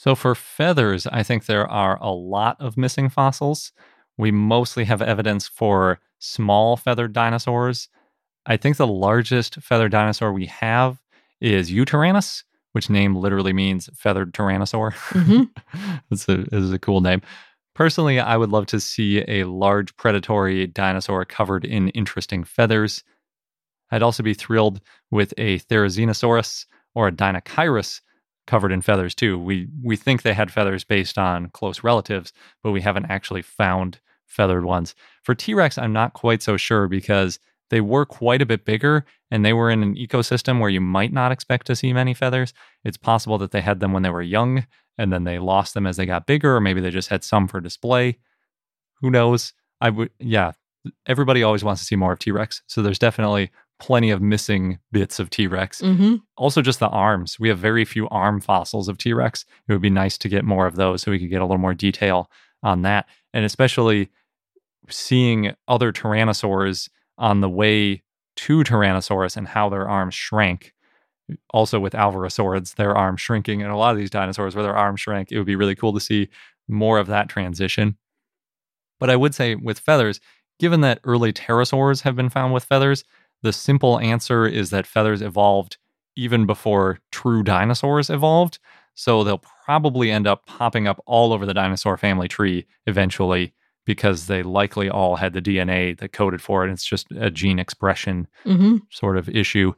So 0.00 0.14
for 0.14 0.34
feathers, 0.34 1.06
I 1.06 1.22
think 1.22 1.44
there 1.44 1.70
are 1.70 1.98
a 2.00 2.10
lot 2.10 2.56
of 2.58 2.78
missing 2.78 3.10
fossils. 3.10 3.70
We 4.16 4.30
mostly 4.30 4.86
have 4.86 5.02
evidence 5.02 5.46
for 5.46 6.00
small 6.18 6.78
feathered 6.78 7.12
dinosaurs. 7.12 7.90
I 8.46 8.56
think 8.56 8.78
the 8.78 8.86
largest 8.86 9.56
feathered 9.56 9.92
dinosaur 9.92 10.32
we 10.32 10.46
have 10.46 11.02
is 11.42 11.70
Yutyrannus, 11.70 12.44
which 12.72 12.88
name 12.88 13.14
literally 13.14 13.52
means 13.52 13.90
feathered 13.94 14.32
tyrannosaur. 14.32 14.92
Mhm. 15.10 15.50
it's, 16.10 16.26
a, 16.30 16.46
it's 16.50 16.72
a 16.72 16.78
cool 16.78 17.02
name. 17.02 17.20
Personally, 17.74 18.18
I 18.18 18.38
would 18.38 18.48
love 18.48 18.64
to 18.68 18.80
see 18.80 19.22
a 19.28 19.44
large 19.44 19.94
predatory 19.98 20.66
dinosaur 20.66 21.26
covered 21.26 21.66
in 21.66 21.90
interesting 21.90 22.42
feathers. 22.42 23.04
I'd 23.90 24.02
also 24.02 24.22
be 24.22 24.32
thrilled 24.32 24.80
with 25.10 25.34
a 25.36 25.58
Therizinosaurus 25.58 26.64
or 26.94 27.08
a 27.08 27.12
Deinocheirus 27.12 28.00
covered 28.46 28.72
in 28.72 28.82
feathers 28.82 29.14
too. 29.14 29.38
We 29.38 29.68
we 29.82 29.96
think 29.96 30.22
they 30.22 30.34
had 30.34 30.52
feathers 30.52 30.84
based 30.84 31.18
on 31.18 31.50
close 31.50 31.84
relatives, 31.84 32.32
but 32.62 32.72
we 32.72 32.80
haven't 32.80 33.06
actually 33.06 33.42
found 33.42 34.00
feathered 34.26 34.64
ones. 34.64 34.94
For 35.22 35.34
T-Rex, 35.34 35.76
I'm 35.76 35.92
not 35.92 36.12
quite 36.12 36.42
so 36.42 36.56
sure 36.56 36.88
because 36.88 37.38
they 37.70 37.80
were 37.80 38.04
quite 38.04 38.42
a 38.42 38.46
bit 38.46 38.64
bigger 38.64 39.04
and 39.30 39.44
they 39.44 39.52
were 39.52 39.70
in 39.70 39.82
an 39.82 39.94
ecosystem 39.94 40.60
where 40.60 40.70
you 40.70 40.80
might 40.80 41.12
not 41.12 41.32
expect 41.32 41.66
to 41.66 41.76
see 41.76 41.92
many 41.92 42.14
feathers. 42.14 42.52
It's 42.84 42.96
possible 42.96 43.38
that 43.38 43.52
they 43.52 43.60
had 43.60 43.80
them 43.80 43.92
when 43.92 44.02
they 44.02 44.10
were 44.10 44.22
young 44.22 44.66
and 44.98 45.12
then 45.12 45.24
they 45.24 45.38
lost 45.38 45.74
them 45.74 45.86
as 45.86 45.96
they 45.96 46.06
got 46.06 46.26
bigger, 46.26 46.56
or 46.56 46.60
maybe 46.60 46.80
they 46.80 46.90
just 46.90 47.08
had 47.08 47.24
some 47.24 47.48
for 47.48 47.60
display. 47.60 48.18
Who 49.00 49.10
knows? 49.10 49.52
I 49.80 49.90
would, 49.90 50.10
yeah. 50.18 50.52
Everybody 51.06 51.42
always 51.42 51.64
wants 51.64 51.80
to 51.80 51.86
see 51.86 51.96
more 51.96 52.12
of 52.12 52.18
T 52.18 52.30
Rex. 52.30 52.62
So 52.66 52.82
there's 52.82 52.98
definitely 52.98 53.50
plenty 53.80 54.10
of 54.10 54.22
missing 54.22 54.78
bits 54.92 55.18
of 55.18 55.30
T 55.30 55.46
Rex. 55.46 55.80
Mm-hmm. 55.82 56.16
Also, 56.36 56.62
just 56.62 56.78
the 56.78 56.88
arms. 56.88 57.40
We 57.40 57.48
have 57.48 57.58
very 57.58 57.84
few 57.84 58.08
arm 58.10 58.40
fossils 58.40 58.88
of 58.88 58.98
T 58.98 59.12
Rex. 59.12 59.44
It 59.66 59.72
would 59.72 59.82
be 59.82 59.90
nice 59.90 60.16
to 60.18 60.28
get 60.28 60.44
more 60.44 60.66
of 60.66 60.76
those 60.76 61.02
so 61.02 61.10
we 61.10 61.18
could 61.18 61.30
get 61.30 61.40
a 61.40 61.44
little 61.44 61.58
more 61.58 61.74
detail 61.74 62.30
on 62.62 62.82
that. 62.82 63.06
And 63.32 63.44
especially 63.44 64.10
seeing 64.88 65.54
other 65.66 65.92
tyrannosaurs 65.92 66.88
on 67.18 67.40
the 67.40 67.48
way 67.48 68.02
to 68.36 68.62
Tyrannosaurus 68.62 69.36
and 69.36 69.48
how 69.48 69.68
their 69.68 69.88
arms 69.88 70.14
shrank. 70.14 70.72
Also, 71.50 71.78
with 71.78 71.92
Alvarezsaurids, 71.92 72.74
their 72.74 72.96
arms 72.96 73.20
shrinking, 73.20 73.62
and 73.62 73.70
a 73.70 73.76
lot 73.76 73.92
of 73.92 73.98
these 73.98 74.10
dinosaurs 74.10 74.54
where 74.54 74.64
their 74.64 74.76
arms 74.76 75.00
shrank, 75.00 75.30
it 75.30 75.38
would 75.38 75.46
be 75.46 75.56
really 75.56 75.76
cool 75.76 75.92
to 75.92 76.00
see 76.00 76.28
more 76.66 76.98
of 76.98 77.06
that 77.06 77.28
transition. 77.28 77.96
But 78.98 79.10
I 79.10 79.16
would 79.16 79.34
say 79.34 79.54
with 79.54 79.78
feathers, 79.78 80.20
given 80.58 80.80
that 80.80 81.00
early 81.04 81.32
pterosaurs 81.32 82.02
have 82.02 82.16
been 82.16 82.30
found 82.30 82.52
with 82.52 82.64
feathers, 82.64 83.04
the 83.42 83.52
simple 83.52 83.98
answer 84.00 84.46
is 84.46 84.70
that 84.70 84.86
feathers 84.86 85.22
evolved 85.22 85.78
even 86.16 86.46
before 86.46 86.98
true 87.12 87.42
dinosaurs 87.42 88.10
evolved. 88.10 88.58
So 88.94 89.24
they'll 89.24 89.42
probably 89.64 90.10
end 90.10 90.26
up 90.26 90.44
popping 90.46 90.86
up 90.86 91.02
all 91.06 91.32
over 91.32 91.46
the 91.46 91.54
dinosaur 91.54 91.96
family 91.96 92.28
tree 92.28 92.66
eventually 92.86 93.54
because 93.86 94.26
they 94.26 94.42
likely 94.42 94.90
all 94.90 95.16
had 95.16 95.32
the 95.32 95.40
DNA 95.40 95.96
that 95.98 96.12
coded 96.12 96.42
for 96.42 96.66
it. 96.66 96.70
It's 96.72 96.84
just 96.84 97.06
a 97.16 97.30
gene 97.30 97.58
expression 97.58 98.26
Mm-hmm. 98.44 98.76
sort 98.90 99.16
of 99.16 99.28
issue. 99.28 99.72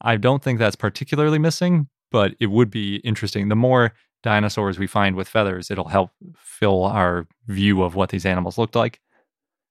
I 0.00 0.16
don't 0.16 0.42
think 0.42 0.58
that's 0.58 0.76
particularly 0.76 1.38
missing, 1.38 1.88
but 2.12 2.34
it 2.38 2.46
would 2.46 2.70
be 2.70 2.96
interesting. 2.96 3.48
The 3.48 3.56
more 3.56 3.92
dinosaurs 4.22 4.78
we 4.78 4.86
find 4.86 5.16
with 5.16 5.28
feathers, 5.28 5.70
it'll 5.70 5.88
help 5.88 6.10
fill 6.38 6.84
our 6.84 7.26
view 7.46 7.82
of 7.82 7.94
what 7.94 8.10
these 8.10 8.24
animals 8.26 8.56
looked 8.58 8.76
like. 8.76 9.00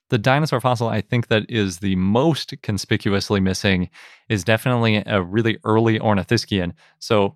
The 0.09 0.17
dinosaur 0.17 0.61
fossil 0.61 0.89
I 0.89 1.01
think 1.01 1.27
that 1.27 1.45
is 1.49 1.79
the 1.79 1.95
most 1.95 2.53
conspicuously 2.61 3.39
missing 3.39 3.89
is 4.29 4.43
definitely 4.43 5.03
a 5.05 5.21
really 5.21 5.57
early 5.63 5.99
ornithischian. 5.99 6.73
So 6.99 7.35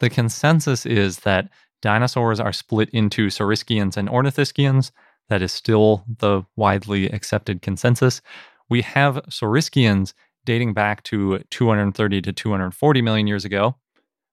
the 0.00 0.10
consensus 0.10 0.86
is 0.86 1.20
that 1.20 1.50
dinosaurs 1.82 2.40
are 2.40 2.52
split 2.52 2.90
into 2.90 3.28
saurischians 3.28 3.96
and 3.96 4.08
ornithischians. 4.08 4.90
That 5.28 5.42
is 5.42 5.52
still 5.52 6.04
the 6.18 6.42
widely 6.56 7.08
accepted 7.10 7.62
consensus. 7.62 8.20
We 8.68 8.82
have 8.82 9.16
saurischians 9.28 10.14
dating 10.44 10.74
back 10.74 11.02
to 11.04 11.40
230 11.50 12.22
to 12.22 12.32
240 12.32 13.02
million 13.02 13.26
years 13.26 13.44
ago, 13.44 13.76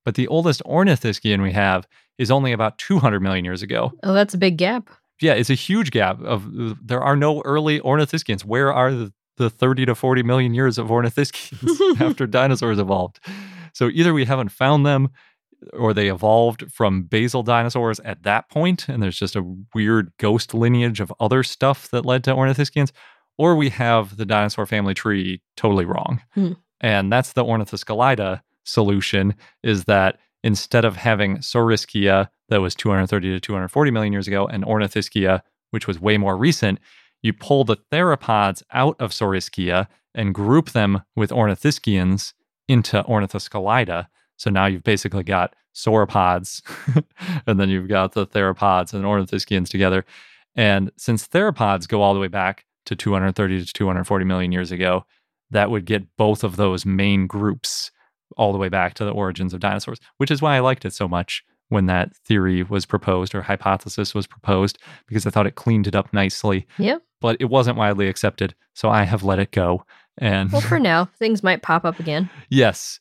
but 0.05 0.15
the 0.15 0.28
oldest 0.28 0.63
ornithischian 0.63 1.43
we 1.43 1.51
have 1.51 1.88
is 2.18 2.32
only 2.32 2.51
about 2.51 2.78
200 2.78 3.22
million 3.22 3.45
years 3.45 3.61
ago. 3.61 3.91
Oh, 4.03 4.13
that's 4.13 4.34
a 4.34 4.38
big 4.38 4.57
gap. 4.57 4.89
Yeah, 5.22 5.34
it's 5.34 5.49
a 5.49 5.55
huge 5.55 5.91
gap 5.91 6.22
of 6.22 6.47
there 6.86 7.01
are 7.01 7.15
no 7.15 7.41
early 7.41 7.80
ornithischians. 7.80 8.45
Where 8.45 8.72
are 8.72 8.91
the, 8.91 9.13
the 9.38 9.49
30 9.49 9.88
to 9.88 9.95
40 9.95 10.24
million 10.24 10.53
years 10.53 10.78
of 10.78 10.88
ornithischians 10.88 12.01
after 12.01 12.28
dinosaurs 12.28 12.80
evolved? 12.80 13.20
So 13.74 13.89
either 13.89 14.13
we 14.13 14.26
haven't 14.26 14.49
found 14.49 14.86
them 14.86 15.09
or 15.74 15.93
they 15.93 16.09
evolved 16.09 16.72
from 16.72 17.03
basal 17.03 17.41
dinosaurs 17.41 17.99
at 18.01 18.24
that 18.24 18.47
point 18.49 18.88
and 18.88 19.01
there's 19.01 19.18
just 19.18 19.36
a 19.36 19.55
weird 19.74 20.11
ghost 20.20 20.53
lineage 20.53 20.99
of 20.99 21.11
other 21.20 21.41
stuff 21.41 21.89
that 21.89 22.05
led 22.05 22.24
to 22.24 22.34
ornithischians 22.34 22.91
or 23.38 23.55
we 23.55 23.70
have 23.70 24.18
the 24.18 24.26
dinosaur 24.26 24.65
family 24.65 24.93
tree 24.93 25.41
totally 25.55 25.86
wrong. 25.86 26.22
Hmm. 26.34 26.53
And 26.82 27.11
that's 27.11 27.34
the 27.34 27.43
Ornithoscelida 27.43 28.41
solution 28.65 29.36
is 29.63 29.86
that 29.86 30.20
instead 30.43 30.85
of 30.85 30.97
having 30.97 31.38
Saurischia 31.38 32.29
that 32.49 32.61
was 32.61 32.75
230 32.75 33.29
to 33.29 33.39
240 33.39 33.91
million 33.91 34.13
years 34.13 34.27
ago 34.27 34.47
and 34.47 34.63
Ornithischia 34.63 35.41
which 35.71 35.88
was 35.88 35.99
way 35.99 36.17
more 36.17 36.38
recent, 36.38 36.79
you 37.21 37.33
pull 37.33 37.63
the 37.63 37.77
theropods 37.91 38.63
out 38.71 38.95
of 38.99 39.11
Saurischia 39.11 39.88
and 40.13 40.33
group 40.33 40.71
them 40.71 41.01
with 41.15 41.31
ornithischians 41.31 42.33
into 42.67 43.03
Ornithoscelida. 43.03 44.07
So 44.38 44.49
now 44.49 44.65
you've 44.65 44.83
basically 44.83 45.23
got 45.23 45.55
sauropods 45.75 46.61
and 47.47 47.59
then 47.59 47.69
you've 47.69 47.88
got 47.88 48.13
the 48.13 48.25
theropods 48.25 48.93
and 48.93 49.03
ornithischians 49.03 49.69
together. 49.69 50.05
And 50.55 50.91
since 50.97 51.27
theropods 51.27 51.88
go 51.88 52.01
all 52.01 52.13
the 52.13 52.19
way 52.19 52.27
back 52.27 52.65
to 52.85 52.95
230 52.95 53.65
to 53.65 53.73
240 53.73 54.25
million 54.25 54.51
years 54.51 54.71
ago, 54.71 55.05
that 55.51 55.69
would 55.69 55.85
get 55.85 56.15
both 56.17 56.43
of 56.43 56.55
those 56.55 56.85
main 56.85 57.27
groups 57.27 57.91
all 58.36 58.51
the 58.51 58.57
way 58.57 58.69
back 58.69 58.93
to 58.95 59.05
the 59.05 59.11
origins 59.11 59.53
of 59.53 59.59
dinosaurs, 59.59 59.99
which 60.17 60.32
is 60.32 60.41
why 60.41 60.55
I 60.55 60.59
liked 60.59 60.86
it 60.86 60.93
so 60.93 61.07
much 61.07 61.43
when 61.69 61.86
that 61.88 62.15
theory 62.25 62.63
was 62.63 62.86
proposed 62.86 63.36
or 63.36 63.41
hypothesis 63.41 64.15
was 64.15 64.25
proposed, 64.28 64.78
because 65.07 65.25
I 65.28 65.30
thought 65.30 65.47
it 65.47 65.55
cleaned 65.55 65.88
it 65.88 65.95
up 65.95 66.13
nicely. 66.13 66.65
Yeah. 66.78 66.97
but 67.19 67.36
it 67.39 67.45
wasn't 67.45 67.78
widely 67.78 68.07
accepted, 68.07 68.53
so 68.73 68.89
I 68.89 69.03
have 69.03 69.23
let 69.23 69.39
it 69.39 69.51
go. 69.51 69.84
And 70.17 70.51
Well, 70.51 70.61
for 70.61 70.80
now, 70.80 71.05
things 71.19 71.43
might 71.43 71.61
pop 71.63 71.84
up 71.86 71.99
again. 71.99 72.30
yes, 72.49 72.99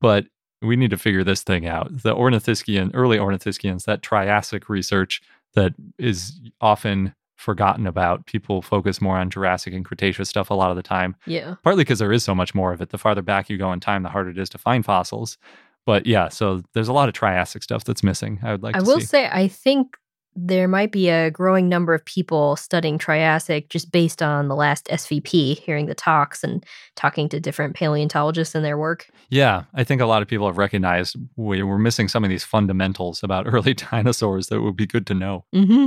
but 0.00 0.26
we 0.62 0.76
need 0.76 0.90
to 0.90 0.96
figure 0.98 1.24
this 1.24 1.42
thing 1.42 1.66
out. 1.66 2.02
The 2.02 2.14
Ornithischian, 2.14 2.90
early 2.94 3.18
Ornithischians, 3.18 3.84
that 3.84 4.02
Triassic 4.02 4.68
research 4.68 5.20
that 5.54 5.74
is 5.98 6.40
often 6.60 7.14
forgotten 7.36 7.86
about. 7.86 8.26
People 8.26 8.62
focus 8.62 9.00
more 9.00 9.16
on 9.18 9.30
Jurassic 9.30 9.72
and 9.74 9.84
Cretaceous 9.84 10.28
stuff 10.28 10.50
a 10.50 10.54
lot 10.54 10.70
of 10.70 10.76
the 10.76 10.82
time, 10.82 11.14
Yeah. 11.26 11.54
partly 11.62 11.84
because 11.84 11.98
there 11.98 12.12
is 12.12 12.24
so 12.24 12.34
much 12.34 12.54
more 12.54 12.72
of 12.72 12.80
it. 12.80 12.90
The 12.90 12.98
farther 12.98 13.22
back 13.22 13.48
you 13.50 13.58
go 13.58 13.72
in 13.72 13.80
time, 13.80 14.02
the 14.02 14.08
harder 14.08 14.30
it 14.30 14.38
is 14.38 14.48
to 14.50 14.58
find 14.58 14.84
fossils. 14.84 15.38
But 15.84 16.06
yeah, 16.06 16.28
so 16.28 16.62
there's 16.74 16.88
a 16.88 16.92
lot 16.92 17.08
of 17.08 17.14
Triassic 17.14 17.62
stuff 17.62 17.84
that's 17.84 18.02
missing. 18.02 18.40
I 18.42 18.52
would 18.52 18.62
like 18.62 18.74
I 18.74 18.80
to 18.80 18.84
will 18.84 19.00
see. 19.00 19.06
say, 19.06 19.28
I 19.30 19.46
think 19.48 19.96
there 20.38 20.68
might 20.68 20.92
be 20.92 21.08
a 21.08 21.30
growing 21.30 21.66
number 21.68 21.94
of 21.94 22.04
people 22.04 22.56
studying 22.56 22.98
Triassic 22.98 23.70
just 23.70 23.90
based 23.90 24.20
on 24.22 24.48
the 24.48 24.54
last 24.56 24.86
SVP, 24.88 25.58
hearing 25.60 25.86
the 25.86 25.94
talks 25.94 26.44
and 26.44 26.62
talking 26.94 27.28
to 27.30 27.40
different 27.40 27.74
paleontologists 27.74 28.54
and 28.54 28.62
their 28.64 28.76
work. 28.76 29.06
Yeah, 29.30 29.62
I 29.74 29.82
think 29.84 30.02
a 30.02 30.06
lot 30.06 30.20
of 30.20 30.28
people 30.28 30.46
have 30.46 30.58
recognized 30.58 31.16
we, 31.36 31.62
we're 31.62 31.78
missing 31.78 32.08
some 32.08 32.22
of 32.24 32.28
these 32.30 32.44
fundamentals 32.44 33.22
about 33.22 33.46
early 33.50 33.72
dinosaurs 33.74 34.48
that 34.48 34.60
would 34.60 34.76
be 34.76 34.86
good 34.86 35.06
to 35.06 35.14
know. 35.14 35.44
Mm-hmm. 35.54 35.86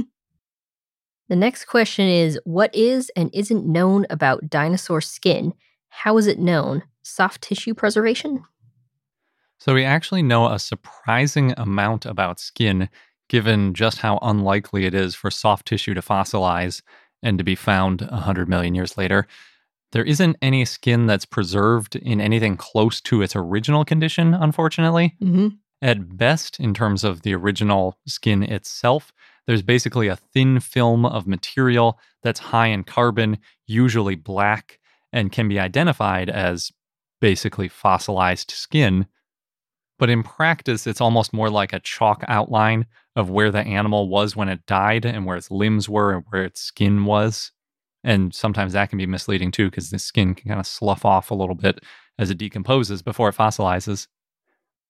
The 1.30 1.36
next 1.36 1.66
question 1.66 2.08
is 2.08 2.40
What 2.44 2.74
is 2.74 3.12
and 3.16 3.30
isn't 3.34 3.66
known 3.66 4.08
about 4.10 4.50
dinosaur 4.50 5.00
skin? 5.00 5.54
How 5.90 6.18
is 6.18 6.26
it 6.26 6.40
known? 6.40 6.84
Soft 7.04 7.44
tissue 7.44 7.76
preservation? 7.76 8.44
So 9.60 9.76
we 9.76 9.86
actually 9.86 10.24
know 10.24 10.48
a 10.48 10.58
surprising 10.58 11.54
amount 11.56 12.06
about 12.06 12.40
skin, 12.40 12.90
given 13.28 13.76
just 13.76 14.00
how 14.00 14.18
unlikely 14.24 14.86
it 14.86 14.96
is 14.96 15.14
for 15.14 15.30
soft 15.30 15.68
tissue 15.68 15.94
to 15.94 16.02
fossilize 16.02 16.82
and 17.22 17.38
to 17.38 17.44
be 17.44 17.56
found 17.56 18.02
100 18.02 18.50
million 18.50 18.74
years 18.74 18.98
later. 18.98 19.28
There 19.92 20.04
isn't 20.04 20.38
any 20.42 20.66
skin 20.66 21.06
that's 21.06 21.26
preserved 21.26 21.96
in 21.96 22.22
anything 22.22 22.58
close 22.58 23.02
to 23.02 23.22
its 23.22 23.36
original 23.36 23.86
condition, 23.86 24.34
unfortunately. 24.34 25.16
Mm-hmm. 25.22 25.50
At 25.82 26.18
best, 26.18 26.60
in 26.60 26.74
terms 26.74 27.04
of 27.04 27.22
the 27.22 27.36
original 27.36 27.98
skin 28.08 28.44
itself, 28.44 29.12
there's 29.50 29.64
basically 29.64 30.08
a 30.08 30.16
thin 30.16 30.60
film 30.60 31.08
of 31.08 31.26
material 31.26 32.00
that's 32.22 32.40
high 32.40 32.68
in 32.68 32.84
carbon, 32.84 33.40
usually 33.66 34.14
black, 34.14 34.78
and 35.12 35.32
can 35.32 35.48
be 35.48 35.60
identified 35.60 36.30
as 36.30 36.72
basically 37.20 37.68
fossilized 37.68 38.52
skin. 38.52 39.08
But 39.98 40.12
in 40.12 40.22
practice, 40.22 40.86
it's 40.86 41.02
almost 41.02 41.34
more 41.34 41.50
like 41.50 41.74
a 41.74 41.80
chalk 41.80 42.24
outline 42.28 42.86
of 43.16 43.32
where 43.32 43.50
the 43.50 43.62
animal 43.62 44.08
was 44.08 44.36
when 44.36 44.50
it 44.50 44.68
died 44.68 45.04
and 45.04 45.26
where 45.26 45.38
its 45.38 45.50
limbs 45.50 45.90
were 45.90 46.14
and 46.14 46.24
where 46.30 46.44
its 46.44 46.62
skin 46.62 47.06
was. 47.06 47.52
And 48.04 48.32
sometimes 48.36 48.74
that 48.74 48.90
can 48.90 49.00
be 49.00 49.08
misleading 49.08 49.50
too, 49.50 49.72
because 49.72 49.90
the 49.90 49.98
skin 49.98 50.36
can 50.36 50.48
kind 50.48 50.60
of 50.60 50.68
slough 50.68 51.06
off 51.06 51.32
a 51.32 51.36
little 51.36 51.56
bit 51.56 51.80
as 52.20 52.30
it 52.30 52.38
decomposes 52.38 53.02
before 53.02 53.30
it 53.30 53.36
fossilizes. 53.36 54.06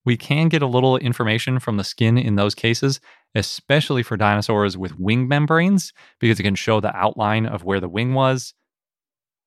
We 0.06 0.18
can 0.18 0.50
get 0.50 0.62
a 0.62 0.68
little 0.68 0.98
information 0.98 1.60
from 1.60 1.78
the 1.78 1.84
skin 1.84 2.18
in 2.18 2.36
those 2.36 2.56
cases, 2.56 3.00
especially 3.36 4.02
for 4.02 4.18
dinosaurs 4.18 4.78
with 4.78 5.00
wing 5.00 5.28
membranes, 5.28 5.94
because 6.20 6.40
it 6.40 6.44
can 6.44 6.56
show 6.56 6.80
the 6.80 6.96
outline 6.96 7.46
of 7.46 7.64
where 7.64 7.80
the 7.80 7.90
wing 7.90 8.14
was. 8.14 8.54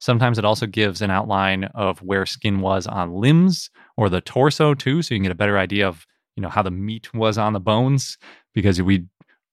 Sometimes 0.01 0.39
it 0.39 0.45
also 0.45 0.67
gives 0.67 1.01
an 1.01 1.11
outline 1.11 1.65
of 1.75 2.01
where 2.03 2.27
skin 2.27 2.61
was 2.61 2.87
on 2.87 3.15
limbs 3.15 3.71
or 3.97 4.09
the 4.09 4.21
torso 4.21 4.75
too, 4.75 5.01
so 5.01 5.15
you 5.15 5.19
can 5.19 5.25
get 5.25 5.33
a 5.33 5.37
better 5.37 5.59
idea 5.59 5.89
of 5.89 6.07
you 6.37 6.43
know 6.43 6.49
how 6.49 6.63
the 6.63 6.71
meat 6.71 7.13
was 7.15 7.39
on 7.39 7.53
the 7.53 7.61
bones, 7.61 8.19
because 8.55 8.81
we 8.81 9.07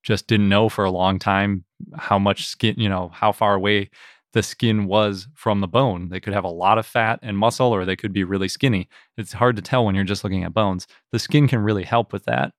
just 0.04 0.28
didn't 0.28 0.50
know 0.50 0.70
for 0.70 0.86
a 0.86 0.92
long 0.92 1.20
time 1.20 1.66
how 1.96 2.18
much 2.18 2.48
skin, 2.48 2.76
you 2.78 2.90
know, 2.90 3.10
how 3.14 3.32
far 3.32 3.54
away 3.54 3.90
the 4.34 4.44
skin 4.44 4.86
was 4.86 5.28
from 5.34 5.60
the 5.60 5.68
bone. 5.68 6.10
They 6.10 6.20
could 6.20 6.34
have 6.34 6.44
a 6.44 6.50
lot 6.50 6.78
of 6.78 6.86
fat 6.86 7.20
and 7.22 7.38
muscle, 7.38 7.74
or 7.74 7.86
they 7.86 7.96
could 7.96 8.14
be 8.14 8.24
really 8.24 8.48
skinny. 8.48 8.88
It's 9.18 9.34
hard 9.34 9.56
to 9.56 9.62
tell 9.62 9.86
when 9.86 9.96
you're 9.96 10.04
just 10.04 10.24
looking 10.24 10.44
at 10.44 10.54
bones. 10.54 10.88
The 11.12 11.20
skin 11.20 11.48
can 11.48 11.60
really 11.60 11.84
help 11.84 12.14
with 12.14 12.26
that. 12.26 12.54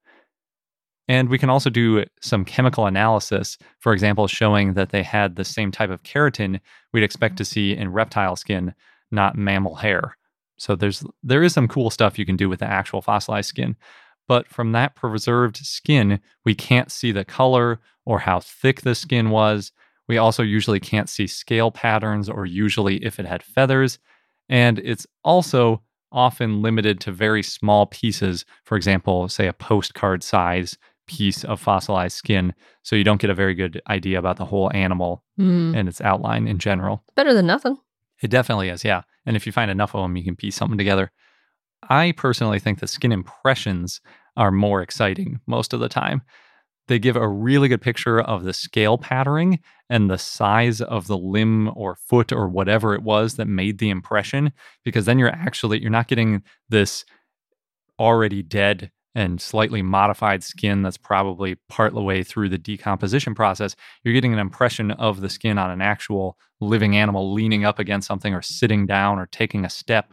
And 1.09 1.29
we 1.29 1.39
can 1.39 1.51
also 1.51 1.71
do 1.71 2.05
some 2.21 2.45
chemical 2.45 2.87
analysis, 2.87 3.59
for 3.81 3.93
example, 3.93 4.29
showing 4.29 4.75
that 4.75 4.91
they 4.91 5.03
had 5.03 5.35
the 5.35 5.45
same 5.45 5.73
type 5.73 5.91
of 5.91 6.05
keratin 6.05 6.61
we'd 6.93 7.03
expect 7.03 7.37
to 7.39 7.45
see 7.45 7.77
in 7.77 7.93
reptile 7.93 8.37
skin, 8.37 8.75
not 9.11 9.37
mammal 9.37 9.77
hair. 9.77 10.17
So 10.57 10.77
there's 10.77 11.05
there 11.23 11.43
is 11.43 11.53
some 11.53 11.69
cool 11.69 11.91
stuff 11.91 12.19
you 12.19 12.27
can 12.27 12.37
do 12.37 12.49
with 12.49 12.61
the 12.61 12.67
actual 12.67 13.03
fossilized 13.03 13.49
skin. 13.49 13.77
But 14.29 14.47
from 14.47 14.71
that 14.73 14.95
preserved 14.95 15.57
skin, 15.57 16.21
we 16.45 16.55
can't 16.55 16.93
see 16.93 17.11
the 17.11 17.25
color 17.25 17.81
or 18.05 18.21
how 18.21 18.39
thick 18.39 18.83
the 18.83 18.95
skin 18.95 19.31
was. 19.31 19.73
We 20.11 20.19
also 20.19 20.43
usually 20.43 20.81
can't 20.81 21.09
see 21.09 21.29
scale 21.29 21.71
patterns 21.71 22.29
or 22.29 22.45
usually 22.45 22.97
if 22.97 23.21
it 23.21 23.27
had 23.27 23.45
feathers. 23.45 24.01
And 24.49 24.81
it's 24.81 25.07
also 25.23 25.83
often 26.11 26.63
limited 26.63 26.99
to 27.03 27.13
very 27.13 27.45
small 27.45 27.87
pieces, 27.87 28.45
for 28.65 28.77
example, 28.77 29.29
say 29.29 29.47
a 29.47 29.53
postcard 29.53 30.25
size 30.25 30.77
piece 31.07 31.45
of 31.45 31.61
fossilized 31.61 32.17
skin. 32.17 32.53
So 32.83 32.97
you 32.97 33.05
don't 33.05 33.21
get 33.21 33.31
a 33.31 33.37
very 33.37 33.55
good 33.55 33.81
idea 33.89 34.19
about 34.19 34.37
the 34.37 34.45
whole 34.45 34.69
animal 34.75 35.23
Mm. 35.39 35.77
and 35.77 35.89
its 35.89 36.01
outline 36.01 36.49
in 36.49 36.59
general. 36.59 37.05
Better 37.15 37.33
than 37.33 37.47
nothing. 37.47 37.77
It 38.21 38.33
definitely 38.33 38.69
is, 38.69 38.85
yeah. 38.85 39.03
And 39.27 39.37
if 39.37 39.47
you 39.47 39.53
find 39.53 39.71
enough 39.71 39.95
of 39.95 40.03
them, 40.03 40.17
you 40.17 40.25
can 40.25 40.35
piece 40.35 40.57
something 40.57 40.77
together. 40.77 41.13
I 41.89 42.15
personally 42.17 42.59
think 42.59 42.81
the 42.81 42.89
skin 42.89 43.13
impressions 43.13 44.01
are 44.37 44.51
more 44.51 44.83
exciting 44.83 45.39
most 45.47 45.73
of 45.73 45.79
the 45.79 45.89
time. 45.89 46.23
They 46.91 46.99
give 46.99 47.15
a 47.15 47.29
really 47.29 47.69
good 47.69 47.81
picture 47.81 48.21
of 48.21 48.43
the 48.43 48.53
scale 48.53 48.99
patterning 48.99 49.61
and 49.89 50.11
the 50.11 50.19
size 50.19 50.81
of 50.81 51.07
the 51.07 51.17
limb 51.17 51.71
or 51.77 51.95
foot 51.95 52.33
or 52.33 52.49
whatever 52.49 52.97
it 52.97 53.05
was 53.05 53.37
that 53.37 53.47
made 53.47 53.79
the 53.79 53.91
impression 53.91 54.53
because 54.85 55.05
then 55.05 55.17
you're 55.17 55.29
actually 55.31 55.81
you're 55.81 55.89
not 55.89 56.09
getting 56.09 56.43
this 56.69 57.05
already 58.01 58.43
dead 58.43 58.91
and 59.15 59.41
slightly 59.41 59.83
modified 59.83 60.43
skin 60.43 60.83
that's 60.83 60.97
probably 60.97 61.55
part 61.69 61.95
the 61.95 62.03
way 62.03 62.25
through 62.25 62.49
the 62.49 62.59
decomposition 62.59 63.37
process. 63.37 63.77
You're 64.03 64.15
getting 64.15 64.33
an 64.33 64.41
impression 64.41 64.91
of 64.91 65.21
the 65.21 65.31
skin 65.31 65.59
on 65.59 65.71
an 65.71 65.81
actual 65.81 66.37
living 66.61 66.97
animal 66.97 67.33
leaning 67.33 67.65
up 67.65 67.79
against 67.79 68.09
something 68.09 68.35
or 68.35 68.43
sitting 68.43 68.85
down 68.85 69.21
or 69.21 69.27
taking 69.27 69.65
a 69.65 69.71
step. 69.71 70.13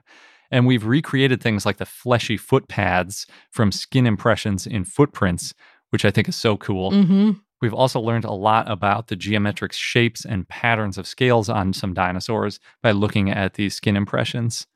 And 0.51 0.67
we've 0.67 0.86
recreated 0.86 1.41
things 1.41 1.65
like 1.65 1.78
the 1.78 1.88
fleshy 1.88 2.38
foot 2.38 2.67
pads 2.67 3.25
from 3.49 3.71
skin 3.71 4.05
impressions 4.05 4.67
in 4.67 4.86
footprints, 4.86 5.55
which 5.89 6.05
I 6.05 6.11
think 6.11 6.27
is 6.29 6.35
so 6.35 6.57
cool. 6.57 6.91
Mm-hmm. 6.91 7.31
We've 7.61 7.73
also 7.73 7.99
learned 7.99 8.25
a 8.25 8.31
lot 8.31 8.69
about 8.69 9.07
the 9.07 9.15
geometric 9.15 9.73
shapes 9.73 10.25
and 10.25 10.47
patterns 10.47 10.97
of 10.97 11.07
scales 11.07 11.49
on 11.49 11.73
some 11.73 11.93
dinosaurs 11.93 12.59
by 12.83 12.91
looking 12.91 13.31
at 13.31 13.55
these 13.55 13.73
skin 13.75 13.97
impressions. 13.97 14.67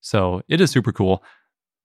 So 0.00 0.42
it 0.48 0.60
is 0.60 0.70
super 0.70 0.92
cool. 0.92 1.22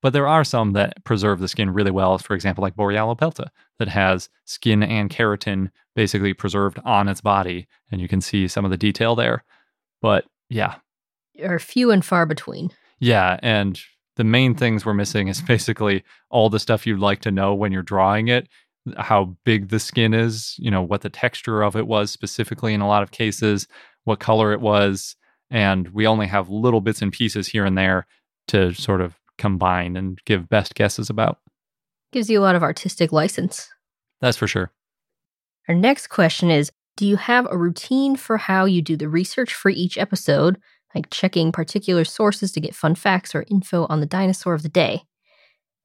But 0.02 0.14
there 0.14 0.28
are 0.28 0.44
some 0.46 0.72
that 0.74 1.04
preserve 1.04 1.40
the 1.40 1.48
skin 1.50 1.72
really 1.72 1.92
well, 1.92 2.18
for 2.18 2.34
example, 2.34 2.62
like 2.62 2.76
Borealopelta, 2.76 3.50
that 3.80 3.90
has 3.90 4.30
skin 4.46 4.82
and 4.82 5.10
keratin 5.10 5.70
basically 5.94 6.34
preserved 6.34 6.80
on 6.86 7.10
its 7.10 7.20
body. 7.22 7.68
And 7.92 8.00
you 8.00 8.08
can 8.08 8.22
see 8.22 8.48
some 8.48 8.64
of 8.66 8.72
the 8.72 8.78
detail 8.78 9.14
there. 9.16 9.44
But 10.02 10.26
yeah, 10.50 10.76
Are 11.44 11.60
few 11.60 11.92
and 11.92 12.04
far 12.04 12.26
between. 12.26 12.72
yeah, 13.00 13.40
and 13.44 13.80
the 14.16 14.24
main 14.24 14.56
things 14.56 14.86
we're 14.86 14.94
missing 14.94 15.28
is 15.28 15.42
basically 15.42 16.04
all 16.30 16.50
the 16.50 16.60
stuff 16.60 16.88
you'd 16.88 17.00
like 17.00 17.20
to 17.22 17.32
know 17.32 17.54
when 17.54 17.72
you're 17.74 17.84
drawing 17.84 18.30
it, 18.30 18.48
how 18.98 19.36
big 19.44 19.70
the 19.70 19.80
skin 19.80 20.14
is, 20.14 20.56
you 20.58 20.72
know, 20.72 20.82
what 20.82 21.02
the 21.02 21.10
texture 21.10 21.62
of 21.62 21.76
it 21.76 21.88
was 21.88 22.12
specifically 22.12 22.74
in 22.74 22.82
a 22.82 22.88
lot 22.88 23.04
of 23.04 23.12
cases, 23.12 23.68
what 24.04 24.20
color 24.20 24.52
it 24.52 24.62
was, 24.62 25.16
and 25.50 25.90
we 25.90 26.08
only 26.08 26.28
have 26.28 26.50
little 26.50 26.82
bits 26.82 27.02
and 27.02 27.12
pieces 27.12 27.48
here 27.48 27.66
and 27.66 27.78
there 27.78 28.06
to 28.48 28.74
sort 28.74 29.02
of 29.02 29.16
combine 29.38 29.96
and 29.96 30.20
give 30.26 30.50
best 30.50 30.76
guesses 30.76 31.10
about. 31.10 31.40
Gives 32.12 32.30
you 32.30 32.40
a 32.40 32.44
lot 32.44 32.56
of 32.56 32.64
artistic 32.64 33.12
license. 33.12 33.70
That's 34.22 34.38
for 34.38 34.48
sure. 34.48 34.72
Our 35.68 35.76
next 35.76 36.08
question 36.08 36.50
is 36.52 36.72
Do 36.98 37.08
you 37.08 37.16
have 37.16 37.48
a 37.50 37.58
routine 37.58 38.16
for 38.16 38.38
how 38.38 38.66
you 38.66 38.82
do 38.82 38.98
the 38.98 39.10
research 39.10 39.54
for 39.54 39.70
each 39.70 39.98
episode, 39.98 40.60
like 40.94 41.10
checking 41.10 41.52
particular 41.52 42.04
sources 42.04 42.52
to 42.54 42.60
get 42.60 42.76
fun 42.76 42.96
facts 42.96 43.34
or 43.34 43.46
info 43.50 43.86
on 43.90 44.00
the 44.00 44.06
dinosaur 44.06 44.54
of 44.54 44.64
the 44.64 44.70
day? 44.70 45.04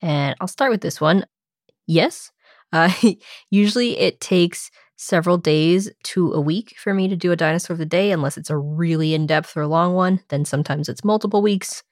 And 0.00 0.34
I'll 0.40 0.48
start 0.48 0.70
with 0.70 0.80
this 0.80 1.00
one. 1.00 1.24
Yes. 1.86 2.30
Uh, 2.74 2.92
usually 3.50 3.98
it 3.98 4.20
takes 4.20 4.70
several 4.96 5.38
days 5.38 5.90
to 6.02 6.32
a 6.32 6.40
week 6.40 6.74
for 6.76 6.92
me 6.92 7.08
to 7.08 7.16
do 7.16 7.32
a 7.32 7.36
dinosaur 7.36 7.74
of 7.74 7.78
the 7.78 7.86
day, 7.86 8.10
unless 8.10 8.36
it's 8.36 8.50
a 8.50 8.56
really 8.58 9.14
in 9.14 9.26
depth 9.26 9.56
or 9.56 9.66
long 9.66 9.94
one. 9.94 10.20
Then 10.28 10.44
sometimes 10.44 10.88
it's 10.88 11.04
multiple 11.04 11.40
weeks. 11.40 11.82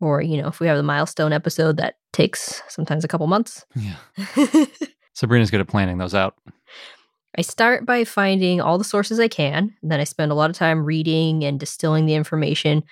Or, 0.00 0.22
you 0.22 0.40
know, 0.40 0.48
if 0.48 0.60
we 0.60 0.66
have 0.68 0.76
the 0.76 0.82
milestone 0.82 1.32
episode, 1.32 1.76
that 1.78 1.94
takes 2.12 2.62
sometimes 2.68 3.04
a 3.04 3.08
couple 3.08 3.26
months. 3.26 3.64
Yeah. 3.74 3.96
Sabrina's 5.14 5.50
good 5.50 5.60
at 5.60 5.66
planning 5.66 5.98
those 5.98 6.14
out. 6.14 6.36
I 7.36 7.42
start 7.42 7.84
by 7.84 8.04
finding 8.04 8.60
all 8.60 8.78
the 8.78 8.84
sources 8.84 9.18
I 9.18 9.28
can, 9.28 9.74
and 9.82 9.90
then 9.90 10.00
I 10.00 10.04
spend 10.04 10.30
a 10.30 10.34
lot 10.34 10.50
of 10.50 10.56
time 10.56 10.84
reading 10.84 11.44
and 11.44 11.58
distilling 11.58 12.06
the 12.06 12.14
information, 12.14 12.84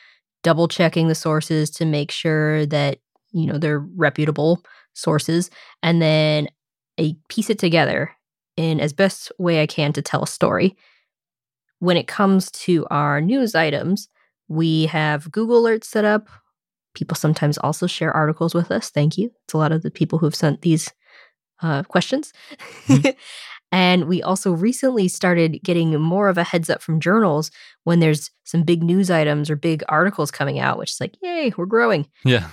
double 0.43 0.69
checking 0.69 1.09
the 1.09 1.15
sources 1.15 1.71
to 1.71 1.85
make 1.85 2.11
sure 2.11 2.67
that, 2.67 2.99
you 3.33 3.47
know, 3.47 3.59
they're 3.59 3.81
reputable 3.81 4.63
sources, 4.95 5.51
and 5.83 6.03
then 6.03 6.49
I 6.99 7.17
piece 7.29 7.51
it 7.51 7.59
together 7.59 8.13
in 8.57 8.81
as 8.81 8.93
best 8.93 9.31
way 9.39 9.61
I 9.63 9.67
can 9.67 9.93
to 9.93 10.03
tell 10.03 10.23
a 10.23 10.27
story. 10.27 10.77
when 11.79 11.97
it 11.99 12.07
comes 12.07 12.51
to 12.51 12.87
our 12.91 13.21
news 13.21 13.55
items, 13.55 14.09
we 14.49 14.87
have 14.87 15.31
Google 15.31 15.63
Alerts 15.63 15.85
set 15.85 16.05
up. 16.05 16.29
People 16.95 17.17
sometimes 17.17 17.59
also 17.59 17.87
share 17.87 18.13
articles 18.13 18.55
with 18.55 18.71
us. 18.71 18.89
Thank 18.89 19.19
you. 19.19 19.31
It's 19.45 19.53
a 19.53 19.59
lot 19.59 19.73
of 19.73 19.83
the 19.83 19.91
people 19.91 20.19
who 20.19 20.27
have 20.27 20.35
sent 20.35 20.63
these 20.63 20.91
uh, 21.61 21.83
questions. 21.83 22.33
and 23.73 24.07
we 24.07 24.23
also 24.23 24.53
recently 24.53 25.09
started 25.09 25.61
getting 25.63 26.01
more 26.01 26.29
of 26.29 26.39
a 26.39 26.45
heads 26.45 26.71
up 26.71 26.81
from 26.81 27.01
journals 27.01 27.51
when 27.85 28.01
there's 28.01 28.31
some 28.45 28.63
big 28.63 28.83
news 28.83 29.11
items 29.11 29.51
or 29.51 29.57
big 29.57 29.83
articles 29.89 30.31
coming 30.31 30.59
out, 30.59 30.79
which 30.79 30.93
is 30.93 31.01
like, 31.01 31.17
yay, 31.21 31.53
we're 31.59 31.67
growing. 31.67 32.09
Yeah. 32.25 32.49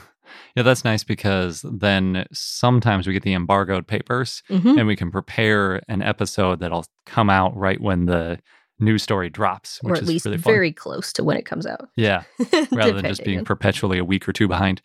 Yeah, 0.55 0.63
that's 0.63 0.83
nice 0.83 1.03
because 1.03 1.65
then 1.69 2.25
sometimes 2.31 3.07
we 3.07 3.13
get 3.13 3.23
the 3.23 3.33
embargoed 3.33 3.87
papers 3.87 4.43
Mhm. 4.49 4.77
and 4.79 4.87
we 4.87 4.95
can 4.95 5.11
prepare 5.11 5.81
an 5.87 6.01
episode 6.01 6.59
that'll 6.59 6.85
come 7.05 7.29
out 7.29 7.55
right 7.55 7.79
when 7.81 8.05
the 8.05 8.39
news 8.79 9.03
story 9.03 9.29
drops, 9.29 9.79
which 9.81 9.93
Or 9.93 9.97
at 9.97 10.05
least 10.05 10.25
really 10.25 10.37
very 10.37 10.71
close 10.73 11.13
to 11.13 11.23
when 11.23 11.37
it 11.37 11.45
comes 11.45 11.65
out. 11.65 11.87
yeah, 11.95 12.23
rather 12.71 12.93
than 12.93 13.05
just 13.05 13.23
being 13.23 13.45
perpetually 13.45 13.97
a 13.97 14.03
week 14.05 14.27
or 14.27 14.33
two 14.33 14.47
behind. 14.47 14.81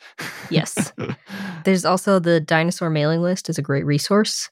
Yes. 0.51 0.93
There's 1.65 1.85
also 1.85 2.19
the 2.19 2.41
dinosaur 2.41 2.91
mailing 2.91 3.23
list 3.23 3.49
is 3.49 3.59
a 3.59 3.63
great 3.63 3.85
resource. 3.87 4.51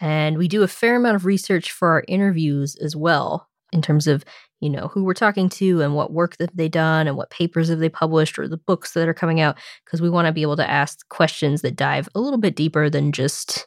And 0.00 0.38
we 0.38 0.48
do 0.48 0.62
a 0.62 0.68
fair 0.68 0.96
amount 0.96 1.16
of 1.16 1.26
research 1.26 1.72
for 1.72 1.88
our 1.90 2.04
interviews 2.08 2.74
as 2.76 2.96
well 2.96 3.48
in 3.72 3.82
terms 3.82 4.06
of, 4.06 4.24
you 4.60 4.70
know, 4.70 4.88
who 4.88 5.04
we're 5.04 5.14
talking 5.14 5.48
to 5.48 5.80
and 5.80 5.94
what 5.94 6.12
work 6.12 6.36
that 6.36 6.54
they've 6.56 6.70
done 6.70 7.06
and 7.06 7.16
what 7.16 7.30
papers 7.30 7.68
have 7.68 7.78
they 7.78 7.88
published 7.88 8.38
or 8.38 8.46
the 8.46 8.56
books 8.56 8.92
that 8.92 9.08
are 9.08 9.14
coming 9.14 9.40
out 9.40 9.58
because 9.84 10.00
we 10.00 10.10
want 10.10 10.26
to 10.26 10.32
be 10.32 10.42
able 10.42 10.56
to 10.56 10.70
ask 10.70 11.08
questions 11.08 11.62
that 11.62 11.76
dive 11.76 12.08
a 12.14 12.20
little 12.20 12.38
bit 12.38 12.56
deeper 12.56 12.90
than 12.90 13.12
just, 13.12 13.66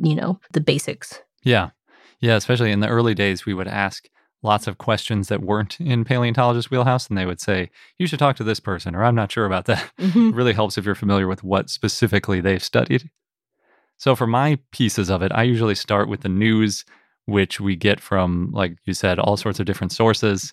you 0.00 0.14
know, 0.14 0.38
the 0.52 0.60
basics. 0.60 1.20
Yeah. 1.42 1.70
Yeah. 2.20 2.36
Especially 2.36 2.70
in 2.70 2.80
the 2.80 2.88
early 2.88 3.14
days, 3.14 3.46
we 3.46 3.54
would 3.54 3.68
ask 3.68 4.08
lots 4.42 4.66
of 4.66 4.78
questions 4.78 5.28
that 5.28 5.40
weren't 5.40 5.80
in 5.80 6.04
paleontologist 6.04 6.70
wheelhouse, 6.70 7.08
and 7.08 7.16
they 7.16 7.26
would 7.26 7.40
say, 7.40 7.70
You 7.98 8.06
should 8.06 8.18
talk 8.18 8.36
to 8.36 8.44
this 8.44 8.60
person, 8.60 8.94
or 8.94 9.04
I'm 9.04 9.14
not 9.14 9.32
sure 9.32 9.46
about 9.46 9.66
that. 9.66 9.90
It 9.98 10.02
mm-hmm. 10.10 10.30
really 10.30 10.52
helps 10.52 10.76
if 10.76 10.84
you're 10.84 10.94
familiar 10.94 11.28
with 11.28 11.44
what 11.44 11.70
specifically 11.70 12.40
they've 12.40 12.62
studied. 12.62 13.10
So, 13.96 14.16
for 14.16 14.26
my 14.26 14.58
pieces 14.72 15.10
of 15.10 15.22
it, 15.22 15.32
I 15.32 15.44
usually 15.44 15.74
start 15.74 16.08
with 16.08 16.22
the 16.22 16.28
news, 16.28 16.84
which 17.26 17.60
we 17.60 17.76
get 17.76 18.00
from, 18.00 18.50
like 18.52 18.76
you 18.84 18.94
said, 18.94 19.18
all 19.18 19.36
sorts 19.36 19.60
of 19.60 19.66
different 19.66 19.92
sources. 19.92 20.52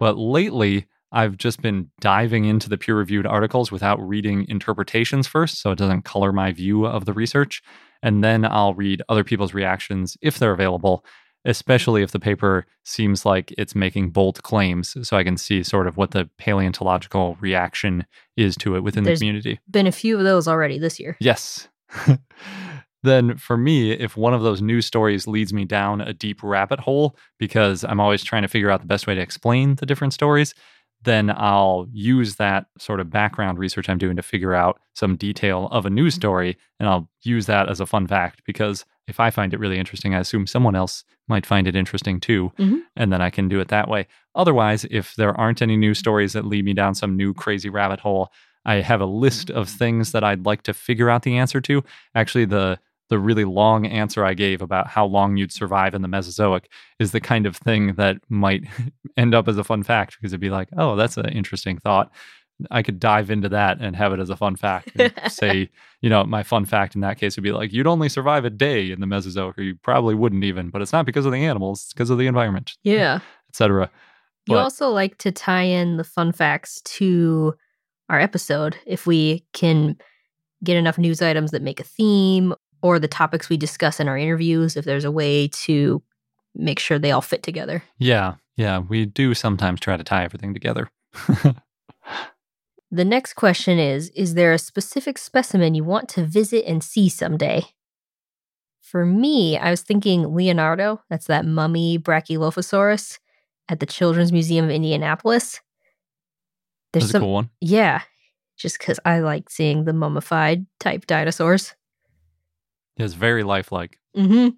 But 0.00 0.16
lately, 0.18 0.86
I've 1.12 1.36
just 1.38 1.62
been 1.62 1.90
diving 2.00 2.44
into 2.44 2.68
the 2.68 2.76
peer 2.76 2.94
reviewed 2.96 3.26
articles 3.26 3.72
without 3.72 4.00
reading 4.06 4.44
interpretations 4.48 5.26
first, 5.26 5.60
so 5.62 5.70
it 5.70 5.78
doesn't 5.78 6.02
color 6.02 6.32
my 6.32 6.52
view 6.52 6.86
of 6.86 7.04
the 7.06 7.12
research. 7.12 7.62
And 8.02 8.22
then 8.22 8.44
I'll 8.44 8.74
read 8.74 9.02
other 9.08 9.24
people's 9.24 9.54
reactions 9.54 10.16
if 10.20 10.38
they're 10.38 10.52
available, 10.52 11.04
especially 11.44 12.02
if 12.02 12.10
the 12.12 12.20
paper 12.20 12.66
seems 12.84 13.24
like 13.24 13.52
it's 13.56 13.74
making 13.74 14.10
bold 14.10 14.42
claims, 14.42 14.96
so 15.02 15.16
I 15.16 15.24
can 15.24 15.36
see 15.36 15.62
sort 15.62 15.86
of 15.86 15.96
what 15.96 16.10
the 16.10 16.28
paleontological 16.38 17.36
reaction 17.40 18.04
is 18.36 18.54
to 18.56 18.76
it 18.76 18.80
within 18.82 19.04
There's- 19.04 19.18
the 19.18 19.24
community. 19.24 19.60
Been 19.70 19.86
a 19.86 19.92
few 19.92 20.18
of 20.18 20.24
those 20.24 20.46
already 20.46 20.78
this 20.78 21.00
year. 21.00 21.16
Yes. 21.20 21.68
then 23.02 23.36
for 23.36 23.56
me, 23.56 23.92
if 23.92 24.16
one 24.16 24.34
of 24.34 24.42
those 24.42 24.60
news 24.60 24.86
stories 24.86 25.26
leads 25.26 25.52
me 25.52 25.64
down 25.64 26.00
a 26.00 26.12
deep 26.12 26.42
rabbit 26.42 26.80
hole 26.80 27.16
because 27.38 27.84
I'm 27.84 28.00
always 28.00 28.24
trying 28.24 28.42
to 28.42 28.48
figure 28.48 28.70
out 28.70 28.80
the 28.80 28.86
best 28.86 29.06
way 29.06 29.14
to 29.14 29.20
explain 29.20 29.76
the 29.76 29.86
different 29.86 30.12
stories, 30.12 30.54
then 31.02 31.30
I'll 31.30 31.86
use 31.92 32.36
that 32.36 32.66
sort 32.78 33.00
of 33.00 33.10
background 33.10 33.58
research 33.58 33.88
I'm 33.88 33.98
doing 33.98 34.16
to 34.16 34.22
figure 34.22 34.54
out 34.54 34.80
some 34.94 35.16
detail 35.16 35.68
of 35.70 35.86
a 35.86 35.90
news 35.90 36.14
mm-hmm. 36.14 36.20
story. 36.20 36.58
And 36.80 36.88
I'll 36.88 37.08
use 37.22 37.46
that 37.46 37.68
as 37.68 37.80
a 37.80 37.86
fun 37.86 38.06
fact 38.06 38.42
because 38.44 38.84
if 39.06 39.20
I 39.20 39.30
find 39.30 39.54
it 39.54 39.60
really 39.60 39.78
interesting, 39.78 40.14
I 40.14 40.20
assume 40.20 40.46
someone 40.46 40.74
else 40.74 41.04
might 41.28 41.46
find 41.46 41.68
it 41.68 41.76
interesting 41.76 42.20
too. 42.20 42.52
Mhm. 42.58 42.80
And 42.96 43.12
then 43.12 43.22
I 43.22 43.30
can 43.30 43.48
do 43.48 43.60
it 43.60 43.68
that 43.68 43.88
way. 43.88 44.06
Otherwise, 44.34 44.86
if 44.90 45.14
there 45.14 45.38
aren't 45.38 45.62
any 45.62 45.76
news 45.76 45.98
mm-hmm. 45.98 46.02
stories 46.02 46.32
that 46.32 46.44
lead 46.44 46.64
me 46.64 46.74
down 46.74 46.94
some 46.94 47.16
new 47.16 47.32
crazy 47.32 47.68
rabbit 47.68 48.00
hole, 48.00 48.32
I 48.64 48.76
have 48.76 49.00
a 49.00 49.06
list 49.06 49.48
mm-hmm. 49.48 49.58
of 49.58 49.68
things 49.68 50.12
that 50.12 50.24
I'd 50.24 50.46
like 50.46 50.62
to 50.64 50.74
figure 50.74 51.08
out 51.08 51.22
the 51.22 51.38
answer 51.38 51.60
to. 51.60 51.84
Actually, 52.14 52.46
the 52.46 52.78
the 53.08 53.18
really 53.18 53.44
long 53.44 53.86
answer 53.86 54.24
I 54.24 54.34
gave 54.34 54.60
about 54.62 54.86
how 54.86 55.06
long 55.06 55.36
you'd 55.36 55.52
survive 55.52 55.94
in 55.94 56.02
the 56.02 56.08
Mesozoic 56.08 56.68
is 56.98 57.12
the 57.12 57.20
kind 57.20 57.46
of 57.46 57.56
thing 57.56 57.94
that 57.94 58.16
might 58.28 58.64
end 59.16 59.34
up 59.34 59.48
as 59.48 59.58
a 59.58 59.64
fun 59.64 59.82
fact 59.82 60.16
because 60.18 60.32
it'd 60.32 60.40
be 60.40 60.50
like, 60.50 60.68
oh, 60.76 60.94
that's 60.96 61.16
an 61.16 61.28
interesting 61.30 61.78
thought. 61.78 62.10
I 62.72 62.82
could 62.82 62.98
dive 62.98 63.30
into 63.30 63.48
that 63.50 63.78
and 63.80 63.94
have 63.94 64.12
it 64.12 64.18
as 64.18 64.30
a 64.30 64.36
fun 64.36 64.56
fact. 64.56 64.90
Say, 65.28 65.70
you 66.00 66.10
know, 66.10 66.24
my 66.24 66.42
fun 66.42 66.64
fact 66.64 66.96
in 66.96 67.00
that 67.02 67.16
case 67.16 67.36
would 67.36 67.44
be 67.44 67.52
like, 67.52 67.72
you'd 67.72 67.86
only 67.86 68.08
survive 68.08 68.44
a 68.44 68.50
day 68.50 68.90
in 68.90 69.00
the 69.00 69.06
Mesozoic, 69.06 69.56
or 69.56 69.62
you 69.62 69.76
probably 69.76 70.16
wouldn't 70.16 70.42
even, 70.42 70.68
but 70.70 70.82
it's 70.82 70.92
not 70.92 71.06
because 71.06 71.24
of 71.24 71.30
the 71.30 71.44
animals, 71.44 71.84
it's 71.84 71.92
because 71.92 72.10
of 72.10 72.18
the 72.18 72.26
environment, 72.26 72.72
Yeah. 72.82 73.20
etc. 73.48 73.90
You 74.48 74.56
also 74.56 74.88
like 74.88 75.18
to 75.18 75.30
tie 75.30 75.62
in 75.62 75.98
the 75.98 76.04
fun 76.04 76.32
facts 76.32 76.80
to 76.82 77.54
our 78.08 78.18
episode 78.18 78.76
if 78.86 79.06
we 79.06 79.44
can 79.52 79.96
get 80.64 80.76
enough 80.76 80.98
news 80.98 81.22
items 81.22 81.50
that 81.52 81.62
make 81.62 81.78
a 81.78 81.84
theme 81.84 82.54
or 82.82 82.98
the 82.98 83.08
topics 83.08 83.48
we 83.48 83.56
discuss 83.56 84.00
in 84.00 84.08
our 84.08 84.18
interviews, 84.18 84.76
if 84.76 84.84
there's 84.84 85.04
a 85.04 85.10
way 85.10 85.48
to 85.48 86.02
make 86.54 86.78
sure 86.78 86.98
they 86.98 87.12
all 87.12 87.20
fit 87.20 87.42
together. 87.42 87.82
Yeah, 87.98 88.34
yeah, 88.56 88.78
we 88.78 89.06
do 89.06 89.34
sometimes 89.34 89.80
try 89.80 89.96
to 89.96 90.04
tie 90.04 90.24
everything 90.24 90.54
together. 90.54 90.90
The 92.90 93.04
next 93.04 93.34
question 93.34 93.78
is 93.78 94.10
Is 94.10 94.34
there 94.34 94.52
a 94.52 94.58
specific 94.58 95.18
specimen 95.18 95.74
you 95.74 95.84
want 95.84 96.08
to 96.10 96.24
visit 96.24 96.64
and 96.66 96.82
see 96.82 97.08
someday? 97.08 97.64
For 98.80 99.04
me, 99.04 99.58
I 99.58 99.70
was 99.70 99.82
thinking 99.82 100.34
Leonardo, 100.34 101.02
that's 101.10 101.26
that 101.26 101.44
mummy 101.44 101.98
Brachylophosaurus 101.98 103.18
at 103.68 103.80
the 103.80 103.86
Children's 103.86 104.32
Museum 104.32 104.64
of 104.64 104.70
Indianapolis. 104.70 105.60
There's 106.92 107.04
That's 107.04 107.10
a 107.10 107.12
some, 107.12 107.22
cool 107.22 107.32
one. 107.34 107.50
Yeah, 107.60 108.00
just 108.56 108.78
because 108.78 108.98
I 109.04 109.18
like 109.20 109.50
seeing 109.50 109.84
the 109.84 109.92
mummified 109.92 110.64
type 110.80 111.06
dinosaurs. 111.06 111.74
It's 112.98 113.14
very 113.14 113.42
lifelike 113.42 113.98
Mm-hmm. 114.16 114.48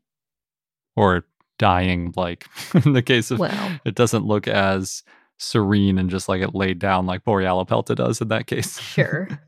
or 0.97 1.25
dying 1.59 2.13
like 2.17 2.47
in 2.85 2.95
the 2.95 3.03
case 3.03 3.31
of 3.31 3.39
Well, 3.39 3.81
it 3.85 3.95
doesn't 3.95 4.25
look 4.25 4.49
as 4.49 5.03
serene 5.39 5.99
and 5.99 6.09
just 6.09 6.29
like 6.29 6.41
it 6.41 6.55
laid 6.55 6.79
down 6.79 7.07
like 7.07 7.25
Borealopelta 7.25 7.95
does 7.95 8.21
in 8.21 8.29
that 8.29 8.47
case. 8.47 8.79
Sure. 8.81 9.29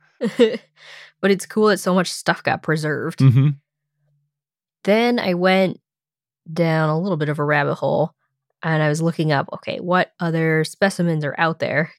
but 0.20 1.30
it's 1.30 1.46
cool 1.46 1.68
that 1.68 1.78
so 1.78 1.94
much 1.94 2.10
stuff 2.10 2.42
got 2.42 2.62
preserved. 2.62 3.20
hmm 3.20 3.48
Then 4.84 5.18
I 5.18 5.34
went 5.34 5.80
down 6.50 6.88
a 6.88 6.98
little 6.98 7.16
bit 7.18 7.28
of 7.28 7.38
a 7.38 7.44
rabbit 7.44 7.74
hole 7.76 8.14
and 8.62 8.82
I 8.82 8.88
was 8.88 9.02
looking 9.02 9.32
up, 9.32 9.48
okay, 9.52 9.78
what 9.80 10.12
other 10.20 10.64
specimens 10.64 11.24
are 11.24 11.34
out 11.38 11.58
there? 11.58 11.92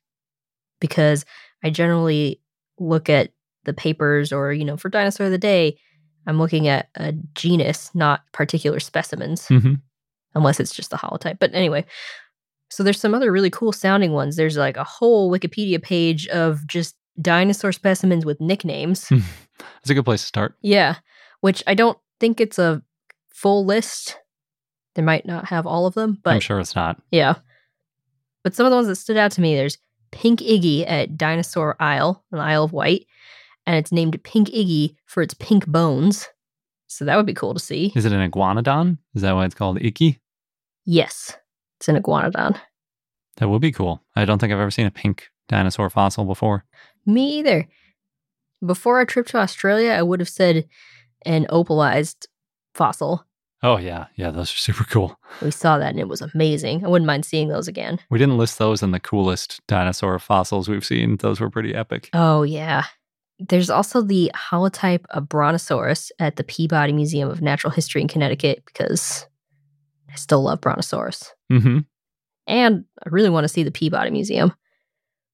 Because 0.80 1.26
I 1.64 1.70
generally 1.70 2.42
look 2.80 3.10
at 3.10 3.32
the 3.66 3.74
papers 3.74 4.32
or, 4.32 4.52
you 4.52 4.66
know, 4.66 4.78
for 4.78 4.90
Dinosaur 4.90 5.28
of 5.28 5.32
the 5.32 5.38
Day, 5.38 5.78
I'm 6.28 6.40
looking 6.40 6.68
at 6.68 6.90
a 6.96 7.14
genus, 7.36 7.90
not 7.94 8.22
particular 8.32 8.80
specimens, 8.80 9.48
hmm 9.48 9.76
unless 10.34 10.62
it's 10.62 10.74
just 10.74 10.92
the 10.92 10.96
holotype. 10.98 11.40
But 11.40 11.54
anyway, 11.54 11.84
so 12.70 12.84
there's 12.84 13.02
some 13.02 13.14
other 13.14 13.34
really 13.34 13.50
cool 13.50 13.74
sounding 13.74 14.14
ones. 14.14 14.38
There's 14.38 14.56
like 14.56 14.78
a 14.78 14.84
whole 14.86 15.30
Wikipedia 15.30 15.82
page 15.84 16.26
of 16.30 16.66
just 16.68 16.96
dinosaur 17.22 17.74
specimens 17.74 18.26
with 18.26 18.40
nicknames. 18.40 19.12
It's 19.82 19.90
a 19.90 19.94
good 19.94 20.06
place 20.06 20.22
to 20.22 20.28
start. 20.28 20.56
Yeah, 20.62 20.96
which 21.42 21.62
I 21.68 21.74
don't 21.74 21.98
think 22.22 22.40
it's 22.40 22.58
a 22.58 22.82
full 23.30 23.66
list. 23.66 24.18
They 24.96 25.02
might 25.02 25.26
not 25.26 25.46
have 25.50 25.68
all 25.68 25.86
of 25.86 25.96
them, 25.96 26.18
but 26.24 26.36
I'm 26.36 26.40
sure 26.40 26.60
it's 26.62 26.76
not. 26.76 27.02
yeah. 27.12 27.36
But 28.44 28.56
some 28.56 28.66
of 28.66 28.70
the 28.72 28.76
ones 28.78 28.88
that 28.88 28.96
stood 28.96 29.18
out 29.18 29.32
to 29.34 29.42
me, 29.42 29.56
there's 29.56 29.78
Pink 30.12 30.40
Iggy 30.40 30.86
at 30.88 31.18
Dinosaur 31.18 31.76
Isle, 31.80 32.24
an 32.32 32.40
Isle 32.40 32.64
of 32.64 32.74
Wight, 32.74 33.06
and 33.66 33.76
it's 33.76 33.92
named 33.92 34.22
Pink 34.24 34.50
Iggy 34.50 34.96
for 35.06 35.22
its 35.22 35.34
pink 35.36 35.68
bones. 35.68 36.28
So 36.88 37.06
that 37.06 37.16
would 37.16 37.26
be 37.26 37.34
cool 37.34 37.54
to 37.54 37.60
see. 37.60 37.94
Is 37.96 38.06
it 38.06 38.12
an 38.12 38.30
iguanodon? 38.30 38.98
Is 39.16 39.22
that 39.22 39.34
why 39.34 39.46
it's 39.46 39.56
called 39.56 39.80
Iggy? 39.80 40.20
Yes, 40.86 41.38
it's 41.80 41.88
an 41.88 42.02
iguanodon. 42.02 42.60
That 43.38 43.50
would 43.50 43.62
be 43.62 43.72
cool. 43.72 44.04
I 44.16 44.26
don't 44.26 44.40
think 44.40 44.52
I've 44.52 44.60
ever 44.60 44.72
seen 44.72 44.88
a 44.88 44.92
pink 44.92 45.30
dinosaur 45.48 45.90
fossil 45.90 46.26
before. 46.26 46.66
Me 47.06 47.40
either. 47.40 47.68
Before 48.66 48.98
our 48.98 49.06
trip 49.06 49.28
to 49.28 49.38
Australia, 49.38 49.92
I 49.92 50.04
would 50.04 50.20
have 50.20 50.30
said 50.30 50.68
an 51.26 51.46
opalized 51.50 52.28
fossil. 52.76 53.26
Oh 53.64 53.78
yeah, 53.78 54.08
yeah, 54.16 54.32
those 54.32 54.52
are 54.52 54.58
super 54.58 54.84
cool. 54.84 55.20
We 55.42 55.52
saw 55.52 55.78
that 55.78 55.92
and 55.92 56.00
it 56.00 56.08
was 56.08 56.22
amazing. 56.22 56.84
I 56.84 56.88
wouldn't 56.88 57.08
mind 57.08 57.26
seeing 57.26 57.48
those 57.48 57.68
again. 57.68 58.00
We 58.10 58.18
didn't 58.18 58.38
list 58.38 58.58
those 58.58 58.82
in 58.82 58.92
the 58.92 59.00
coolest 59.00 59.62
dinosaur 59.68 60.18
fossils 60.20 60.68
we've 60.68 60.86
seen. 60.86 61.18
Those 61.18 61.40
were 61.40 61.50
pretty 61.50 61.76
epic. 61.76 62.10
Oh, 62.14 62.42
yeah. 62.44 62.86
There's 63.50 63.70
also 63.70 64.02
the 64.02 64.32
holotype 64.36 65.06
of 65.10 65.28
Brontosaurus 65.28 66.12
at 66.20 66.36
the 66.36 66.44
Peabody 66.44 66.94
Museum 66.94 67.30
of 67.30 67.42
Natural 67.42 67.72
History 67.72 68.02
in 68.02 68.08
Connecticut 68.08 68.64
because 68.66 69.26
I 70.12 70.16
still 70.16 70.44
love 70.44 70.62
Brontosaurus. 70.62 71.34
hmm 71.50 71.80
And 72.48 72.86
I 73.04 73.10
really 73.10 73.30
want 73.30 73.46
to 73.46 73.50
see 73.50 73.64
the 73.64 73.72
Peabody 73.72 74.12
Museum. 74.12 74.54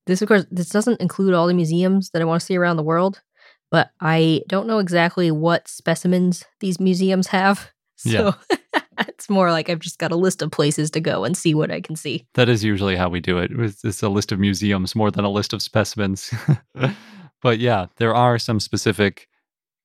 This, 0.06 0.22
of 0.22 0.30
course, 0.30 0.46
this 0.50 0.70
doesn't 0.70 1.02
include 1.02 1.34
all 1.34 1.48
the 1.48 1.54
museums 1.54 2.12
that 2.12 2.22
I 2.22 2.26
want 2.26 2.40
to 2.40 2.46
see 2.46 2.56
around 2.56 2.78
the 2.78 2.84
world, 2.84 3.22
but 3.70 3.90
I 4.00 4.42
don't 4.48 4.68
know 4.68 4.80
exactly 4.80 5.32
what 5.32 5.68
specimens 5.68 6.46
these 6.60 6.80
museums 6.80 7.28
have. 7.28 7.72
So 8.00 8.36
it's 9.00 9.28
more 9.28 9.50
like 9.50 9.72
I've 9.72 9.80
just 9.80 9.98
got 9.98 10.12
a 10.12 10.16
list 10.16 10.44
of 10.44 10.52
places 10.52 10.92
to 10.92 11.00
go 11.00 11.24
and 11.24 11.36
see 11.36 11.56
what 11.56 11.72
I 11.72 11.82
can 11.82 11.96
see. 11.96 12.28
That 12.36 12.48
is 12.48 12.64
usually 12.64 12.96
how 12.96 13.10
we 13.10 13.20
do 13.20 13.40
it. 13.40 13.50
It's 13.84 14.04
a 14.04 14.10
list 14.10 14.32
of 14.32 14.40
museums 14.40 14.96
more 14.96 15.10
than 15.10 15.26
a 15.26 15.32
list 15.32 15.52
of 15.52 15.64
specimens. 15.64 16.32
but 17.42 17.60
yeah, 17.60 17.88
there 17.98 18.16
are 18.16 18.40
some 18.40 18.60
specific 18.60 19.28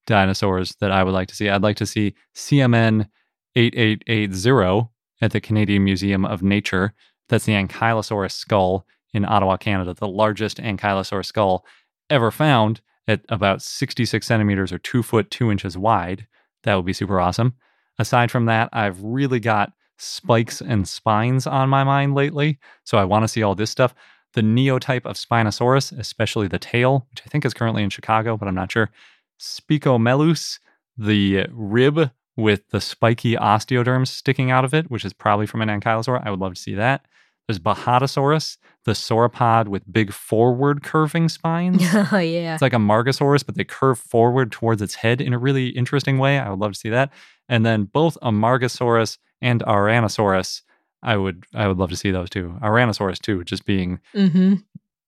dinosaurs 0.07 0.75
that 0.81 0.91
I 0.91 1.05
would 1.05 1.15
like 1.15 1.29
to 1.29 1.35
see. 1.35 1.49
I'd 1.49 1.63
like 1.63 1.77
to 1.77 1.87
see 1.87 2.15
CMN 2.35 3.09
8880 3.57 4.89
at 5.21 5.33
the 5.33 5.41
Canadian 5.41 5.85
Museum 5.85 6.25
of 6.25 6.43
Nature. 6.43 6.95
That's 7.29 7.45
the 7.45 7.53
Ankylosaurus 7.53 8.33
skull 8.33 8.87
in 9.13 9.25
Ottawa, 9.25 9.57
Canada, 9.57 9.95
the 9.95 10.09
largest 10.09 10.59
Ankylosaurus 10.59 11.27
skull 11.27 11.65
ever 12.11 12.31
found 12.31 12.81
at 13.07 13.21
about 13.29 13.63
66 13.63 14.27
centimeters 14.27 14.73
or 14.73 14.79
two 14.79 15.03
foot, 15.03 15.31
two 15.31 15.51
inches 15.51 15.77
wide. 15.77 16.27
That 16.65 16.75
would 16.75 16.87
be 16.87 16.93
super 16.93 17.21
awesome. 17.21 17.55
Aside 17.99 18.31
from 18.31 18.47
that, 18.47 18.69
I've 18.73 19.03
really 19.03 19.41
got 19.41 19.73
spikes 19.99 20.61
and 20.61 20.87
spines 20.89 21.47
on 21.47 21.69
my 21.69 21.85
mind 21.85 22.15
lately. 22.15 22.59
So 22.85 22.99
I 22.99 23.05
want 23.05 23.23
to 23.25 23.29
see 23.29 23.43
all 23.43 23.55
this 23.55 23.71
stuff. 23.71 23.95
The 24.35 24.43
neotype 24.43 25.05
of 25.05 25.17
Spinosaurus, 25.17 25.97
especially 25.99 26.49
the 26.49 26.59
tail, 26.59 27.07
which 27.11 27.23
I 27.27 27.29
think 27.29 27.45
is 27.45 27.55
currently 27.55 27.83
in 27.83 27.91
Chicago, 27.91 28.37
but 28.37 28.49
I'm 28.49 28.55
not 28.55 28.73
sure. 28.73 28.91
Spicomellus, 29.41 30.59
the 30.97 31.47
rib 31.51 32.11
with 32.37 32.69
the 32.71 32.81
spiky 32.81 33.35
osteoderms 33.35 34.09
sticking 34.09 34.51
out 34.51 34.65
of 34.65 34.73
it, 34.73 34.91
which 34.91 35.05
is 35.05 35.13
probably 35.13 35.47
from 35.47 35.61
an 35.61 35.69
ankylosaur. 35.69 36.23
I 36.25 36.31
would 36.31 36.41
love 36.41 36.55
to 36.55 36.61
see 36.61 36.75
that. 36.75 37.07
There's 37.47 37.59
Bajadasaurus, 37.59 38.57
the 38.85 38.93
sauropod 38.93 39.69
with 39.69 39.91
big 39.93 40.13
forward 40.13 40.83
curving 40.83 41.29
spines. 41.29 41.83
Oh, 42.13 42.19
yeah. 42.19 42.55
It's 42.55 42.63
like 42.63 42.73
Amargasaurus, 42.73 43.45
but 43.45 43.57
they 43.57 43.65
curve 43.65 43.99
forward 43.99 44.53
towards 44.53 44.81
its 44.81 44.97
head 44.97 45.21
in 45.21 45.33
a 45.33 45.39
really 45.39 45.69
interesting 45.69 46.19
way. 46.19 46.39
I 46.39 46.51
would 46.51 46.59
love 46.59 46.73
to 46.73 46.79
see 46.79 46.91
that. 46.91 47.11
And 47.49 47.67
then 47.67 47.85
both 47.85 48.17
Amargasaurus 48.23 49.19
and 49.41 49.63
Ouranosaurus, 49.63 50.63
I 51.03 51.17
would 51.17 51.45
I 51.55 51.67
would 51.69 51.79
love 51.79 51.91
to 51.91 51.97
see 51.97 52.11
those 52.11 52.31
too. 52.31 52.55
Ouranosaurus 52.63 53.21
too, 53.21 53.45
just 53.45 53.65
being 53.65 54.01
Mm-hmm. 54.15 54.55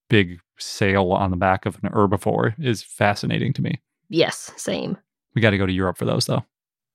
big 0.08 0.40
sail 0.58 1.12
on 1.12 1.30
the 1.30 1.36
back 1.36 1.66
of 1.66 1.78
an 1.82 1.90
herbivore 1.90 2.54
is 2.62 2.82
fascinating 2.82 3.52
to 3.54 3.62
me. 3.62 3.80
Yes, 4.08 4.52
same. 4.56 4.96
We 5.34 5.40
got 5.42 5.50
to 5.50 5.58
go 5.58 5.66
to 5.66 5.72
Europe 5.72 5.98
for 5.98 6.04
those 6.04 6.26
though. 6.26 6.44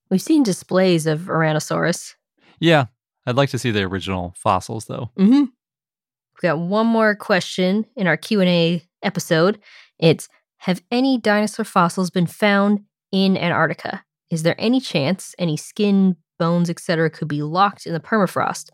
We've 0.10 0.22
seen 0.22 0.44
displays 0.44 1.06
of 1.06 1.22
Ouranosaurus. 1.22 2.16
Yeah, 2.60 2.86
I'd 3.26 3.36
like 3.36 3.50
to 3.50 3.60
see 3.60 3.72
the 3.72 3.84
original 3.84 4.34
fossils 4.38 4.86
though. 4.86 5.12
Mm-hmm. 5.18 5.40
We've 5.42 6.42
got 6.42 6.60
one 6.60 6.88
more 6.88 7.16
question 7.16 7.86
in 7.96 8.08
our 8.08 8.16
Q&A 8.18 8.82
episode. 9.04 9.60
It's, 9.98 10.30
have 10.64 10.82
any 10.90 11.18
dinosaur 11.18 11.66
fossils 11.66 12.10
been 12.10 12.28
found 12.28 12.82
in 13.12 13.38
Antarctica? 13.38 14.04
Is 14.30 14.44
there 14.44 14.56
any 14.58 14.80
chance 14.80 15.36
any 15.38 15.58
skin, 15.58 16.16
bones, 16.38 16.70
etc. 16.70 17.10
could 17.10 17.28
be 17.28 17.42
locked 17.42 17.86
in 17.86 17.92
the 17.94 18.00
permafrost? 18.00 18.70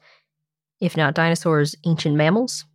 If 0.80 0.98
not 0.98 1.14
dinosaurs, 1.14 1.76
ancient 1.86 2.16
mammals? 2.16 2.66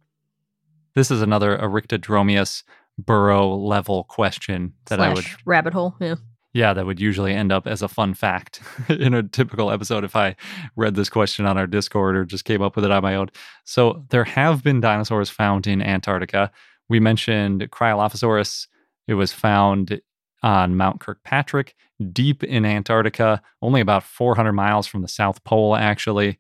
This 0.95 1.11
is 1.11 1.23
another 1.23 1.57
Oryctodromeus 1.59 2.63
burrow 2.99 3.55
level 3.55 4.05
question 4.05 4.75
that 4.87 5.01
I 5.01 5.09
would 5.09 5.25
Slash 5.25 5.37
rabbit 5.45 5.73
hole. 5.73 5.95
Yeah. 6.01 6.17
Yeah, 6.53 6.73
that 6.73 6.85
would 6.85 6.99
usually 6.99 7.33
end 7.33 7.53
up 7.53 7.69
as 7.69 7.81
a 7.81 7.87
fun 7.87 8.13
fact 8.15 8.61
in 8.89 9.15
a 9.15 9.23
typical 9.23 9.71
episode 9.71 10.03
if 10.03 10.17
I 10.17 10.35
read 10.75 10.97
this 10.97 11.09
question 11.09 11.47
on 11.47 11.57
our 11.57 11.69
Discord 11.69 12.17
or 12.17 12.25
just 12.25 12.45
came 12.45 12.61
up 12.61 12.75
with 12.75 12.85
it 12.85 12.91
on 12.91 13.03
my 13.05 13.15
own. 13.15 13.29
So, 13.65 14.05
there 14.11 14.25
have 14.25 14.65
been 14.65 14.81
dinosaurs 14.81 15.31
found 15.31 15.69
in 15.69 15.81
Antarctica. 15.81 16.51
We 16.89 16.99
mentioned 16.99 17.71
Cryolophosaurus. 17.71 18.67
It 19.07 19.15
was 19.15 19.33
found 19.33 20.01
on 20.43 20.77
Mount 20.77 21.01
Kirkpatrick, 21.01 21.77
deep 22.13 22.43
in 22.43 22.65
Antarctica, 22.65 23.43
only 23.63 23.81
about 23.81 24.03
400 24.03 24.53
miles 24.53 24.87
from 24.87 25.03
the 25.03 25.09
South 25.09 25.45
Pole, 25.45 25.77
actually. 25.77 26.39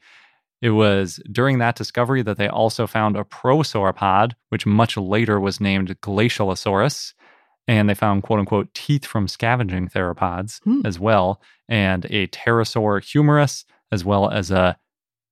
It 0.62 0.70
was 0.70 1.20
during 1.32 1.58
that 1.58 1.76
discovery 1.76 2.22
that 2.22 2.36
they 2.36 2.48
also 2.48 2.86
found 2.86 3.16
a 3.16 3.24
prosauropod, 3.24 4.32
which 4.50 4.66
much 4.66 4.96
later 4.96 5.40
was 5.40 5.60
named 5.60 5.98
Glacialosaurus 6.00 7.14
and 7.68 7.88
they 7.88 7.94
found 7.94 8.22
quote 8.24 8.40
unquote 8.40 8.72
teeth 8.74 9.06
from 9.06 9.28
scavenging 9.28 9.88
theropods 9.88 10.60
Hmm. 10.64 10.80
as 10.84 10.98
well, 10.98 11.40
and 11.68 12.04
a 12.06 12.26
pterosaur 12.28 13.02
humerus, 13.02 13.64
as 13.92 14.04
well 14.04 14.28
as 14.30 14.50
a 14.50 14.76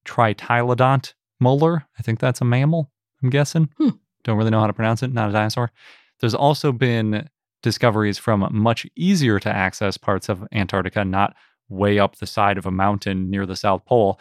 tritylodont 0.05 1.15
molar. 1.41 1.87
I 1.99 2.03
think 2.03 2.19
that's 2.21 2.41
a 2.41 2.45
mammal, 2.45 2.91
I'm 3.23 3.31
guessing. 3.31 3.71
Hmm. 3.79 3.91
Don't 4.25 4.37
really 4.39 4.51
know 4.51 4.61
how 4.61 4.67
to 4.67 4.73
pronounce 4.73 5.03
it, 5.03 5.13
not 5.13 5.31
a 5.31 5.33
dinosaur. 5.33 5.71
There's 6.21 6.35
also 6.35 6.73
been 6.73 7.29
discoveries 7.63 8.19
from 8.19 8.47
much 8.53 8.87
easier 8.97 9.39
to 9.41 9.49
access 9.55 9.97
parts 9.97 10.29
of 10.29 10.47
Antarctica, 10.53 11.05
not 11.05 11.35
way 11.69 11.99
up 11.99 12.17
the 12.17 12.27
side 12.27 12.59
of 12.59 12.67
a 12.67 12.71
mountain 12.71 13.31
near 13.31 13.47
the 13.47 13.57
South 13.57 13.85
Pole. 13.85 14.21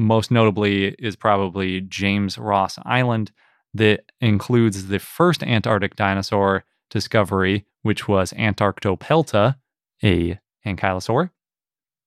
Most 0.00 0.30
notably 0.30 0.94
is 0.98 1.14
probably 1.14 1.82
James 1.82 2.38
Ross 2.38 2.78
Island, 2.86 3.32
that 3.74 4.00
includes 4.22 4.86
the 4.86 4.98
first 4.98 5.42
Antarctic 5.42 5.94
dinosaur 5.94 6.64
discovery, 6.88 7.66
which 7.82 8.08
was 8.08 8.32
Antarctopelta, 8.32 9.56
a 10.02 10.40
ankylosaur. 10.66 11.30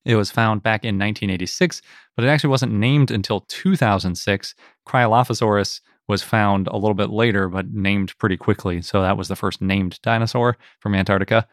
It 0.05 0.15
was 0.15 0.31
found 0.31 0.63
back 0.63 0.83
in 0.83 0.97
1986, 0.97 1.83
but 2.15 2.25
it 2.25 2.29
actually 2.29 2.49
wasn't 2.49 2.73
named 2.73 3.11
until 3.11 3.41
2006. 3.41 4.55
Cryolophosaurus 4.87 5.79
was 6.07 6.23
found 6.23 6.67
a 6.67 6.75
little 6.75 6.95
bit 6.95 7.11
later, 7.11 7.47
but 7.47 7.69
named 7.69 8.17
pretty 8.17 8.37
quickly. 8.37 8.81
So 8.81 9.03
that 9.03 9.17
was 9.17 9.27
the 9.27 9.35
first 9.35 9.61
named 9.61 9.99
dinosaur 10.01 10.57
from 10.79 10.95
Antarctica. 10.95 11.47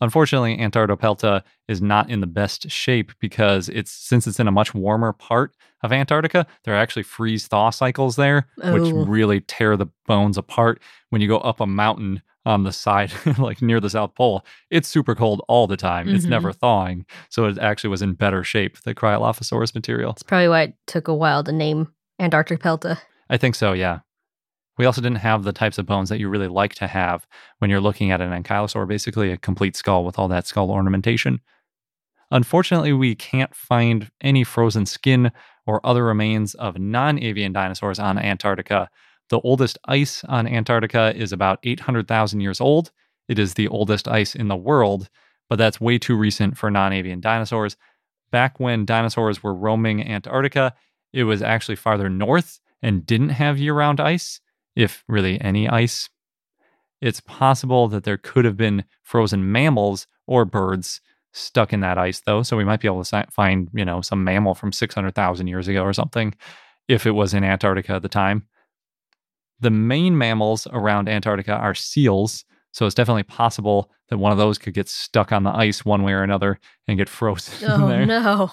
Unfortunately, 0.00 0.56
Antarctopelta 0.58 1.42
is 1.68 1.80
not 1.80 2.10
in 2.10 2.20
the 2.20 2.26
best 2.26 2.70
shape 2.70 3.12
because 3.20 3.68
it's 3.68 3.90
since 3.92 4.26
it's 4.26 4.40
in 4.40 4.48
a 4.48 4.52
much 4.52 4.74
warmer 4.74 5.12
part 5.12 5.54
of 5.82 5.92
Antarctica, 5.92 6.46
there 6.64 6.74
are 6.74 6.78
actually 6.78 7.02
freeze 7.04 7.46
thaw 7.46 7.70
cycles 7.70 8.16
there, 8.16 8.46
which 8.56 8.92
Oh. 8.92 9.04
really 9.04 9.40
tear 9.40 9.76
the 9.76 9.86
bones 10.06 10.36
apart 10.36 10.80
when 11.10 11.20
you 11.22 11.28
go 11.28 11.38
up 11.38 11.60
a 11.60 11.66
mountain 11.66 12.22
on 12.46 12.64
the 12.64 12.72
side, 12.72 13.10
like 13.38 13.62
near 13.62 13.80
the 13.80 13.88
South 13.88 14.14
Pole. 14.14 14.44
It's 14.70 14.88
super 14.88 15.14
cold 15.14 15.40
all 15.48 15.66
the 15.66 15.76
time. 15.78 16.08
It's 16.08 16.26
Mhm. 16.26 16.30
never 16.30 16.52
thawing. 16.52 17.06
So 17.30 17.46
it 17.46 17.56
actually 17.58 17.90
was 17.90 18.02
in 18.02 18.12
better 18.14 18.44
shape, 18.44 18.78
the 18.82 18.94
Cryolophosaurus 18.94 19.74
material. 19.74 20.10
It's 20.12 20.22
probably 20.22 20.48
why 20.48 20.62
it 20.62 20.74
took 20.86 21.08
a 21.08 21.14
while 21.14 21.42
to 21.44 21.52
name 21.52 21.88
Antarctopelta. 22.20 22.98
I 23.30 23.36
think 23.38 23.54
so, 23.54 23.72
yeah. 23.72 24.00
We 24.76 24.86
also 24.86 25.00
didn't 25.00 25.18
have 25.18 25.44
the 25.44 25.52
types 25.52 25.78
of 25.78 25.86
bones 25.86 26.08
that 26.08 26.18
you 26.18 26.28
really 26.28 26.48
like 26.48 26.74
to 26.76 26.86
have 26.86 27.26
when 27.58 27.70
you're 27.70 27.80
looking 27.80 28.10
at 28.10 28.20
an 28.20 28.30
ankylosaur, 28.30 28.88
basically 28.88 29.30
a 29.30 29.36
complete 29.36 29.76
skull 29.76 30.04
with 30.04 30.18
all 30.18 30.28
that 30.28 30.46
skull 30.46 30.70
ornamentation. 30.70 31.40
Unfortunately, 32.30 32.92
we 32.92 33.14
can't 33.14 33.54
find 33.54 34.10
any 34.20 34.42
frozen 34.42 34.86
skin 34.86 35.30
or 35.66 35.84
other 35.86 36.04
remains 36.04 36.54
of 36.54 36.78
non 36.78 37.22
avian 37.22 37.52
dinosaurs 37.52 37.98
on 37.98 38.18
Antarctica. 38.18 38.90
The 39.30 39.40
oldest 39.40 39.78
ice 39.86 40.24
on 40.24 40.46
Antarctica 40.46 41.14
is 41.16 41.32
about 41.32 41.60
800,000 41.62 42.40
years 42.40 42.60
old. 42.60 42.90
It 43.28 43.38
is 43.38 43.54
the 43.54 43.68
oldest 43.68 44.08
ice 44.08 44.34
in 44.34 44.48
the 44.48 44.56
world, 44.56 45.08
but 45.48 45.56
that's 45.56 45.80
way 45.80 45.98
too 45.98 46.16
recent 46.16 46.58
for 46.58 46.70
non 46.70 46.92
avian 46.92 47.20
dinosaurs. 47.20 47.76
Back 48.30 48.58
when 48.58 48.84
dinosaurs 48.84 49.42
were 49.42 49.54
roaming 49.54 50.06
Antarctica, 50.06 50.74
it 51.12 51.24
was 51.24 51.40
actually 51.42 51.76
farther 51.76 52.10
north 52.10 52.60
and 52.82 53.06
didn't 53.06 53.30
have 53.30 53.58
year 53.58 53.74
round 53.74 54.00
ice, 54.00 54.40
if 54.76 55.04
really 55.08 55.40
any 55.40 55.68
ice. 55.68 56.08
It's 57.00 57.20
possible 57.20 57.88
that 57.88 58.04
there 58.04 58.16
could 58.16 58.44
have 58.44 58.56
been 58.56 58.84
frozen 59.02 59.52
mammals 59.52 60.06
or 60.26 60.44
birds 60.44 61.00
stuck 61.32 61.72
in 61.72 61.80
that 61.80 61.98
ice, 61.98 62.22
though. 62.24 62.42
So 62.42 62.56
we 62.56 62.64
might 62.64 62.80
be 62.80 62.88
able 62.88 63.04
to 63.04 63.26
find, 63.30 63.68
you 63.74 63.84
know, 63.84 64.00
some 64.00 64.24
mammal 64.24 64.54
from 64.54 64.72
600,000 64.72 65.46
years 65.46 65.68
ago 65.68 65.82
or 65.82 65.92
something 65.92 66.34
if 66.88 67.06
it 67.06 67.10
was 67.10 67.34
in 67.34 67.44
Antarctica 67.44 67.94
at 67.94 68.02
the 68.02 68.08
time. 68.08 68.46
The 69.60 69.70
main 69.70 70.16
mammals 70.16 70.66
around 70.70 71.08
Antarctica 71.08 71.52
are 71.52 71.74
seals. 71.74 72.44
So 72.74 72.86
it's 72.86 72.94
definitely 72.94 73.22
possible 73.22 73.92
that 74.08 74.18
one 74.18 74.32
of 74.32 74.38
those 74.38 74.58
could 74.58 74.74
get 74.74 74.88
stuck 74.88 75.30
on 75.30 75.44
the 75.44 75.50
ice 75.56 75.84
one 75.84 76.02
way 76.02 76.12
or 76.12 76.24
another 76.24 76.58
and 76.88 76.98
get 76.98 77.08
frozen 77.08 77.68
Oh 77.70 77.86
there 77.86 78.04
no. 78.04 78.50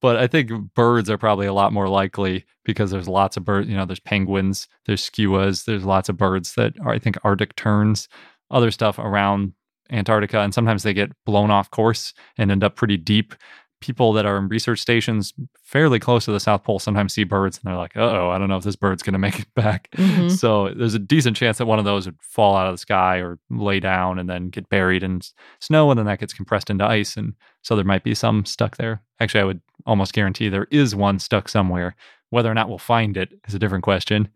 but 0.00 0.16
I 0.16 0.26
think 0.26 0.50
birds 0.72 1.10
are 1.10 1.18
probably 1.18 1.46
a 1.46 1.52
lot 1.52 1.70
more 1.70 1.86
likely 1.86 2.46
because 2.64 2.90
there's 2.90 3.08
lots 3.08 3.36
of 3.36 3.44
birds. 3.44 3.68
You 3.68 3.76
know, 3.76 3.84
there's 3.84 4.00
penguins, 4.00 4.68
there's 4.86 5.08
skuas, 5.08 5.66
there's 5.66 5.84
lots 5.84 6.08
of 6.08 6.16
birds 6.16 6.54
that 6.54 6.72
are, 6.80 6.92
I 6.92 6.98
think, 6.98 7.18
Arctic 7.24 7.54
terns, 7.54 8.08
other 8.50 8.70
stuff 8.70 8.98
around 8.98 9.52
Antarctica, 9.90 10.40
and 10.40 10.54
sometimes 10.54 10.82
they 10.82 10.94
get 10.94 11.12
blown 11.26 11.50
off 11.50 11.70
course 11.70 12.14
and 12.38 12.50
end 12.50 12.64
up 12.64 12.74
pretty 12.76 12.96
deep. 12.96 13.34
People 13.82 14.12
that 14.14 14.24
are 14.24 14.38
in 14.38 14.48
research 14.48 14.78
stations 14.80 15.34
fairly 15.62 15.98
close 15.98 16.24
to 16.24 16.32
the 16.32 16.40
South 16.40 16.62
Pole 16.62 16.78
sometimes 16.78 17.12
see 17.12 17.24
birds 17.24 17.58
and 17.58 17.68
they're 17.68 17.76
like, 17.78 17.96
uh 17.96 18.00
oh, 18.00 18.30
I 18.30 18.38
don't 18.38 18.48
know 18.48 18.56
if 18.56 18.64
this 18.64 18.76
bird's 18.76 19.02
going 19.02 19.12
to 19.12 19.18
make 19.18 19.40
it 19.40 19.46
back. 19.54 19.88
Mhm. 19.96 20.30
So 20.30 20.72
there's 20.74 20.94
a 20.94 20.98
decent 21.00 21.36
chance 21.36 21.58
that 21.58 21.66
one 21.66 21.78
of 21.80 21.84
those 21.84 22.06
would 22.06 22.16
fall 22.22 22.56
out 22.56 22.68
of 22.68 22.74
the 22.74 22.78
sky 22.78 23.16
or 23.18 23.38
lay 23.50 23.80
down 23.80 24.18
and 24.18 24.30
then 24.30 24.48
get 24.48 24.68
buried 24.68 25.02
in 25.02 25.20
snow, 25.60 25.90
and 25.90 25.98
then 25.98 26.06
that 26.06 26.20
gets 26.20 26.32
compressed 26.32 26.70
into 26.70 26.86
ice. 26.86 27.16
And 27.16 27.34
so 27.62 27.74
there 27.76 27.84
might 27.84 28.04
be 28.04 28.14
some 28.14 28.44
stuck 28.44 28.76
there. 28.76 29.02
Actually, 29.20 29.40
I 29.42 29.44
would 29.44 29.60
almost 29.84 30.12
guarantee 30.12 30.48
there 30.48 30.68
is 30.70 30.94
one 30.94 31.18
stuck 31.18 31.48
somewhere. 31.48 31.96
Whether 32.30 32.50
or 32.50 32.54
not 32.54 32.68
we'll 32.68 32.78
find 32.78 33.16
it 33.16 33.32
is 33.46 33.54
a 33.54 33.58
different 33.58 33.84
question. 33.84 34.28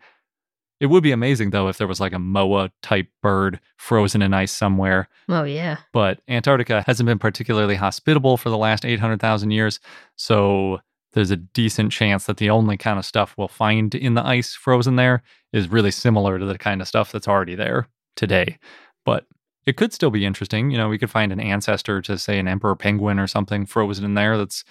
It 0.80 0.86
would 0.86 1.02
be 1.02 1.12
amazing 1.12 1.50
though 1.50 1.68
if 1.68 1.78
there 1.78 1.86
was 1.86 2.00
like 2.00 2.12
a 2.12 2.18
moa 2.18 2.70
type 2.82 3.08
bird 3.22 3.60
frozen 3.78 4.20
in 4.22 4.34
ice 4.34 4.52
somewhere 4.52 5.08
Oh 5.28 5.44
yeah. 5.44 5.78
but 5.92 6.20
Antarctica 6.28 6.82
hasn't 6.86 7.06
been 7.06 7.18
particularly 7.18 7.76
hospitable 7.76 8.36
for 8.36 8.50
the 8.50 8.58
last 8.58 8.84
800,000 8.84 9.50
years. 9.50 9.80
So 10.16 10.80
there's 11.14 11.30
a 11.30 11.36
decent 11.36 11.92
chance 11.92 12.26
that 12.26 12.36
the 12.36 12.50
only 12.50 12.76
kind 12.76 12.98
of 12.98 13.06
stuff 13.06 13.34
we'll 13.38 13.48
find 13.48 13.94
in 13.94 14.14
the 14.14 14.26
ice 14.26 14.54
frozen 14.54 14.96
there 14.96 15.22
is 15.52 15.68
really 15.68 15.90
similar 15.90 16.38
to 16.38 16.44
the 16.44 16.58
kind 16.58 16.82
of 16.82 16.88
stuff 16.88 17.10
that's 17.10 17.26
already 17.28 17.54
there 17.54 17.88
today. 18.16 18.58
But 19.06 19.24
it 19.64 19.76
could 19.78 19.94
still 19.94 20.10
be 20.10 20.26
interesting. 20.26 20.70
You 20.70 20.76
know, 20.76 20.88
we 20.90 20.98
could 20.98 21.10
find 21.10 21.32
an 21.32 21.40
ancestor 21.40 22.02
to, 22.02 22.18
say, 22.18 22.38
an 22.38 22.46
emperor 22.46 22.76
penguin 22.76 23.18
or 23.18 23.26
something 23.26 23.64
frozen 23.64 24.04
in 24.04 24.12
there 24.14 24.36
that's 24.36 24.62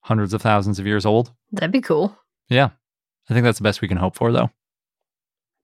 hundreds 0.00 0.34
of 0.34 0.42
thousands 0.42 0.78
of 0.80 0.86
years 0.86 1.06
old. 1.06 1.32
That'd 1.52 1.70
be 1.70 1.80
cool. 1.80 2.18
Yeah. 2.48 2.70
I 3.30 3.34
think 3.34 3.44
that's 3.44 3.58
the 3.58 3.64
best 3.64 3.80
we 3.80 3.86
can 3.88 3.96
hope 3.98 4.16
for, 4.16 4.32
though. 4.32 4.50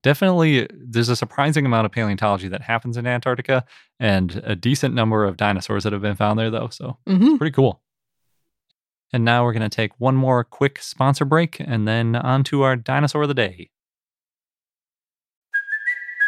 Definitely, 0.03 0.69
there's 0.73 1.09
a 1.09 1.17
surprising 1.17 1.67
amount 1.67 1.87
of 1.87 1.93
paleontology 1.93 2.49
that 2.49 2.63
happens 2.63 2.97
in 2.97 3.07
Antarctica 3.07 3.65
and 3.99 4.41
a 4.45 4.55
decent 4.55 4.95
number 4.95 5.25
of 5.25 5.37
dinosaurs 5.37 5.85
that 5.85 5.93
have 5.93 6.03
been 6.03 6.17
found 6.17 6.39
there, 6.39 6.51
though. 6.51 6.69
So 6.69 6.99
Mm-hmm. 7.09 7.37
pretty 7.37 7.55
cool. 7.55 7.83
And 9.13 9.25
now 9.25 9.45
we're 9.45 9.55
going 9.55 9.69
to 9.69 9.75
take 9.75 9.93
one 9.99 10.15
more 10.15 10.45
quick 10.45 10.81
sponsor 10.81 11.25
break 11.25 11.59
and 11.61 11.89
then 11.89 12.15
on 12.15 12.45
to 12.45 12.63
our 12.63 12.77
dinosaur 12.77 13.23
of 13.23 13.29
the 13.29 13.35
day. 13.35 13.71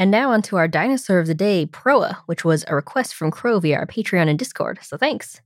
And 0.00 0.10
now 0.10 0.32
onto 0.32 0.56
our 0.56 0.66
dinosaur 0.66 1.18
of 1.18 1.26
the 1.26 1.34
day, 1.34 1.66
Proa, 1.66 2.22
which 2.24 2.42
was 2.42 2.64
a 2.66 2.74
request 2.74 3.14
from 3.14 3.30
Crow 3.30 3.60
via 3.60 3.76
our 3.76 3.86
Patreon 3.86 4.30
and 4.30 4.38
Discord. 4.38 4.78
So 4.80 4.96
thanks. 4.96 5.42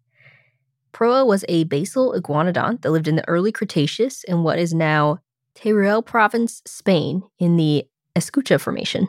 Proa 0.92 1.24
was 1.24 1.44
a 1.48 1.64
basal 1.64 2.14
iguanodont 2.16 2.82
that 2.82 2.92
lived 2.92 3.08
in 3.08 3.16
the 3.16 3.28
early 3.28 3.50
Cretaceous 3.50 4.22
in 4.22 4.44
what 4.44 4.60
is 4.60 4.72
now 4.72 5.18
Teruel 5.56 6.06
province, 6.06 6.62
Spain, 6.66 7.24
in 7.40 7.56
the 7.56 7.84
Escucha 8.14 8.60
Formation. 8.60 9.08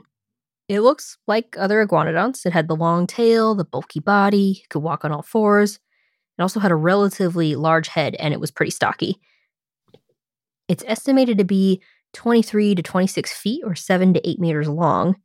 It 0.68 0.80
looks 0.80 1.16
like 1.28 1.56
other 1.60 1.86
iguanodonts. 1.86 2.44
It 2.48 2.54
had 2.54 2.68
the 2.68 2.76
long 2.76 3.06
tail, 3.06 3.54
the 3.54 3.66
bulky 3.66 4.00
body, 4.00 4.64
could 4.72 4.80
walk 4.80 5.06
on 5.06 5.12
all 5.12 5.22
fours. 5.22 5.76
It 6.40 6.42
also 6.42 6.60
had 6.60 6.72
a 6.72 6.76
relatively 6.76 7.56
large 7.56 7.90
head 7.90 8.16
and 8.16 8.34
it 8.34 8.40
was 8.40 8.50
pretty 8.50 8.72
stocky. 8.72 9.20
It's 10.68 10.84
estimated 10.88 11.38
to 11.38 11.44
be 11.44 11.84
23 12.14 12.74
to 12.74 12.82
26 12.82 13.32
feet 13.32 13.62
or 13.64 13.76
7 13.76 14.16
to 14.16 14.28
8 14.28 14.40
meters 14.40 14.68
long. 14.68 15.18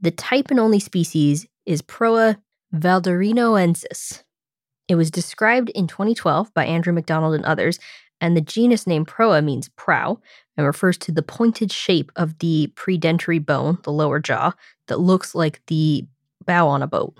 The 0.00 0.10
type 0.10 0.50
and 0.50 0.60
only 0.60 0.80
species 0.80 1.46
is 1.64 1.82
Proa 1.82 2.38
valdearinnoensis. 2.74 4.22
It 4.88 4.94
was 4.94 5.10
described 5.10 5.70
in 5.70 5.86
2012 5.86 6.52
by 6.54 6.64
Andrew 6.64 6.92
McDonald 6.92 7.34
and 7.34 7.44
others, 7.44 7.78
and 8.20 8.36
the 8.36 8.40
genus 8.40 8.86
name 8.86 9.04
Proa 9.04 9.42
means 9.42 9.68
prow 9.70 10.20
and 10.56 10.66
refers 10.66 10.96
to 10.98 11.12
the 11.12 11.22
pointed 11.22 11.72
shape 11.72 12.12
of 12.16 12.38
the 12.38 12.72
predentary 12.74 13.38
bone, 13.38 13.78
the 13.82 13.92
lower 13.92 14.20
jaw, 14.20 14.52
that 14.88 15.00
looks 15.00 15.34
like 15.34 15.60
the 15.66 16.06
bow 16.46 16.68
on 16.68 16.82
a 16.82 16.86
boat. 16.86 17.14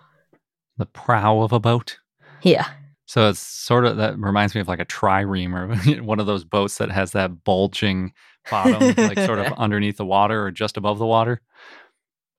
The 0.78 0.86
prow 0.86 1.40
of 1.40 1.52
a 1.52 1.60
boat. 1.60 1.98
Yeah. 2.42 2.68
So 3.06 3.28
it's 3.28 3.40
sort 3.40 3.84
of 3.84 3.96
that 3.98 4.18
reminds 4.18 4.54
me 4.54 4.60
of 4.60 4.68
like 4.68 4.80
a 4.80 4.84
trireme 4.84 5.54
or 5.54 6.02
one 6.02 6.20
of 6.20 6.26
those 6.26 6.44
boats 6.44 6.78
that 6.78 6.90
has 6.90 7.12
that 7.12 7.44
bulging 7.44 8.12
bottom, 8.50 8.94
like 8.96 9.18
sort 9.18 9.38
of 9.38 9.52
underneath 9.58 9.96
the 9.96 10.06
water 10.06 10.44
or 10.44 10.50
just 10.50 10.76
above 10.76 10.98
the 10.98 11.06
water, 11.06 11.40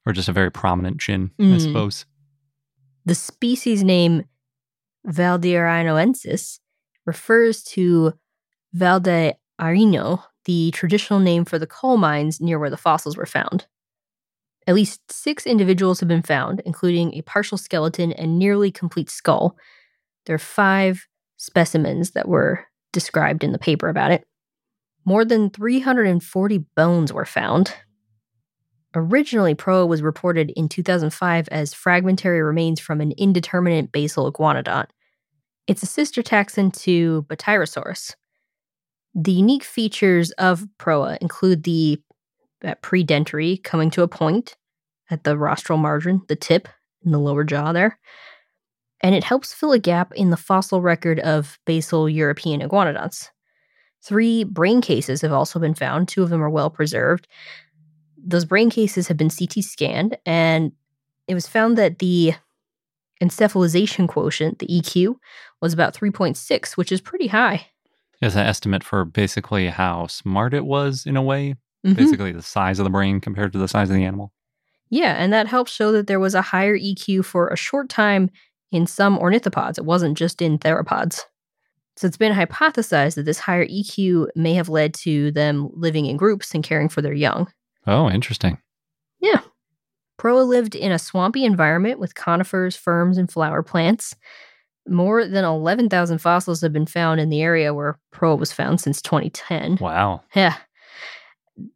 or 0.07 0.13
just 0.13 0.29
a 0.29 0.33
very 0.33 0.49
prominent 0.49 0.99
chin, 1.01 1.31
I 1.37 1.43
Mm. 1.43 1.61
suppose. 1.61 2.05
The 3.05 3.15
species 3.15 3.83
name 3.83 4.23
Valdearinnoensis 5.05 6.59
refers 7.05 7.63
to 7.63 8.13
Valdearino, 8.75 10.23
the 10.45 10.71
traditional 10.71 11.19
name 11.19 11.45
for 11.45 11.59
the 11.59 11.67
coal 11.67 11.97
mines 11.97 12.39
near 12.39 12.57
where 12.59 12.69
the 12.69 12.77
fossils 12.77 13.17
were 13.17 13.25
found. 13.25 13.67
At 14.65 14.75
least 14.75 15.01
six 15.11 15.45
individuals 15.45 15.99
have 15.99 16.09
been 16.09 16.21
found, 16.21 16.61
including 16.65 17.13
a 17.13 17.21
partial 17.21 17.57
skeleton 17.57 18.11
and 18.13 18.37
nearly 18.37 18.71
complete 18.71 19.09
skull. 19.09 19.57
There 20.25 20.35
are 20.35 20.39
five 20.39 21.07
specimens 21.37 22.11
that 22.11 22.27
were 22.27 22.65
described 22.91 23.43
in 23.43 23.51
the 23.53 23.59
paper 23.59 23.87
about 23.87 24.11
it. 24.11 24.25
More 25.05 25.23
than 25.23 25.49
340 25.49 26.57
bones 26.75 27.13
were 27.13 27.25
found. 27.25 27.73
Originally, 28.97 29.53
Proa 29.53 29.85
was 29.85 30.01
reported 30.01 30.51
in 30.55 30.67
2005 30.67 31.47
as 31.49 31.71
fragmentary 31.71 32.41
remains 32.41 32.79
from 32.79 32.99
an 32.99 33.11
indeterminate 33.11 33.91
basal 33.91 34.31
iguanodont. 34.31 34.87
It's 35.67 35.83
a 35.83 35.87
sister 35.87 36.23
taxon 36.23 36.75
to 36.81 37.21
Batyrosaurus. 37.29 38.15
The 39.13 39.31
unique 39.31 39.63
features 39.63 40.31
of 40.31 40.67
Proa 40.79 41.19
include 41.21 41.63
the 41.63 42.01
that 42.61 42.81
predentary 42.81 43.57
coming 43.57 43.91
to 43.91 44.01
a 44.01 44.07
point 44.07 44.57
at 45.11 45.23
the 45.23 45.37
rostral 45.37 45.77
margin, 45.77 46.23
the 46.27 46.35
tip 46.35 46.67
in 47.05 47.11
the 47.11 47.19
lower 47.19 47.43
jaw 47.43 47.73
there. 47.73 47.99
And 49.01 49.13
it 49.13 49.23
helps 49.23 49.53
fill 49.53 49.73
a 49.73 49.79
gap 49.79 50.11
in 50.13 50.31
the 50.31 50.37
fossil 50.37 50.81
record 50.81 51.19
of 51.19 51.59
basal 51.67 52.09
European 52.09 52.61
iguanodonts. 52.61 53.29
Three 54.01 54.43
brain 54.43 54.81
cases 54.81 55.21
have 55.21 55.31
also 55.31 55.59
been 55.59 55.75
found. 55.75 56.07
Two 56.07 56.23
of 56.23 56.29
them 56.29 56.41
are 56.41 56.49
well 56.49 56.71
preserved. 56.71 57.27
Those 58.27 58.45
brain 58.45 58.69
cases 58.69 59.07
have 59.07 59.17
been 59.17 59.29
CT 59.29 59.63
scanned, 59.63 60.17
and 60.25 60.73
it 61.27 61.33
was 61.33 61.47
found 61.47 61.77
that 61.77 61.99
the 61.99 62.33
encephalization 63.21 64.07
quotient, 64.07 64.59
the 64.59 64.67
EQ, 64.67 65.15
was 65.61 65.73
about 65.73 65.95
3.6, 65.95 66.77
which 66.77 66.91
is 66.91 67.01
pretty 67.01 67.27
high. 67.27 67.67
It's 68.21 68.35
an 68.35 68.45
estimate 68.45 68.83
for 68.83 69.05
basically 69.05 69.67
how 69.67 70.07
smart 70.07 70.53
it 70.53 70.65
was 70.65 71.05
in 71.05 71.15
a 71.17 71.21
way, 71.21 71.55
Mhm. 71.85 71.95
basically 71.95 72.31
the 72.31 72.41
size 72.41 72.79
of 72.79 72.83
the 72.83 72.89
brain 72.89 73.21
compared 73.21 73.53
to 73.53 73.59
the 73.59 73.67
size 73.67 73.89
of 73.89 73.95
the 73.95 74.03
animal. 74.03 74.33
Yeah, 74.89 75.13
and 75.13 75.31
that 75.33 75.47
helps 75.47 75.71
show 75.71 75.91
that 75.93 76.07
there 76.07 76.19
was 76.19 76.33
a 76.35 76.41
higher 76.41 76.75
EQ 76.75 77.23
for 77.23 77.47
a 77.47 77.55
short 77.57 77.89
time 77.89 78.29
in 78.71 78.87
some 78.87 79.17
ornithopods. 79.17 79.77
It 79.77 79.85
wasn't 79.85 80.17
just 80.17 80.41
in 80.41 80.57
theropods. 80.59 81.21
So 81.95 82.07
it's 82.07 82.17
been 82.17 82.33
hypothesized 82.33 83.15
that 83.15 83.25
this 83.25 83.39
higher 83.39 83.65
EQ 83.65 84.27
may 84.35 84.53
have 84.53 84.69
led 84.69 84.93
to 84.95 85.31
them 85.31 85.69
living 85.73 86.05
in 86.05 86.17
groups 86.17 86.53
and 86.53 86.63
caring 86.63 86.89
for 86.89 87.01
their 87.01 87.13
young. 87.13 87.47
Oh, 87.87 88.09
interesting. 88.09 88.59
Yeah. 89.19 89.41
Proa 90.17 90.41
lived 90.41 90.75
in 90.75 90.91
a 90.91 90.99
swampy 90.99 91.45
environment 91.45 91.99
with 91.99 92.15
conifers, 92.15 92.75
ferns, 92.75 93.17
and 93.17 93.31
flower 93.31 93.63
plants. 93.63 94.15
More 94.87 95.25
than 95.25 95.43
11,000 95.43 96.17
fossils 96.19 96.61
have 96.61 96.73
been 96.73 96.85
found 96.85 97.19
in 97.19 97.29
the 97.29 97.41
area 97.41 97.73
where 97.73 97.99
Proa 98.11 98.35
was 98.37 98.51
found 98.51 98.81
since 98.81 99.01
2010. 99.01 99.77
Wow. 99.79 100.23
Yeah. 100.35 100.55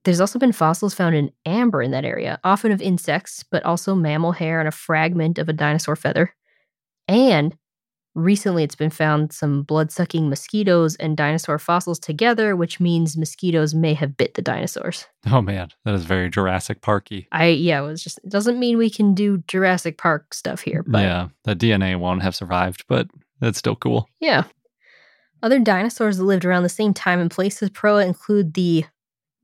There's 0.04 0.22
also 0.22 0.38
been 0.38 0.52
fossils 0.52 0.94
found 0.94 1.16
in 1.16 1.32
amber 1.46 1.82
in 1.82 1.92
that 1.92 2.06
area, 2.06 2.40
often 2.44 2.72
of 2.72 2.82
insects, 2.82 3.44
but 3.50 3.64
also 3.64 3.96
mammal 3.96 4.32
hair 4.32 4.60
and 4.60 4.68
a 4.68 4.72
fragment 4.72 5.40
of 5.40 5.50
a 5.50 5.54
dinosaur 5.54 5.96
feather. 5.96 6.34
And 7.08 7.58
recently 8.16 8.64
it's 8.64 8.76
been 8.76 8.90
found 8.90 9.32
some 9.32 9.64
blood 9.64 9.92
sucking 9.92 10.30
mosquitoes 10.30 10.96
and 10.96 11.16
dinosaur 11.16 11.58
fossils 11.58 12.00
together, 12.00 12.56
which 12.56 12.80
means 12.80 13.18
mosquitoes 13.18 13.74
may 13.74 13.94
have 13.94 14.18
bit 14.18 14.34
the 14.34 14.42
dinosaurs. 14.42 15.08
Oh 15.28 15.42
man, 15.42 15.70
that 15.86 15.96
is 15.96 16.06
very 16.06 16.30
Jurassic 16.30 16.82
Parky. 16.82 17.28
I, 17.32 17.48
yeah, 17.48 17.82
it 17.82 17.86
was 17.86 18.04
just, 18.04 18.20
it 18.20 18.30
doesn't 18.30 18.60
mean 18.60 18.78
we 18.78 18.90
can 18.90 19.14
do 19.14 19.44
Jurassic 19.48 19.98
Park 19.98 20.34
stuff 20.34 20.62
here, 20.62 20.84
but 20.86 21.02
yeah, 21.02 21.30
the 21.44 21.56
DNA 21.56 21.98
won't 21.98 22.24
have 22.24 22.36
survived, 22.36 22.86
but 22.88 23.08
that's 23.40 23.58
still 23.58 23.76
cool. 23.76 24.08
Yeah. 24.20 24.44
Other 25.44 25.60
dinosaurs 25.60 26.18
that 26.18 26.24
lived 26.24 26.46
around 26.46 26.64
the 26.64 26.70
same 26.70 26.94
time 26.94 27.20
and 27.20 27.32
place 27.32 27.64
as 27.64 27.72
Proa 27.72 28.06
include 28.06 28.54
the 28.54 28.86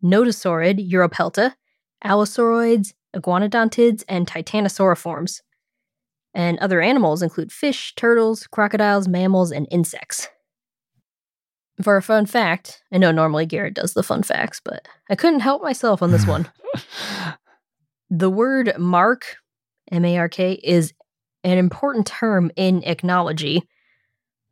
Nodosaurid, 0.03 0.91
Europelta, 0.91 1.55
allosauroids, 2.03 2.93
iguanodontids, 3.15 4.03
and 4.07 4.27
titanosauriforms. 4.27 5.41
And 6.37 6.59
other 6.59 6.81
animals 6.81 7.23
include 7.23 7.51
fish, 7.51 7.95
turtles, 7.95 8.45
crocodiles, 8.45 9.07
mammals, 9.07 9.51
and 9.51 9.67
insects. 9.71 10.29
For 11.81 11.97
a 11.97 12.01
fun 12.03 12.27
fact, 12.27 12.83
I 12.91 12.99
know 12.99 13.11
normally 13.11 13.47
Garrett 13.47 13.73
does 13.73 13.95
the 13.95 14.03
fun 14.03 14.21
facts, 14.21 14.61
but 14.63 14.87
I 15.09 15.15
couldn't 15.15 15.39
help 15.39 15.63
myself 15.63 16.03
on 16.03 16.11
this 16.11 16.27
one. 16.27 16.47
the 18.11 18.29
word 18.29 18.77
mark, 18.77 19.37
M 19.91 20.05
A 20.05 20.15
R 20.19 20.29
K, 20.29 20.59
is 20.63 20.93
an 21.43 21.57
important 21.57 22.05
term 22.05 22.51
in 22.55 22.81
ichnology. 22.83 23.63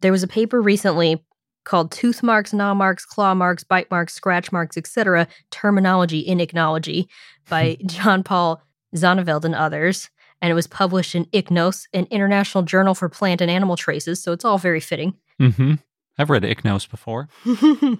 There 0.01 0.11
was 0.11 0.23
a 0.23 0.27
paper 0.27 0.59
recently 0.63 1.23
called 1.65 1.91
Tooth 1.91 2.23
Marks, 2.23 2.51
Gnaw 2.51 2.73
Marks, 2.73 3.05
Claw 3.05 3.35
Marks, 3.35 3.63
Bite 3.63 3.91
Marks, 3.91 4.15
Scratch 4.15 4.51
Marks, 4.51 4.75
etc. 4.75 5.27
Terminology 5.51 6.19
in 6.19 6.39
Ichnology 6.39 7.05
by 7.47 7.77
John 7.85 8.23
Paul 8.23 8.59
Zonneveld 8.95 9.45
and 9.45 9.53
others. 9.53 10.09
And 10.41 10.51
it 10.51 10.55
was 10.55 10.67
published 10.67 11.15
in 11.15 11.25
ICHNOS, 11.25 11.87
an 11.93 12.07
international 12.11 12.63
journal 12.63 12.93
for 12.93 13.09
plant 13.09 13.41
and 13.41 13.49
animal 13.49 13.75
traces. 13.75 14.21
So 14.21 14.31
it's 14.31 14.45
all 14.45 14.57
very 14.57 14.79
fitting. 14.79 15.15
mm-hmm. 15.39 15.75
I've 16.17 16.29
read 16.29 16.43
Ichnos 16.43 16.89
before. 16.89 17.27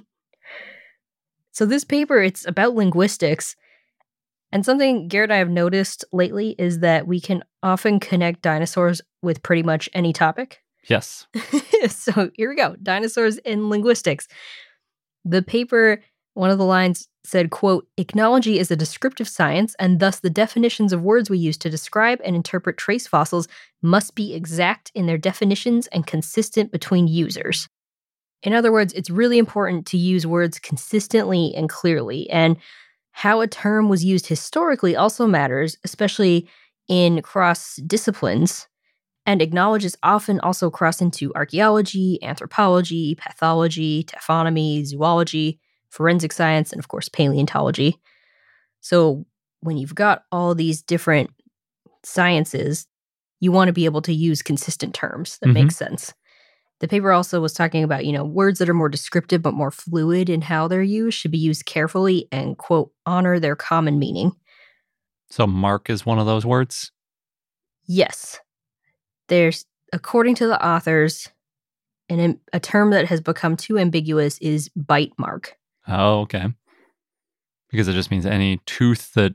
so 1.52 1.66
this 1.66 1.84
paper, 1.84 2.22
it's 2.22 2.48
about 2.48 2.76
linguistics. 2.76 3.56
And 4.52 4.66
something 4.66 5.07
Garrett 5.07 5.32
and 5.32 5.36
I 5.36 5.40
have 5.40 5.49
noticed 5.49 6.06
lately 6.14 6.56
is 6.57 6.80
that 6.80 7.07
we 7.07 7.20
can 7.20 7.44
often 7.62 7.99
connect 7.99 8.41
dinosaurs 8.41 9.02
with 9.22 9.44
pretty 9.44 9.64
much 9.64 9.90
any 9.94 10.14
topic. 10.14 10.62
Yes. 10.88 11.28
so 11.90 12.32
here 12.36 12.49
we 12.49 12.56
go 12.56 12.76
dinosaurs 12.82 13.38
in 13.40 13.70
linguistics 13.70 14.28
the 15.26 15.41
paper 15.41 16.02
one 16.36 16.52
of 16.52 16.57
the 16.57 16.66
lines 16.66 17.07
said 17.24 17.49
quote 17.49 17.88
ichnology 17.98 18.57
is 18.57 18.70
a 18.70 18.76
descriptive 18.76 19.28
science 19.28 19.76
and 19.80 19.99
thus 19.99 20.20
the 20.20 20.30
definitions 20.30 20.94
of 20.94 21.02
words 21.02 21.30
we 21.30 21.40
use 21.40 21.57
to 21.57 21.70
describe 21.70 22.20
and 22.24 22.36
interpret 22.36 22.78
trace 22.78 23.07
fossils 23.07 23.48
must 23.82 24.14
be 24.16 24.36
exact 24.36 24.91
in 24.94 25.07
their 25.07 25.18
definitions 25.18 25.88
and 25.88 26.06
consistent 26.06 26.72
between 26.72 27.07
users. 27.07 27.68
In 28.44 28.53
other 28.53 28.72
words 28.72 28.94
it's 28.94 29.10
really 29.10 29.40
important 29.40 29.88
to 29.88 29.98
use 29.98 30.28
words 30.28 30.60
consistently 30.60 31.56
and 31.56 31.68
clearly 31.68 32.30
and 32.30 32.57
how 33.12 33.40
a 33.40 33.48
term 33.48 33.88
was 33.90 34.03
used 34.03 34.28
historically 34.28 34.95
also 34.95 35.26
matters 35.26 35.78
especially 35.84 36.48
in 36.88 37.22
cross 37.22 37.78
disciplines 37.78 38.68
and 39.26 39.41
ichnologists 39.41 39.95
often 40.03 40.40
also 40.41 40.70
cross 40.70 41.02
into 41.02 41.34
archaeology, 41.34 42.20
anthropology, 42.22 43.16
pathology, 43.16 44.03
taphonomy, 44.03 44.86
zoology, 44.86 45.60
forensic 45.90 46.34
science, 46.34 46.72
and 46.72 46.80
of 46.80 46.88
course, 46.88 47.10
paleontology. 47.10 47.99
So 48.82 49.26
when 49.62 49.78
you've 49.78 49.95
got 49.95 50.24
all 50.32 50.53
these 50.56 50.82
different 50.82 51.30
sciences, 52.03 52.88
you 53.40 53.52
want 53.52 53.68
to 53.70 53.74
be 53.74 53.86
able 53.86 54.02
to 54.03 54.14
use 54.14 54.41
consistent 54.41 54.94
terms 54.94 55.38
that 55.40 55.49
Mhm. 55.49 55.53
make 55.53 55.72
sense. 55.72 56.14
The 56.82 56.88
paper 56.88 57.12
also 57.12 57.40
was 57.41 57.53
talking 57.53 57.84
about, 57.84 58.06
you 58.06 58.12
know, 58.12 58.26
words 58.26 58.60
that 58.60 58.70
are 58.70 58.74
more 58.74 58.90
descriptive 58.90 59.41
but 59.41 59.53
more 59.53 59.72
fluid 59.72 60.30
in 60.30 60.41
how 60.41 60.68
they're 60.68 60.84
used 60.84 61.18
should 61.18 61.32
be 61.32 61.38
used 61.38 61.66
carefully 61.66 62.28
and, 62.32 62.57
quote, 62.57 62.91
honor 63.06 63.40
their 63.40 63.56
common 63.56 63.98
meaning. 63.98 64.34
So 65.30 65.48
mark 65.48 65.90
is 65.90 66.06
one 66.06 66.20
of 66.20 66.26
those 66.26 66.45
words. 66.45 66.91
Yes. 67.86 68.40
There's, 69.30 69.66
according 69.94 70.36
to 70.36 70.48
the 70.48 70.64
authors, 70.64 71.30
and 72.10 72.40
a 72.53 72.60
term 72.60 72.91
that 72.91 73.07
has 73.07 73.22
become 73.22 73.56
too 73.56 73.80
ambiguous 73.80 74.38
is 74.40 74.70
bite 74.76 75.14
mark. 75.18 75.57
Oh, 75.88 76.22
okay. 76.22 76.48
Because 77.70 77.88
it 77.88 77.94
just 77.94 78.12
means 78.12 78.26
any 78.26 78.62
tooth 78.66 79.14
that 79.14 79.34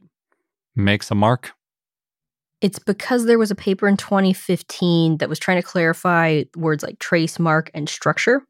makes 0.74 1.10
a 1.10 1.14
mark. 1.14 1.52
It's 2.60 2.78
because 2.78 3.24
there 3.24 3.39
was 3.39 3.51
a 3.51 3.55
paper 3.55 3.89
in 3.89 3.97
2015 3.97 5.18
that 5.18 5.28
was 5.28 5.39
trying 5.39 5.60
to 5.60 5.66
clarify 5.66 6.44
words 6.56 6.82
like 6.82 6.98
trace, 6.98 7.39
mark, 7.39 7.70
and 7.72 7.89
structure. 7.89 8.43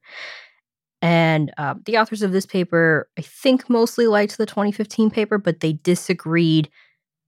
And 1.02 1.52
uh, 1.56 1.74
the 1.86 1.96
authors 1.96 2.22
of 2.22 2.32
this 2.32 2.44
paper, 2.44 3.08
I 3.18 3.22
think, 3.22 3.70
mostly 3.70 4.06
liked 4.06 4.36
the 4.36 4.46
2015 4.46 5.10
paper, 5.10 5.38
but 5.38 5.60
they 5.60 5.74
disagreed 5.74 6.68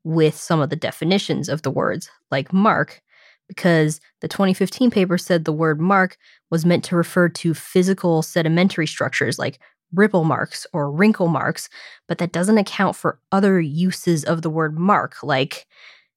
with 0.05 0.37
some 0.37 0.61
of 0.61 0.71
the 0.71 0.77
definitions 0.77 1.49
of 1.49 1.63
the 1.63 1.71
words, 1.71 2.11
like 2.31 2.53
mark, 2.53 3.01
because 3.49 4.01
the 4.21 4.29
2015 4.29 4.91
paper 4.91 5.17
said 5.17 5.45
the 5.45 5.53
word 5.53 5.81
mark 5.81 6.17
was 6.51 6.67
meant 6.67 6.85
to 6.85 6.97
refer 6.97 7.29
to 7.29 7.55
physical 7.55 8.23
sedimentary 8.23 8.87
structures 8.87 9.39
like 9.39 9.61
ripple 9.95 10.25
marks 10.25 10.67
or 10.73 10.91
wrinkle 10.91 11.29
marks, 11.29 11.69
but 12.09 12.19
that 12.19 12.33
doesn't 12.33 12.59
account 12.59 12.97
for 12.97 13.19
other 13.31 13.61
uses 13.61 14.25
of 14.25 14.43
the 14.43 14.51
word 14.51 14.79
mark, 14.79 15.23
like 15.23 15.67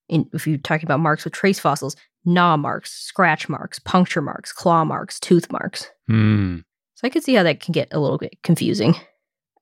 in, 0.07 0.29
if 0.33 0.47
you're 0.47 0.57
talking 0.57 0.85
about 0.85 0.99
marks 0.99 1.23
with 1.23 1.33
trace 1.33 1.59
fossils, 1.59 1.95
gnaw 2.25 2.57
marks, 2.57 2.91
scratch 2.91 3.49
marks, 3.49 3.79
puncture 3.79 4.21
marks, 4.21 4.51
claw 4.51 4.83
marks, 4.83 5.19
tooth 5.19 5.51
marks. 5.51 5.89
Hmm. 6.07 6.59
So 6.95 7.07
I 7.07 7.09
could 7.09 7.23
see 7.23 7.33
how 7.33 7.43
that 7.43 7.59
can 7.59 7.71
get 7.71 7.89
a 7.91 7.99
little 7.99 8.17
bit 8.17 8.37
confusing. 8.43 8.95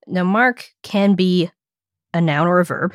Now, 0.05 0.23
mark 0.23 0.69
can 0.83 1.15
be 1.15 1.49
a 2.13 2.21
noun 2.21 2.47
or 2.47 2.59
a 2.59 2.65
verb. 2.65 2.93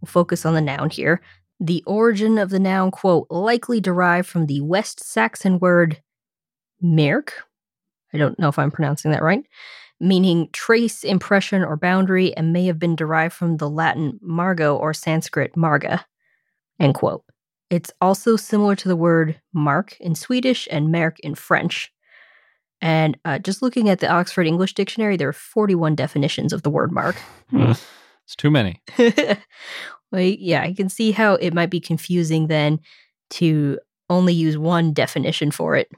We'll 0.00 0.06
focus 0.08 0.46
on 0.46 0.54
the 0.54 0.60
noun 0.60 0.90
here. 0.90 1.20
The 1.60 1.82
origin 1.86 2.38
of 2.38 2.50
the 2.50 2.58
noun, 2.58 2.90
quote, 2.90 3.26
likely 3.30 3.80
derived 3.80 4.28
from 4.28 4.46
the 4.46 4.60
West 4.60 5.02
Saxon 5.02 5.58
word 5.58 6.00
merk. 6.80 7.32
I 8.12 8.18
don't 8.18 8.38
know 8.38 8.48
if 8.48 8.58
I'm 8.58 8.70
pronouncing 8.70 9.10
that 9.10 9.22
right, 9.22 9.44
meaning 10.00 10.48
trace, 10.52 11.04
impression, 11.04 11.62
or 11.62 11.76
boundary, 11.76 12.36
and 12.36 12.52
may 12.52 12.66
have 12.66 12.78
been 12.78 12.96
derived 12.96 13.34
from 13.34 13.56
the 13.56 13.68
Latin 13.68 14.18
margo 14.22 14.76
or 14.76 14.92
Sanskrit 14.92 15.54
marga, 15.54 16.04
end 16.80 16.94
quote. 16.94 17.24
It's 17.70 17.92
also 18.00 18.36
similar 18.36 18.76
to 18.76 18.88
the 18.88 18.96
word 18.96 19.40
mark 19.52 19.96
in 20.00 20.14
Swedish 20.14 20.68
and 20.70 20.92
merk 20.92 21.18
in 21.20 21.34
French. 21.34 21.90
And 22.80 23.16
uh, 23.24 23.38
just 23.38 23.62
looking 23.62 23.88
at 23.88 24.00
the 24.00 24.08
Oxford 24.08 24.46
English 24.46 24.74
Dictionary, 24.74 25.16
there 25.16 25.28
are 25.28 25.32
41 25.32 25.94
definitions 25.94 26.52
of 26.52 26.62
the 26.62 26.70
word 26.70 26.92
mark. 26.92 27.16
It's 28.24 28.36
too 28.36 28.50
many. 28.50 28.80
well, 28.98 30.20
yeah, 30.20 30.62
I 30.62 30.72
can 30.72 30.88
see 30.88 31.12
how 31.12 31.34
it 31.34 31.54
might 31.54 31.70
be 31.70 31.80
confusing 31.80 32.46
then 32.46 32.80
to 33.30 33.78
only 34.10 34.34
use 34.34 34.58
one 34.58 34.92
definition 34.92 35.50
for 35.50 35.76
it 35.76 35.90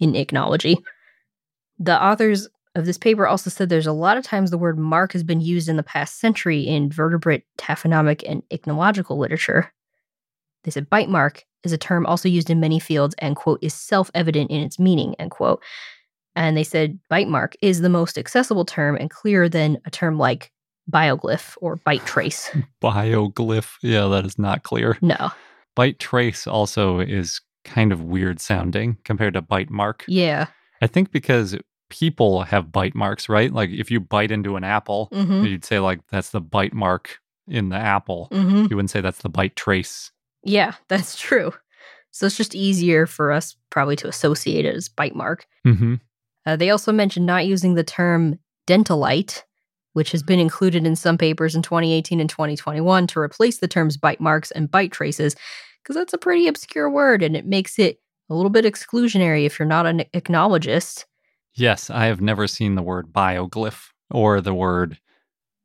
in 0.00 0.12
ichnology. 0.12 0.76
The 1.78 2.02
authors 2.02 2.48
of 2.76 2.84
this 2.84 2.98
paper 2.98 3.26
also 3.26 3.48
said 3.48 3.68
there's 3.68 3.86
a 3.86 3.92
lot 3.92 4.18
of 4.18 4.24
times 4.24 4.50
the 4.50 4.58
word 4.58 4.78
mark 4.78 5.12
has 5.14 5.24
been 5.24 5.40
used 5.40 5.68
in 5.68 5.76
the 5.76 5.82
past 5.82 6.20
century 6.20 6.60
in 6.60 6.90
vertebrate, 6.90 7.44
taphonomic, 7.58 8.22
and 8.28 8.42
ichnological 8.50 9.16
literature. 9.16 9.72
They 10.62 10.70
said 10.70 10.90
bite 10.90 11.08
mark 11.08 11.44
is 11.64 11.72
a 11.72 11.78
term 11.78 12.04
also 12.04 12.28
used 12.28 12.50
in 12.50 12.60
many 12.60 12.78
fields 12.78 13.14
and, 13.18 13.34
quote, 13.34 13.60
is 13.62 13.72
self 13.72 14.10
evident 14.14 14.50
in 14.50 14.60
its 14.60 14.78
meaning, 14.78 15.14
end 15.18 15.30
quote. 15.30 15.62
And 16.34 16.54
they 16.54 16.64
said 16.64 16.98
bite 17.08 17.28
mark 17.28 17.56
is 17.62 17.80
the 17.80 17.88
most 17.88 18.18
accessible 18.18 18.66
term 18.66 18.96
and 18.96 19.10
clearer 19.10 19.48
than 19.48 19.78
a 19.86 19.90
term 19.90 20.18
like 20.18 20.52
bioglyph 20.90 21.56
or 21.62 21.76
bite 21.76 22.04
trace. 22.04 22.54
Bioglyph. 22.82 23.76
Yeah, 23.82 24.06
that 24.08 24.26
is 24.26 24.38
not 24.38 24.62
clear. 24.62 24.98
No. 25.00 25.32
Bite 25.74 25.98
trace 25.98 26.46
also 26.46 27.00
is 27.00 27.40
kind 27.64 27.90
of 27.90 28.02
weird 28.02 28.38
sounding 28.38 28.98
compared 29.04 29.34
to 29.34 29.40
bite 29.40 29.70
mark. 29.70 30.04
Yeah. 30.06 30.46
I 30.82 30.86
think 30.86 31.10
because 31.10 31.56
people 31.88 32.42
have 32.42 32.72
bite 32.72 32.94
marks, 32.94 33.28
right? 33.28 33.52
Like 33.52 33.70
if 33.70 33.90
you 33.90 34.00
bite 34.00 34.30
into 34.30 34.56
an 34.56 34.64
apple, 34.64 35.08
Mm-hmm. 35.12 35.44
you'd 35.44 35.64
say 35.64 35.78
like 35.78 36.00
that's 36.10 36.30
the 36.30 36.40
bite 36.40 36.74
mark 36.74 37.18
in 37.48 37.68
the 37.68 37.76
apple. 37.76 38.28
Mm-hmm. 38.32 38.66
You 38.70 38.76
wouldn't 38.76 38.90
say 38.90 39.00
that's 39.00 39.22
the 39.22 39.28
bite 39.28 39.56
trace. 39.56 40.10
Yeah, 40.42 40.74
that's 40.88 41.18
true. 41.18 41.52
So 42.10 42.26
it's 42.26 42.36
just 42.36 42.54
easier 42.54 43.06
for 43.06 43.30
us 43.30 43.56
probably 43.70 43.96
to 43.96 44.08
associate 44.08 44.64
it 44.64 44.74
as 44.74 44.88
bite 44.88 45.14
mark. 45.14 45.46
Mm-hmm. 45.66 45.94
Uh, 46.46 46.56
they 46.56 46.70
also 46.70 46.92
mentioned 46.92 47.26
not 47.26 47.46
using 47.46 47.74
the 47.74 47.84
term 47.84 48.38
dentalite, 48.66 49.42
which 49.92 50.12
has 50.12 50.22
been 50.22 50.38
included 50.40 50.86
in 50.86 50.96
some 50.96 51.18
papers 51.18 51.54
in 51.54 51.62
2018 51.62 52.20
and 52.20 52.30
2021 52.30 53.06
to 53.08 53.18
replace 53.20 53.58
the 53.58 53.68
terms 53.68 53.96
bite 53.96 54.20
marks 54.20 54.50
and 54.52 54.70
bite 54.70 54.92
traces, 54.92 55.36
because 55.82 55.94
that's 55.96 56.12
a 56.14 56.18
pretty 56.18 56.48
obscure 56.48 56.88
word 56.90 57.22
and 57.22 57.36
it 57.36 57.46
makes 57.46 57.78
it 57.78 58.00
a 58.30 58.34
little 58.34 58.50
bit 58.50 58.64
exclusionary 58.64 59.44
if 59.44 59.58
you're 59.58 59.66
not 59.68 59.86
an 59.86 60.04
ichnologist. 60.14 61.04
Yes, 61.56 61.90
I 61.90 62.06
have 62.06 62.20
never 62.20 62.46
seen 62.46 62.74
the 62.74 62.82
word 62.82 63.12
bioglyph 63.12 63.88
or 64.10 64.40
the 64.40 64.54
word 64.54 64.98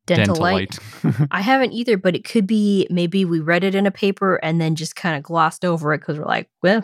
Dentalite. 0.07 0.79
dentalite. 1.03 1.27
I 1.31 1.41
haven't 1.41 1.73
either, 1.73 1.97
but 1.97 2.15
it 2.15 2.23
could 2.23 2.47
be 2.47 2.87
maybe 2.89 3.25
we 3.25 3.39
read 3.39 3.63
it 3.63 3.75
in 3.75 3.85
a 3.85 3.91
paper 3.91 4.35
and 4.37 4.59
then 4.59 4.75
just 4.75 4.95
kind 4.95 5.15
of 5.15 5.23
glossed 5.23 5.63
over 5.65 5.93
it 5.93 5.99
because 5.99 6.17
we're 6.17 6.25
like, 6.25 6.49
well, 6.63 6.83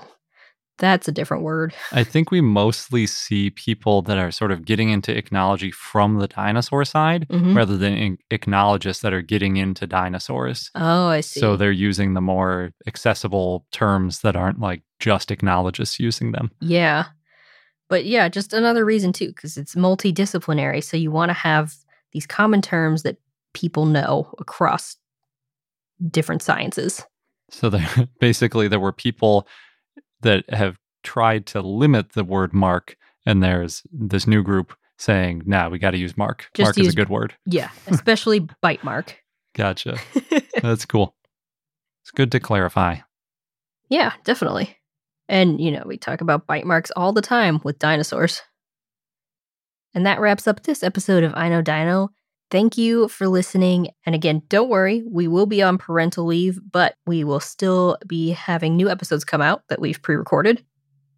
that's 0.77 1.07
a 1.07 1.11
different 1.11 1.43
word. 1.43 1.73
I 1.91 2.03
think 2.03 2.29
we 2.29 2.39
mostly 2.41 3.07
see 3.07 3.49
people 3.49 4.03
that 4.03 4.19
are 4.19 4.29
sort 4.29 4.51
of 4.51 4.63
getting 4.65 4.89
into 4.89 5.11
ichnology 5.11 5.73
from 5.73 6.19
the 6.19 6.27
dinosaur 6.27 6.85
side 6.85 7.27
Mhm. 7.29 7.55
rather 7.55 7.77
than 7.77 8.17
ichnologists 8.29 9.01
that 9.01 9.13
are 9.13 9.23
getting 9.23 9.57
into 9.57 9.87
dinosaurs. 9.87 10.69
Oh, 10.75 11.07
I 11.07 11.21
see. 11.21 11.39
So 11.39 11.55
they're 11.57 11.71
using 11.71 12.13
the 12.13 12.21
more 12.21 12.71
accessible 12.85 13.65
terms 13.71 14.19
that 14.21 14.35
aren't 14.35 14.59
like 14.59 14.83
just 14.99 15.29
ichnologists 15.29 15.97
using 15.97 16.31
them. 16.33 16.51
Yeah. 16.61 17.05
But 17.89 18.05
yeah, 18.05 18.27
just 18.29 18.53
another 18.53 18.83
reason 18.83 19.13
too, 19.13 19.27
because 19.27 19.57
it's 19.57 19.75
multidisciplinary. 19.75 20.83
So 20.83 20.97
you 20.97 21.11
want 21.11 21.29
to 21.29 21.33
have 21.33 21.73
these 22.11 22.25
common 22.25 22.61
terms 22.61 23.03
that 23.03 23.17
people 23.53 23.85
know 23.85 24.33
across 24.39 24.97
different 26.09 26.41
sciences. 26.41 27.03
So 27.49 27.69
there, 27.69 28.07
basically, 28.19 28.67
there 28.67 28.79
were 28.79 28.91
people 28.91 29.47
that 30.21 30.49
have 30.53 30.77
tried 31.03 31.45
to 31.47 31.61
limit 31.61 32.13
the 32.13 32.23
word 32.23 32.53
mark 32.53 32.97
and 33.27 33.43
there's 33.43 33.83
this 33.91 34.25
new 34.25 34.41
group 34.41 34.73
saying, 34.97 35.43
"Nah, 35.45 35.67
we 35.67 35.79
got 35.79 35.91
to 35.91 35.97
use 35.97 36.17
Mark. 36.17 36.49
Just 36.53 36.77
Mark 36.77 36.79
is 36.79 36.93
a 36.93 36.95
good 36.95 37.09
word." 37.09 37.35
Yeah, 37.45 37.69
especially 37.87 38.39
bite 38.61 38.83
mark. 38.83 39.17
Gotcha. 39.53 39.99
That's 40.61 40.85
cool. 40.85 41.13
It's 42.03 42.11
good 42.11 42.31
to 42.31 42.39
clarify. 42.39 42.97
Yeah, 43.89 44.13
definitely. 44.23 44.76
And, 45.29 45.59
you 45.59 45.71
know, 45.71 45.83
we 45.85 45.97
talk 45.97 46.21
about 46.21 46.47
bite 46.47 46.65
marks 46.65 46.91
all 46.95 47.13
the 47.13 47.21
time 47.21 47.59
with 47.63 47.79
dinosaurs. 47.79 48.41
And 49.93 50.05
that 50.05 50.19
wraps 50.19 50.47
up 50.47 50.63
this 50.63 50.83
episode 50.83 51.23
of 51.23 51.33
I 51.35 51.49
Know 51.49 51.61
Dino. 51.61 52.09
Thank 52.49 52.77
you 52.77 53.09
for 53.09 53.27
listening. 53.27 53.89
And 54.05 54.15
again, 54.15 54.41
don't 54.47 54.69
worry, 54.69 55.03
we 55.09 55.27
will 55.27 55.45
be 55.45 55.61
on 55.61 55.77
parental 55.77 56.25
leave, 56.25 56.59
but 56.71 56.95
we 57.05 57.23
will 57.23 57.41
still 57.41 57.97
be 58.07 58.31
having 58.31 58.77
new 58.77 58.89
episodes 58.89 59.25
come 59.25 59.41
out 59.41 59.63
that 59.67 59.81
we've 59.81 60.01
pre 60.01 60.15
recorded. 60.15 60.63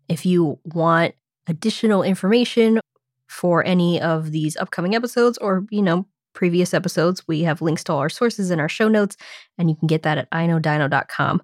If 0.08 0.26
you 0.26 0.60
want 0.64 1.14
additional 1.46 2.02
information 2.02 2.80
for 3.28 3.64
any 3.64 4.02
of 4.02 4.32
these 4.32 4.58
upcoming 4.58 4.96
episodes 4.96 5.38
or, 5.38 5.66
you 5.70 5.84
know, 5.84 6.08
previous 6.34 6.74
episodes, 6.74 7.28
we 7.28 7.44
have 7.44 7.62
links 7.62 7.84
to 7.84 7.94
all 7.94 8.00
our 8.00 8.10
sources 8.10 8.50
in 8.50 8.60
our 8.60 8.70
show 8.70 8.88
notes, 8.88 9.18
and 9.58 9.70
you 9.70 9.76
can 9.76 9.88
get 9.88 10.04
that 10.04 10.18
at 10.18 10.30
iknowdino.com. 10.32 11.42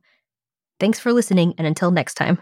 Thanks 0.79 0.99
for 0.99 1.13
listening, 1.13 1.53
and 1.57 1.67
until 1.67 1.91
next 1.91 2.15
time. 2.15 2.41